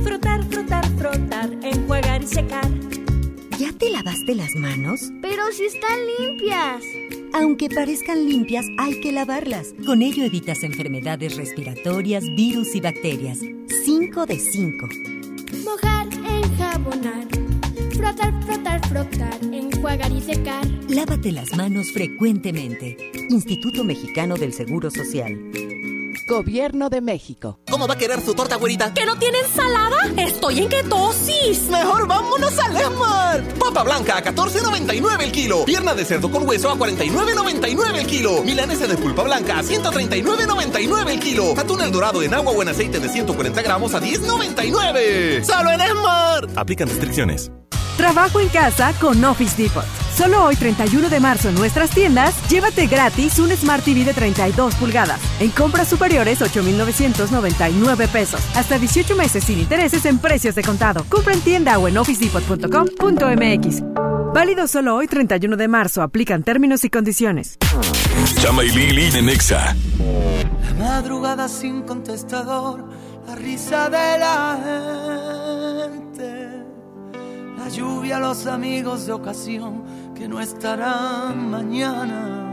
frotar, 0.02 0.44
frotar, 0.51 0.85
frotar, 0.98 1.51
enjuagar 1.62 2.23
y 2.23 2.27
secar. 2.27 2.69
¿Ya 3.56 3.73
te 3.73 3.90
lavaste 3.90 4.35
las 4.35 4.55
manos? 4.56 5.01
Pero 5.23 5.44
si 5.52 5.66
están 5.66 5.98
limpias. 6.19 6.82
Aunque 7.35 7.69
parezcan 7.69 8.27
limpias, 8.27 8.66
hay 8.78 9.01
que 9.01 9.12
lavarlas. 9.12 9.74
Con 9.86 10.02
ello 10.02 10.24
evitas 10.24 10.65
enfermedades 10.65 11.36
respiratorias, 11.36 12.24
virus 12.35 12.74
y 12.74 12.81
bacterias. 12.81 13.39
5 13.85 14.27
de 14.27 14.39
5. 14.39 14.89
Mojar, 15.65 15.97
enjabonar, 16.78 17.26
frotar, 17.92 18.42
frotar, 18.44 18.88
frotar, 18.88 19.38
enjuagar 19.52 20.12
y 20.12 20.20
secar. 20.20 20.66
Lávate 20.88 21.32
las 21.32 21.56
manos 21.56 21.90
frecuentemente. 21.92 22.96
Instituto 23.30 23.84
Mexicano 23.84 24.36
del 24.36 24.52
Seguro 24.52 24.90
Social. 24.90 25.38
Gobierno 26.28 26.90
de 26.90 27.00
México. 27.00 27.59
¿Cómo 27.70 27.88
va 27.88 27.94
a 27.94 27.98
querer 27.98 28.20
su 28.20 28.34
torta, 28.34 28.56
güerita? 28.56 28.92
¿Que 28.92 29.06
no 29.06 29.18
tiene 29.18 29.38
ensalada? 29.40 29.96
Estoy 30.18 30.59
en 30.59 30.68
ketosis. 30.68 31.68
Mejor 31.70 32.06
vámonos 32.06 32.56
al 32.59 32.76
Esmar. 32.76 33.42
Papa 33.59 33.82
blanca 33.82 34.18
a 34.18 34.22
14.99 34.22 35.22
el 35.22 35.32
kilo. 35.32 35.64
Pierna 35.64 35.94
de 35.94 36.05
cerdo 36.05 36.30
con 36.30 36.46
hueso 36.46 36.70
a 36.70 36.76
49.99 36.76 37.96
el 37.96 38.06
kilo. 38.06 38.42
Milanesa 38.44 38.86
de 38.86 38.98
pulpa 38.98 39.22
blanca 39.22 39.59
a 39.59 39.62
139.99 39.62 41.09
el 41.09 41.18
kilo. 41.18 41.55
Atún 41.59 41.80
el 41.80 41.90
dorado 41.90 42.22
en 42.22 42.34
agua 42.34 42.52
o 42.52 42.60
en 42.60 42.68
aceite 42.68 43.00
de 43.00 43.09
140 43.09 43.62
gramos 43.62 43.94
a 43.94 44.00
10.99. 44.00 45.44
¡Solo 45.44 45.70
en 45.70 45.80
Esmar! 45.80 46.46
Aplican 46.56 46.88
restricciones. 46.88 47.50
Trabajo 47.98 48.40
en 48.40 48.48
casa 48.48 48.94
con 49.00 49.22
Office 49.24 49.60
Depot. 49.60 49.84
Solo 50.16 50.44
hoy 50.44 50.54
31 50.54 51.10
de 51.10 51.18
marzo 51.20 51.48
en 51.48 51.56
nuestras 51.56 51.90
tiendas, 51.90 52.34
llévate 52.48 52.86
gratis 52.86 53.40
un 53.40 53.50
Smart 53.50 53.84
TV 53.84 54.04
de 54.04 54.14
32 54.14 54.76
pulgadas. 54.76 55.20
En 55.40 55.50
compras 55.50 55.88
superiores 55.88 56.40
8,999 56.40 58.08
pesos. 58.08 58.40
Hasta 58.54 58.78
18 58.78 59.16
meses 59.16 59.42
sin 59.42 59.58
intereses 59.58 60.06
en 60.06 60.18
precios 60.18 60.54
de 60.54 60.62
contado. 60.62 61.04
Compra 61.08 61.34
en 61.34 61.40
tienda 61.40 61.76
o 61.78 61.88
en 61.88 61.98
officedepot.com.mx. 61.98 63.82
Válido 64.32 64.68
solo 64.68 64.94
hoy 64.94 65.08
31 65.08 65.56
de 65.56 65.68
marzo. 65.68 66.00
Aplican 66.00 66.44
términos 66.44 66.84
y 66.84 66.90
condiciones. 66.90 67.58
Chama 68.40 68.62
y 68.62 68.70
Lili 68.70 69.10
en 69.18 69.28
Exa. 69.28 69.74
madrugada 70.78 71.48
sin 71.48 71.82
contestador, 71.82 72.88
la 73.26 73.34
risa 73.34 73.90
de 73.90 74.18
la 74.18 74.58
gente, 75.90 76.38
la 77.69 77.74
lluvia, 77.74 78.19
los 78.19 78.47
amigos 78.47 79.05
de 79.05 79.12
ocasión 79.12 80.15
que 80.15 80.27
no 80.27 80.40
estarán 80.40 81.51
mañana. 81.51 82.47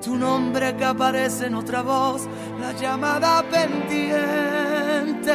Tu 0.00 0.14
nombre 0.14 0.76
que 0.76 0.84
aparece 0.84 1.46
en 1.46 1.56
otra 1.56 1.82
voz, 1.82 2.28
la 2.60 2.72
llamada 2.74 3.42
pendiente. 3.50 5.34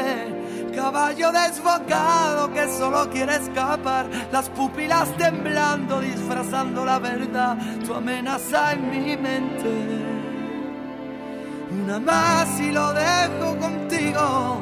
Caballo 0.73 1.33
desbocado 1.33 2.53
que 2.53 2.69
solo 2.69 3.09
quiere 3.09 3.35
escapar, 3.35 4.09
las 4.31 4.47
pupilas 4.49 5.09
temblando, 5.17 5.99
disfrazando 5.99 6.85
la 6.85 6.99
verdad, 6.99 7.57
tu 7.85 7.93
amenaza 7.93 8.71
en 8.71 8.91
mi 8.91 9.17
mente. 9.17 9.73
Una 11.83 11.99
más 11.99 12.61
y 12.61 12.71
lo 12.71 12.93
dejo 12.93 13.57
contigo. 13.59 14.61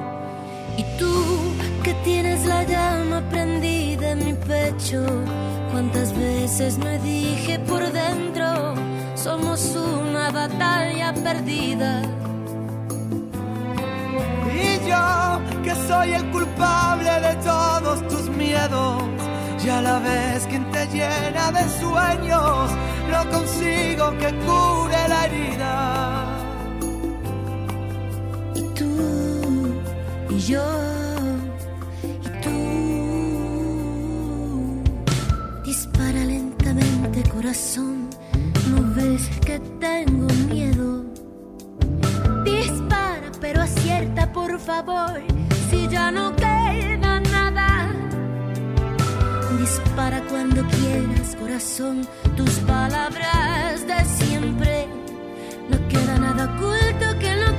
Y 0.76 0.84
tú 0.98 1.52
tienes 2.03 2.45
la 2.45 2.63
llama 2.63 3.21
prendida 3.29 4.11
en 4.11 4.25
mi 4.25 4.33
pecho, 4.33 5.03
cuántas 5.71 6.13
veces 6.17 6.77
me 6.77 6.99
dije 6.99 7.59
por 7.59 7.81
dentro, 7.91 8.73
somos 9.15 9.75
una 9.75 10.31
batalla 10.31 11.13
perdida. 11.13 12.01
Y 14.53 14.89
yo, 14.89 15.41
que 15.63 15.75
soy 15.87 16.13
el 16.13 16.25
culpable 16.31 17.11
de 17.21 17.35
todos 17.43 18.07
tus 18.07 18.29
miedos, 18.29 19.03
y 19.63 19.69
a 19.69 19.81
la 19.81 19.99
vez 19.99 20.47
quien 20.47 20.69
te 20.71 20.87
llena 20.87 21.51
de 21.51 21.69
sueños, 21.79 22.71
no 23.11 23.29
consigo 23.29 24.17
que 24.17 24.33
cure 24.45 25.07
la 25.07 25.25
herida. 25.25 26.25
Y 28.55 28.61
tú 28.73 29.75
y 30.29 30.39
yo 30.39 31.00
lentamente 37.22 37.30
corazón, 37.30 38.10
no 38.69 38.95
ves 38.95 39.30
que 39.45 39.60
tengo 39.80 40.27
miedo. 40.49 41.03
Dispara 42.43 43.31
pero 43.39 43.61
acierta 43.61 44.31
por 44.31 44.60
favor, 44.60 45.22
si 45.69 45.88
ya 45.88 46.11
no 46.11 46.35
queda 46.35 47.19
nada. 47.19 47.91
Dispara 49.60 50.22
cuando 50.30 50.65
quieras 50.68 51.35
corazón, 51.39 52.07
tus 52.35 52.52
palabras 52.60 53.85
de 53.88 54.06
siempre. 54.06 54.88
No 55.69 55.88
queda 55.88 56.18
nada 56.18 56.45
oculto 56.45 57.19
que 57.19 57.35
no 57.35 57.57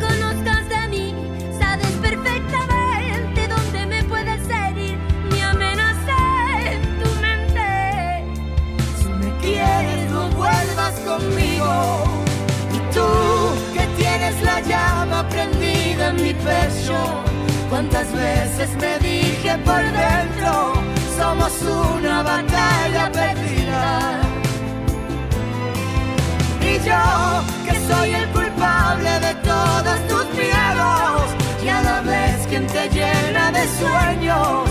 Y 11.19 12.79
tú, 12.95 13.05
que 13.75 13.87
tienes 13.99 14.41
la 14.43 14.61
llama 14.61 15.29
prendida 15.29 16.09
en 16.09 16.17
mi 16.17 16.33
pecho, 16.33 16.97
cuántas 17.69 18.11
veces 18.13 18.71
me 18.81 18.99
dije 18.99 19.59
por 19.59 19.83
dentro, 19.83 20.73
somos 21.19 21.53
una 21.97 22.23
batalla 22.23 23.13
perdida. 23.13 24.21
Y 26.63 26.79
yo, 26.87 27.43
que 27.67 27.79
soy 27.93 28.15
el 28.15 28.29
culpable 28.31 29.11
de 29.21 29.35
todos 29.43 30.09
tus 30.09 30.27
miedos, 30.35 31.23
y 31.63 31.69
a 31.69 31.83
la 31.83 32.01
vez 32.01 32.47
quien 32.49 32.67
te 32.67 32.89
llena 32.89 33.53
de 33.53 33.67
sueños, 33.79 34.71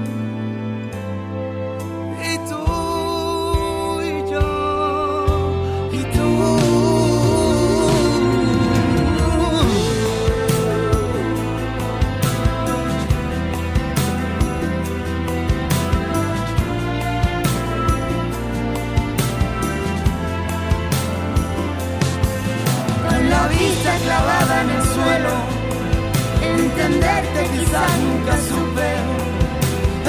Entenderte 26.81 27.43
quizás 27.53 27.97
nunca 27.99 28.33
supe 28.49 28.89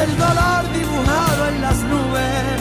el 0.03 0.19
dolor 0.19 0.62
dibujado 0.73 1.49
en 1.49 1.61
las 1.61 1.78
nubes. 1.90 2.61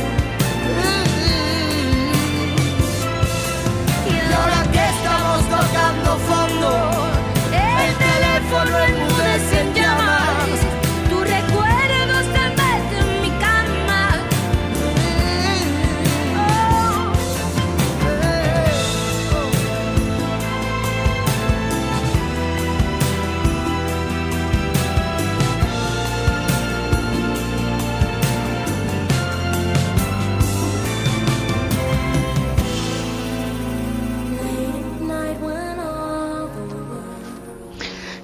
Y 4.11 4.33
ahora 4.33 4.61
que 4.73 4.83
estamos 4.95 5.39
tocando 5.57 6.09
fondo, 6.29 6.71
el 7.85 7.93
teléfono 8.07 8.79
enmudece 8.79 9.61
en 9.61 9.73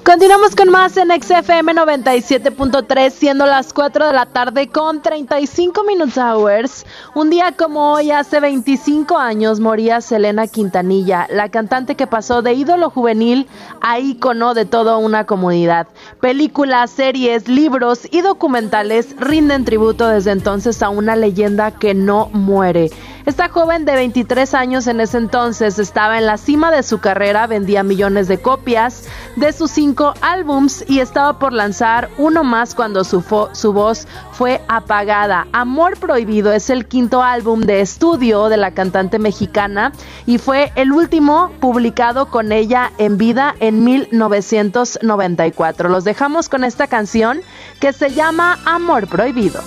Continuamos 0.07 0.55
con 0.55 0.69
más 0.69 0.95
en 0.95 1.09
XFM 1.09 1.73
97.3, 1.73 3.09
siendo 3.09 3.45
las 3.45 3.73
4 3.73 4.07
de 4.07 4.13
la 4.13 4.25
tarde 4.25 4.69
con 4.69 5.01
35 5.01 5.83
minutes 5.83 6.17
hours. 6.17 6.85
Un 7.13 7.29
día 7.29 7.51
como 7.51 7.91
hoy, 7.91 8.11
hace 8.11 8.39
25 8.39 9.17
años, 9.17 9.59
moría 9.59 9.99
Selena 9.99 10.47
Quintanilla, 10.47 11.27
la 11.29 11.49
cantante 11.49 11.95
que 11.95 12.07
pasó 12.07 12.41
de 12.41 12.53
ídolo 12.53 12.89
juvenil 12.89 13.47
a 13.81 13.99
ícono 13.99 14.53
de 14.53 14.63
toda 14.63 14.95
una 14.95 15.25
comunidad. 15.25 15.87
Películas, 16.21 16.89
series, 16.89 17.49
libros 17.49 18.07
y 18.09 18.21
documentales 18.21 19.13
rinden 19.19 19.65
tributo 19.65 20.07
desde 20.07 20.31
entonces 20.31 20.81
a 20.83 20.87
una 20.87 21.17
leyenda 21.17 21.71
que 21.71 21.93
no 21.93 22.29
muere. 22.31 22.91
Esta 23.27 23.49
joven 23.49 23.83
de 23.83 23.93
23 23.93 24.53
años 24.53 24.87
en 24.87 25.01
ese 25.01 25.17
entonces 25.17 25.79
estaba 25.79 26.17
en 26.17 26.25
la 26.25 26.37
cima 26.37 26.71
de 26.71 26.81
su 26.81 26.99
carrera, 26.99 27.45
vendía 27.45 27.83
millones 27.83 28.29
de 28.29 28.37
copias 28.37 29.03
de 29.35 29.51
sus 29.51 29.69
cinco 29.69 30.13
álbums 30.21 30.85
y 30.87 31.01
estaba 31.01 31.37
por 31.37 31.51
lanzar 31.51 32.07
uno 32.17 32.45
más 32.45 32.73
cuando 32.73 33.03
su, 33.03 33.21
su 33.51 33.73
voz 33.73 34.07
fue 34.31 34.61
apagada. 34.69 35.45
Amor 35.51 35.99
Prohibido 35.99 36.53
es 36.53 36.69
el 36.69 36.87
quinto 36.87 37.21
álbum 37.21 37.59
de 37.59 37.81
estudio 37.81 38.47
de 38.47 38.55
la 38.55 38.71
cantante 38.71 39.19
mexicana 39.19 39.91
y 40.25 40.37
fue 40.37 40.71
el 40.75 40.93
último 40.93 41.51
publicado 41.59 42.27
con 42.27 42.53
ella 42.53 42.93
en 42.97 43.17
vida 43.17 43.55
en 43.59 43.83
1994. 43.83 45.89
Los 45.89 46.05
dejamos 46.05 46.47
con 46.47 46.63
esta 46.63 46.87
canción 46.87 47.41
que 47.81 47.91
se 47.91 48.11
llama 48.11 48.57
Amor 48.63 49.07
Prohibido. 49.07 49.59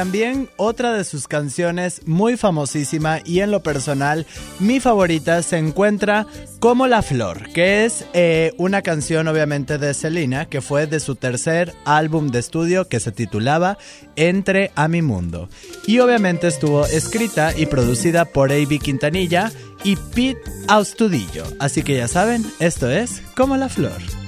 También 0.00 0.48
otra 0.56 0.94
de 0.94 1.04
sus 1.04 1.28
canciones 1.28 2.06
muy 2.06 2.38
famosísima 2.38 3.18
y 3.22 3.40
en 3.40 3.50
lo 3.50 3.62
personal 3.62 4.24
mi 4.58 4.80
favorita 4.80 5.42
se 5.42 5.58
encuentra 5.58 6.26
Como 6.58 6.86
la 6.86 7.02
Flor, 7.02 7.50
que 7.52 7.84
es 7.84 8.06
eh, 8.14 8.54
una 8.56 8.80
canción 8.80 9.28
obviamente 9.28 9.76
de 9.76 9.92
Selena 9.92 10.46
que 10.46 10.62
fue 10.62 10.86
de 10.86 11.00
su 11.00 11.16
tercer 11.16 11.74
álbum 11.84 12.28
de 12.28 12.38
estudio 12.38 12.88
que 12.88 12.98
se 12.98 13.12
titulaba 13.12 13.76
Entre 14.16 14.70
a 14.74 14.88
mi 14.88 15.02
mundo. 15.02 15.50
Y 15.86 15.98
obviamente 15.98 16.46
estuvo 16.46 16.86
escrita 16.86 17.52
y 17.54 17.66
producida 17.66 18.24
por 18.24 18.52
A.B. 18.52 18.78
Quintanilla 18.78 19.52
y 19.84 19.96
Pete 19.96 20.40
Austudillo. 20.66 21.44
Así 21.58 21.82
que 21.82 21.94
ya 21.94 22.08
saben, 22.08 22.42
esto 22.58 22.90
es 22.90 23.20
Como 23.34 23.58
la 23.58 23.68
Flor. 23.68 24.19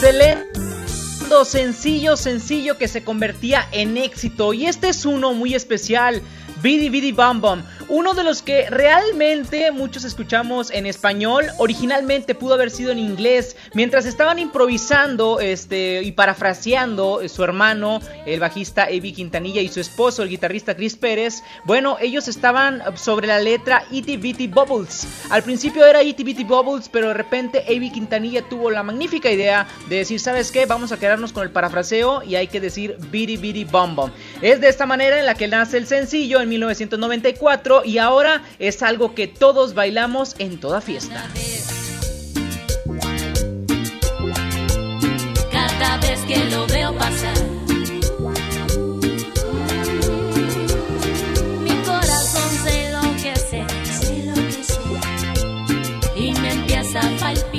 Lee 0.00 0.58
sencillo, 1.44 2.16
sencillo 2.16 2.78
que 2.78 2.88
se 2.88 3.04
convertía 3.04 3.68
en 3.72 3.96
éxito. 3.96 4.52
Y 4.54 4.66
este 4.66 4.88
es 4.88 5.04
uno 5.04 5.34
muy 5.34 5.54
especial, 5.54 6.22
Bidi 6.62 6.88
Bidi 6.88 7.12
Bam 7.12 7.40
Bam. 7.40 7.62
Uno 7.90 8.12
de 8.12 8.22
los 8.22 8.42
que 8.42 8.68
realmente 8.68 9.70
muchos 9.72 10.04
escuchamos 10.04 10.70
en 10.70 10.84
español, 10.84 11.46
originalmente 11.56 12.34
pudo 12.34 12.52
haber 12.52 12.70
sido 12.70 12.90
en 12.90 12.98
inglés, 12.98 13.56
mientras 13.72 14.04
estaban 14.04 14.38
improvisando 14.38 15.40
este, 15.40 16.02
y 16.02 16.12
parafraseando 16.12 17.22
eh, 17.22 17.30
su 17.30 17.42
hermano, 17.42 18.00
el 18.26 18.40
bajista 18.40 18.84
Avi 18.84 19.14
Quintanilla 19.14 19.62
y 19.62 19.68
su 19.68 19.80
esposo, 19.80 20.22
el 20.22 20.28
guitarrista 20.28 20.76
Chris 20.76 20.96
Pérez. 20.96 21.42
Bueno, 21.64 21.96
ellos 21.98 22.28
estaban 22.28 22.82
sobre 22.98 23.26
la 23.26 23.40
letra 23.40 23.82
Itty 23.90 24.18
Bitty 24.18 24.48
Bubbles. 24.48 25.06
Al 25.30 25.42
principio 25.42 25.86
era 25.86 26.02
Itty 26.02 26.24
Bitty 26.24 26.44
Bubbles, 26.44 26.90
pero 26.90 27.08
de 27.08 27.14
repente 27.14 27.64
Avi 27.66 27.90
Quintanilla 27.90 28.42
tuvo 28.42 28.70
la 28.70 28.82
magnífica 28.82 29.30
idea 29.30 29.66
de 29.88 29.96
decir, 29.96 30.20
¿sabes 30.20 30.52
qué? 30.52 30.66
Vamos 30.66 30.92
a 30.92 30.98
quedarnos 30.98 31.32
con 31.32 31.42
el 31.42 31.50
parafraseo 31.50 32.22
y 32.22 32.34
hay 32.34 32.48
que 32.48 32.60
decir 32.60 32.98
Bitty 33.10 33.38
Bitty 33.38 33.64
Bum 33.64 33.96
Bum. 33.96 34.10
Es 34.42 34.60
de 34.60 34.68
esta 34.68 34.84
manera 34.84 35.18
en 35.18 35.24
la 35.24 35.34
que 35.34 35.48
nace 35.48 35.78
el 35.78 35.86
sencillo 35.86 36.42
en 36.42 36.50
1994 36.50 37.77
y 37.84 37.98
ahora 37.98 38.42
es 38.58 38.82
algo 38.82 39.14
que 39.14 39.26
todos 39.26 39.74
bailamos 39.74 40.34
en 40.38 40.58
toda 40.58 40.80
fiesta. 40.80 41.28
Cada 45.52 45.96
vez 45.98 46.20
que 46.26 46.44
lo 46.46 46.66
veo 46.66 46.94
pasar. 46.96 47.34
Mi 51.62 51.74
corazón 51.84 52.50
se 52.64 52.86
enloquece, 52.86 53.64
se 53.84 54.20
enloquece 54.20 54.80
y 56.16 56.32
me 56.32 56.52
empieza 56.52 57.00
a 57.00 57.18
palpitar. 57.18 57.57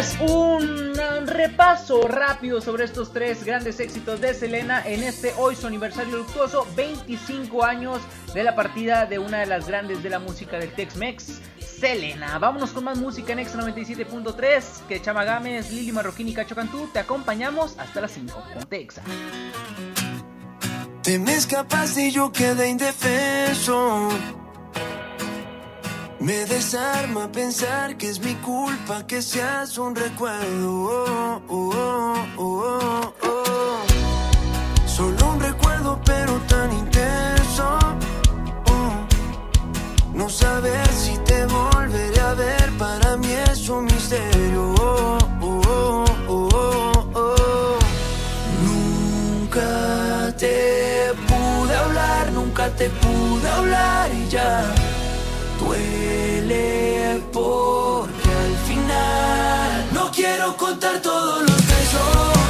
Este 0.00 0.24
es 0.24 0.30
un 0.30 1.26
repaso 1.26 2.08
rápido 2.08 2.62
sobre 2.62 2.84
estos 2.84 3.12
tres 3.12 3.44
grandes 3.44 3.80
éxitos 3.80 4.18
de 4.18 4.32
Selena 4.32 4.82
en 4.86 5.02
este 5.02 5.34
hoy 5.36 5.54
su 5.54 5.66
aniversario 5.66 6.16
luctuoso, 6.16 6.66
25 6.74 7.62
años 7.62 7.98
de 8.32 8.42
la 8.42 8.56
partida 8.56 9.04
de 9.04 9.18
una 9.18 9.40
de 9.40 9.46
las 9.46 9.66
grandes 9.66 10.02
de 10.02 10.08
la 10.08 10.18
música 10.18 10.58
del 10.58 10.72
Tex-Mex, 10.72 11.42
Selena. 11.58 12.38
Vámonos 12.38 12.70
con 12.70 12.84
más 12.84 12.96
música 12.96 13.34
en 13.34 13.40
Extra 13.40 13.60
97.3. 13.62 14.86
Que 14.88 15.02
Chama 15.02 15.24
Gámez, 15.24 15.70
Lili 15.70 15.92
Marroquín 15.92 16.28
y 16.28 16.32
Cacho 16.32 16.54
Cantú 16.54 16.88
te 16.90 16.98
acompañamos 16.98 17.78
hasta 17.78 18.00
las 18.00 18.12
5. 18.12 18.42
Ponte 18.54 18.80
Exa. 18.80 19.02
Te 21.02 21.18
me 21.18 21.34
escapaste 21.34 22.06
y 22.06 22.10
yo 22.10 22.32
quedé 22.32 22.70
indefenso. 22.70 24.08
Me 26.20 26.44
desarma 26.44 27.32
pensar 27.32 27.96
que 27.96 28.10
es 28.10 28.20
mi 28.20 28.34
culpa 28.34 29.06
que 29.06 29.22
seas 29.22 29.78
un 29.78 29.96
recuerdo. 29.96 30.70
Oh, 30.70 31.40
oh, 31.48 32.14
oh, 32.36 32.44
oh, 32.44 33.14
oh. 33.22 34.86
Solo 34.86 35.32
un 35.32 35.40
recuerdo, 35.40 35.98
pero 36.04 36.34
tan 36.46 36.70
intenso. 36.72 37.78
Oh. 38.66 38.92
No 40.12 40.28
saber 40.28 40.86
si 40.88 41.16
te 41.24 41.46
volveré 41.46 42.20
a 42.20 42.34
ver, 42.34 42.70
para 42.76 43.16
mí 43.16 43.32
es 43.50 43.66
un 43.70 43.86
misterio. 43.86 44.74
Nunca 48.62 50.36
te 50.36 51.14
pude 51.26 51.76
hablar, 51.76 52.32
nunca 52.32 52.68
te 52.76 52.90
pude 52.90 53.48
hablar 53.48 54.10
y 54.12 54.28
ya 54.28 54.70
duele 55.60 57.20
porque 57.32 58.28
al 58.28 58.56
final 58.68 59.86
no 59.92 60.10
quiero 60.10 60.56
contar 60.56 61.00
todos 61.02 61.42
los 61.42 61.56
besos 61.66 62.49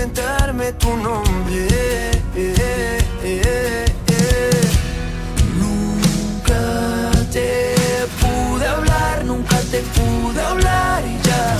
Inventarme 0.00 0.72
tu 0.72 0.96
nombre. 0.96 1.68
Nunca 5.58 7.10
te 7.30 8.06
pude 8.20 8.66
hablar, 8.66 9.24
nunca 9.24 9.56
te 9.70 9.80
pude 9.80 10.40
hablar 10.40 11.02
y 11.06 11.26
ya 11.26 11.56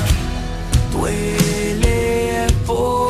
duele 0.93 2.47
porque 2.67 3.10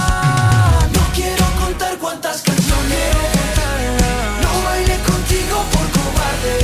Cuántas 2.11 2.41
canciones 2.41 3.15
no 4.43 4.63
bailé 4.65 4.97
contigo 4.99 5.63
por 5.71 5.87
cobarde. 5.95 6.57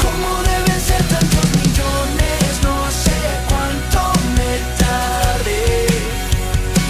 ¿Cómo 0.00 0.42
deben 0.44 0.80
ser 0.80 1.02
tantos 1.08 1.46
millones? 1.58 2.62
No 2.62 2.88
sé 3.02 3.18
cuánto 3.48 3.98
me 4.36 4.52
tardé. 4.78 5.86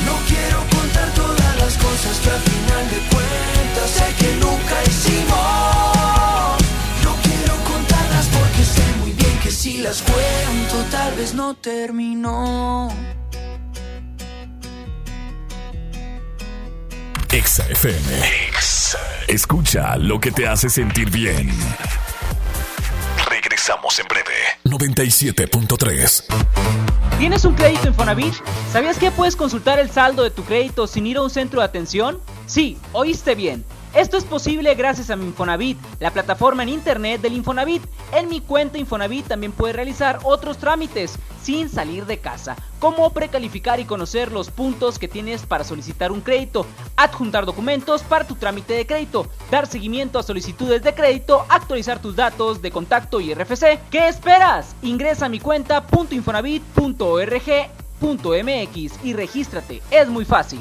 No 0.05 0.15
quiero 0.29 0.59
contar 0.77 1.09
todas 1.15 1.57
las 1.57 1.75
cosas 1.79 2.21
que 2.23 2.31
al 2.37 2.41
final 2.53 2.91
de 2.91 3.01
cuentas 3.09 3.89
sé 3.97 4.15
que 4.19 4.37
nunca 4.37 4.77
hicimos. 4.87 6.61
No 7.03 7.17
quiero 7.25 7.55
contarlas 7.65 8.27
porque 8.27 8.63
sé 8.63 8.85
muy 9.01 9.13
bien 9.13 9.39
que 9.43 9.51
si 9.51 9.79
las 9.79 10.03
cuento 10.03 10.85
tal 10.91 11.15
vez 11.15 11.33
no 11.33 11.55
terminó. 11.55 12.91
Exa 17.53 17.69
FM. 17.69 18.09
Escucha 19.29 19.99
lo 19.99 20.19
que 20.19 20.33
te 20.33 20.49
hace 20.49 20.71
sentir 20.71 21.11
bien. 21.11 21.51
Regresamos 23.29 23.99
en 23.99 24.07
breve. 24.09 24.33
97.3. 24.65 26.25
¿Tienes 27.19 27.45
un 27.45 27.55
crédito 27.55 27.89
Infonavit? 27.89 28.33
¿Sabías 28.73 28.97
que 28.97 29.11
puedes 29.11 29.37
consultar 29.37 29.79
el 29.79 29.91
saldo 29.91 30.23
de 30.23 30.31
tu 30.31 30.45
crédito 30.45 30.87
sin 30.87 31.07
ir 31.07 31.19
a 31.19 31.23
un 31.23 31.29
centro 31.29 31.61
de 31.61 31.67
atención? 31.67 32.21
Sí, 32.47 32.79
oíste 32.93 33.35
bien. 33.35 33.67
Esto 33.93 34.17
es 34.17 34.25
posible 34.25 34.75
gracias 34.75 35.11
a 35.11 35.17
mi 35.17 35.27
Infonavit, 35.27 35.77
la 36.01 36.11
plataforma 36.11 36.63
en 36.63 36.71
internet 36.71 37.21
del 37.21 37.35
Infonavit. 37.35 37.83
En 38.15 38.31
mi 38.31 38.41
cuenta 38.41 38.79
Infonavit 38.79 39.27
también 39.27 39.53
puedes 39.53 39.77
realizar 39.77 40.21
otros 40.23 40.57
trámites 40.57 41.19
sin 41.43 41.69
salir 41.69 42.07
de 42.07 42.19
casa, 42.19 42.57
como 42.79 43.11
precalificar 43.11 43.81
y 43.81 43.85
conocer 43.85 44.33
los 44.33 44.51
puntos 44.51 44.99
que 44.99 45.09
tienes 45.09 45.47
para 45.47 45.65
solicitar 45.65 46.13
un 46.13 46.21
crédito, 46.21 46.67
adjuntar 46.97 47.47
documentos 47.47 48.03
para 48.03 48.27
tu 48.27 48.37
trámite 48.37 48.75
de 48.75 48.87
crédito, 48.87 49.27
dar 49.51 49.67
seguimiento 49.67 50.19
a 50.19 50.23
solicitudes 50.23 50.83
de 50.83 50.95
crédito, 50.95 51.45
actualizar 51.49 52.01
tus 52.01 52.17
datos 52.17 52.63
de 52.63 52.71
contacto 52.71 53.21
y 53.21 53.35
RFC. 53.35 53.81
¿Qué 53.91 54.09
esperas? 54.09 54.75
Ingresa 54.83 55.27
a 55.27 55.29
mi 55.29 55.41
cuenta 55.41 55.85
.infonavit.org.mx 56.11 59.05
y 59.05 59.13
regístrate. 59.13 59.83
Es 59.91 60.09
muy 60.09 60.25
fácil. 60.25 60.61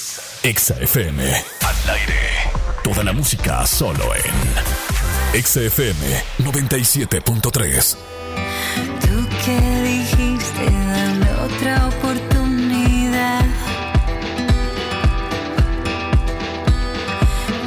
Exa 0.43 0.73
FM. 0.81 1.23
Al 1.23 1.89
aire. 1.91 2.19
Toda 2.83 3.03
la 3.03 3.13
música 3.13 3.63
solo 3.67 4.03
en 4.15 5.37
Exa 5.37 5.61
FM 5.61 6.23
97.3. 6.39 7.97
Tú 9.01 9.27
que 9.45 9.59
dijiste 9.83 10.65
dame 10.65 11.31
otra 11.45 11.87
oportunidad. 11.89 13.45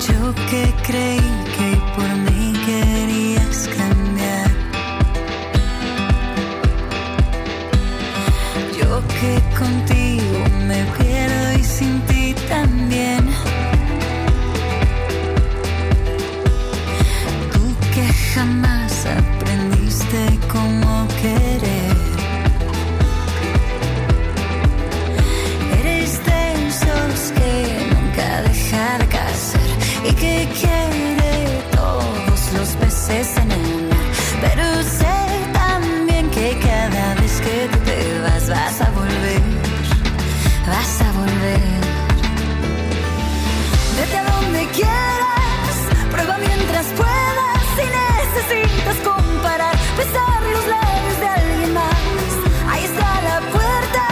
Yo 0.08 0.34
que 0.50 0.74
creí 0.84 1.20
que 1.56 1.78
por 1.94 2.08
mí 2.26 2.52
querías 2.66 3.68
cambiar. 3.68 4.50
Yo 8.76 9.00
que 9.20 9.56
contigo 9.56 9.93
quieras, 44.74 45.76
prueba 46.10 46.36
mientras 46.38 46.86
puedas. 47.00 47.60
Si 47.76 47.84
necesitas 48.00 48.96
comparar, 49.10 49.74
besar 49.96 50.42
los 50.54 50.64
labios 50.66 51.16
de 51.20 51.26
alguien 51.26 51.74
más. 51.74 52.30
Ahí 52.70 52.84
está 52.84 53.08
la 53.30 53.38
puerta 53.54 54.04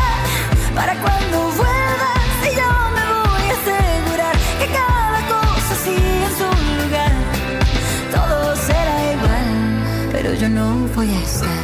para 0.75 0.95
cuando 1.05 1.37
vuelvas. 1.63 2.33
Y 2.49 2.51
yo 2.61 2.71
me 2.97 3.05
voy 3.15 3.45
a 3.51 3.55
asegurar 3.61 4.37
que 4.61 4.67
cada 4.81 5.21
cosa 5.35 5.73
sigue 5.85 6.25
en 6.29 6.33
su 6.41 6.49
lugar. 6.81 7.13
Todo 8.17 8.57
será 8.57 8.97
igual, 9.15 9.51
pero 10.13 10.35
yo 10.35 10.49
no 10.49 10.67
voy 10.95 11.11
a 11.11 11.21
estar. 11.31 11.63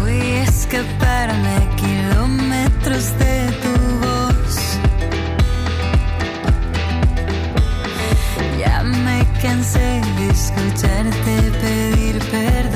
Voy 0.00 0.20
a 0.20 0.42
escaparme 0.42 1.56
kilómetros 1.76 3.18
de 3.18 3.35
cansé 9.56 10.00
de 10.18 10.28
escucharte 10.30 11.50
pedir 11.60 12.18
perdón. 12.30 12.75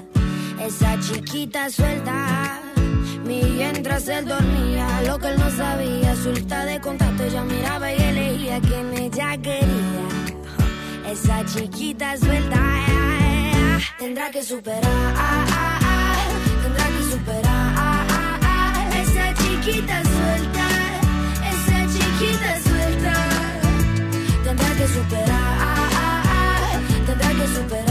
Esa 0.65 0.99
chiquita 0.99 1.69
suelta. 1.69 2.61
Mientras 3.25 4.07
él 4.07 4.25
dormía, 4.25 5.01
lo 5.07 5.17
que 5.17 5.29
él 5.29 5.39
no 5.39 5.49
sabía, 5.49 6.15
suelta 6.15 6.65
de 6.65 6.79
contacto, 6.79 7.23
ella 7.23 7.43
miraba 7.43 7.91
y 7.91 8.01
elegía 8.01 8.59
quien 8.61 8.93
ella 8.93 9.37
quería. 9.37 10.05
Esa 11.09 11.43
chiquita 11.45 12.15
suelta 12.17 12.61
tendrá 13.97 14.29
que 14.29 14.43
superar, 14.43 14.81
tendrá 16.63 16.85
que 16.95 17.03
superar. 17.11 18.07
Esa 19.01 19.33
chiquita 19.41 20.03
suelta, 20.13 20.67
esa 21.53 21.79
chiquita 21.93 22.51
suelta, 22.67 23.13
tendrá 24.43 24.69
que 24.75 24.87
superar, 24.87 25.51
tendrá 27.05 27.29
que 27.29 27.47
superar. 27.47 27.90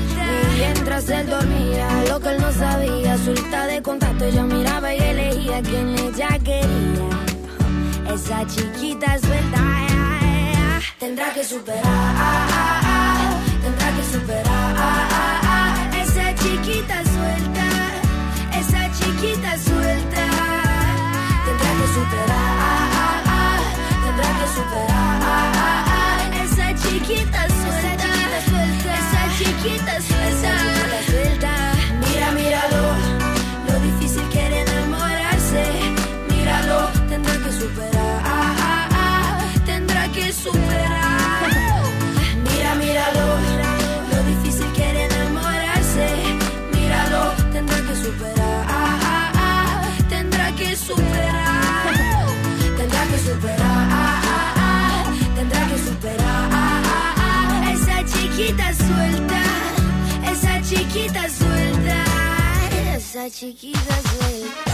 mientras 0.61 1.09
él 1.09 1.27
dormía, 1.27 1.87
lo 2.07 2.19
que 2.19 2.29
él 2.29 2.41
no 2.41 2.51
sabía, 2.51 3.17
suelta 3.17 3.65
de 3.65 3.81
contacto, 3.81 4.25
ella 4.25 4.43
miraba 4.43 4.93
y 4.93 4.99
elegía 4.99 5.61
quien 5.61 5.87
ella 5.97 6.29
quería. 6.43 7.09
Esa 8.13 8.45
chiquita 8.45 9.17
suelta, 9.19 9.61
tendrá 10.99 11.33
que 11.33 11.43
superar, 11.43 11.81
tendrá 13.63 13.87
que 13.95 14.03
superar. 14.13 14.71
Esa 16.03 16.35
chiquita 16.41 16.97
suelta, 17.15 17.67
esa 18.61 18.81
chiquita 18.97 19.51
suelta, 19.67 20.23
tendrá 21.45 21.71
que 21.79 21.87
superar, 21.97 23.23
tendrá 24.05 24.29
que 24.39 24.47
superar. 24.57 25.61
Esa 26.43 26.67
chiquita 26.81 27.41
suelta, 27.61 28.09
esa 28.97 29.21
chiquita 29.37 29.91
suelta, 29.91 30.00
esa 63.11 63.29
chiquita 63.29 63.79
suelta. 63.79 64.71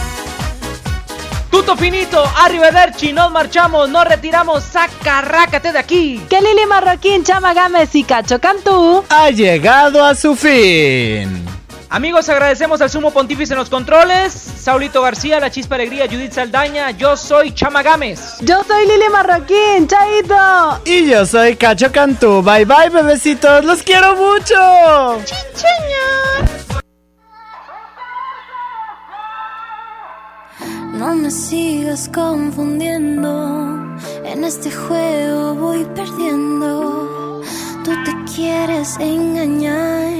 Tuto 1.50 1.76
finito, 1.76 2.22
arrivederci, 2.36 3.12
nos 3.12 3.32
marchamos, 3.32 3.88
nos 3.88 4.04
retiramos, 4.04 4.62
sacarrácate 4.62 5.72
de 5.72 5.78
aquí. 5.78 6.24
Que 6.30 6.40
Lili 6.40 6.64
Marroquín, 6.68 7.24
Chama 7.24 7.52
Gámez 7.52 7.92
y 7.96 8.04
Cacho 8.04 8.38
Cantú 8.40 9.04
ha 9.08 9.30
llegado 9.30 10.04
a 10.04 10.14
su 10.14 10.36
fin. 10.36 11.44
Amigos, 11.90 12.28
agradecemos 12.28 12.80
al 12.80 12.90
sumo 12.90 13.10
pontífice 13.10 13.54
en 13.54 13.58
los 13.58 13.70
controles, 13.70 14.34
Saulito 14.34 15.02
García, 15.02 15.40
La 15.40 15.50
Chispa 15.50 15.74
Alegría, 15.74 16.06
Judith 16.06 16.32
Saldaña, 16.32 16.92
yo 16.92 17.16
soy 17.16 17.52
Chama 17.52 17.82
Gámez. 17.82 18.36
Yo 18.42 18.62
soy 18.62 18.86
Lili 18.86 19.08
Marroquín, 19.10 19.88
Chaito. 19.88 20.80
Y 20.84 21.08
yo 21.08 21.26
soy 21.26 21.56
Cacho 21.56 21.90
Cantú. 21.90 22.42
Bye 22.42 22.66
bye, 22.66 22.90
bebecitos, 22.90 23.64
los 23.64 23.82
quiero 23.82 24.14
mucho. 24.14 25.24
Chincheña. 25.24 26.37
No 30.98 31.14
me 31.14 31.30
sigas 31.30 32.10
confundiendo. 32.12 33.30
En 34.24 34.42
este 34.42 34.68
juego 34.72 35.54
voy 35.54 35.84
perdiendo. 35.94 37.40
Tú 37.84 37.92
te 38.04 38.12
quieres 38.34 38.96
engañar. 38.98 40.12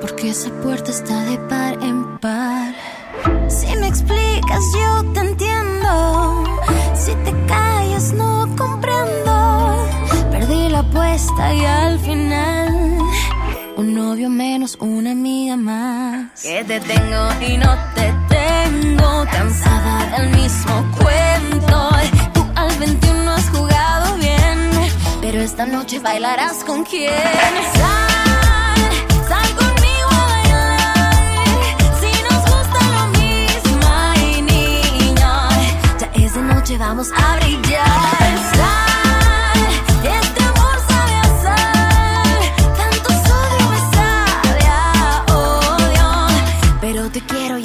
Porque 0.00 0.30
esa 0.30 0.50
puerta 0.62 0.90
está 0.90 1.22
de 1.24 1.36
par 1.40 1.74
en 1.82 2.18
par. 2.20 2.74
Si 3.48 3.66
me 3.76 3.88
explicas, 3.88 4.64
yo 4.80 5.12
te 5.12 5.20
entiendo. 5.20 6.42
Si 6.94 7.12
te 7.26 7.32
callas, 7.46 8.14
no 8.14 8.48
comprendo. 8.56 9.76
Perdí 10.30 10.70
la 10.70 10.78
apuesta 10.78 11.52
y 11.52 11.66
al 11.66 11.98
final. 11.98 12.61
Un 13.82 13.94
novio 13.94 14.30
menos, 14.30 14.76
una 14.78 15.10
amiga 15.10 15.56
más. 15.56 16.40
Que 16.40 16.62
te 16.62 16.78
tengo 16.78 17.22
y 17.40 17.56
no 17.56 17.76
te 17.96 18.14
tengo. 18.28 19.26
Cansada 19.28 20.18
del 20.18 20.28
mismo 20.36 20.88
cuento. 20.96 21.90
Tú 22.32 22.46
al 22.54 22.78
21 22.78 23.32
has 23.32 23.50
jugado 23.50 24.14
bien. 24.18 24.70
Pero 25.20 25.40
esta 25.40 25.66
noche 25.66 25.98
bailarás 25.98 26.62
con 26.62 26.84
quién. 26.84 27.10
Sal, 27.74 28.82
sal 29.28 29.50
conmigo 29.56 30.08
a 30.12 30.26
bailar. 30.28 31.76
Si 32.00 32.22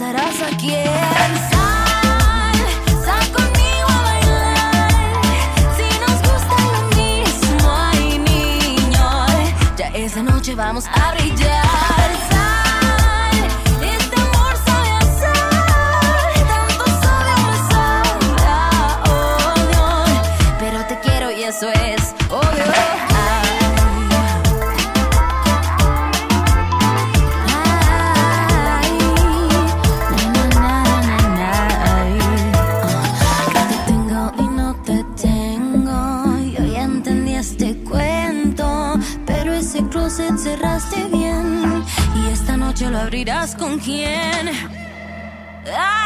abrazarás 0.00 0.56
quien 0.58 0.84
sal, 1.50 2.54
sal 3.04 3.32
conmigo 3.32 3.88
a 3.88 4.02
bailar. 4.02 5.22
Si 5.76 5.88
nos 6.00 6.18
gusta 6.20 6.56
lo 6.74 6.82
mismo, 6.96 7.70
ay 7.72 8.18
niño, 8.18 9.26
ya 9.76 9.88
esa 9.88 10.22
noche 10.22 10.54
vamos 10.54 10.86
a 10.86 11.14
brillar. 11.14 12.05
lo 42.90 42.98
abrirás 42.98 43.54
con 43.54 43.78
quién. 43.78 44.50
¡Ah! 45.72 46.05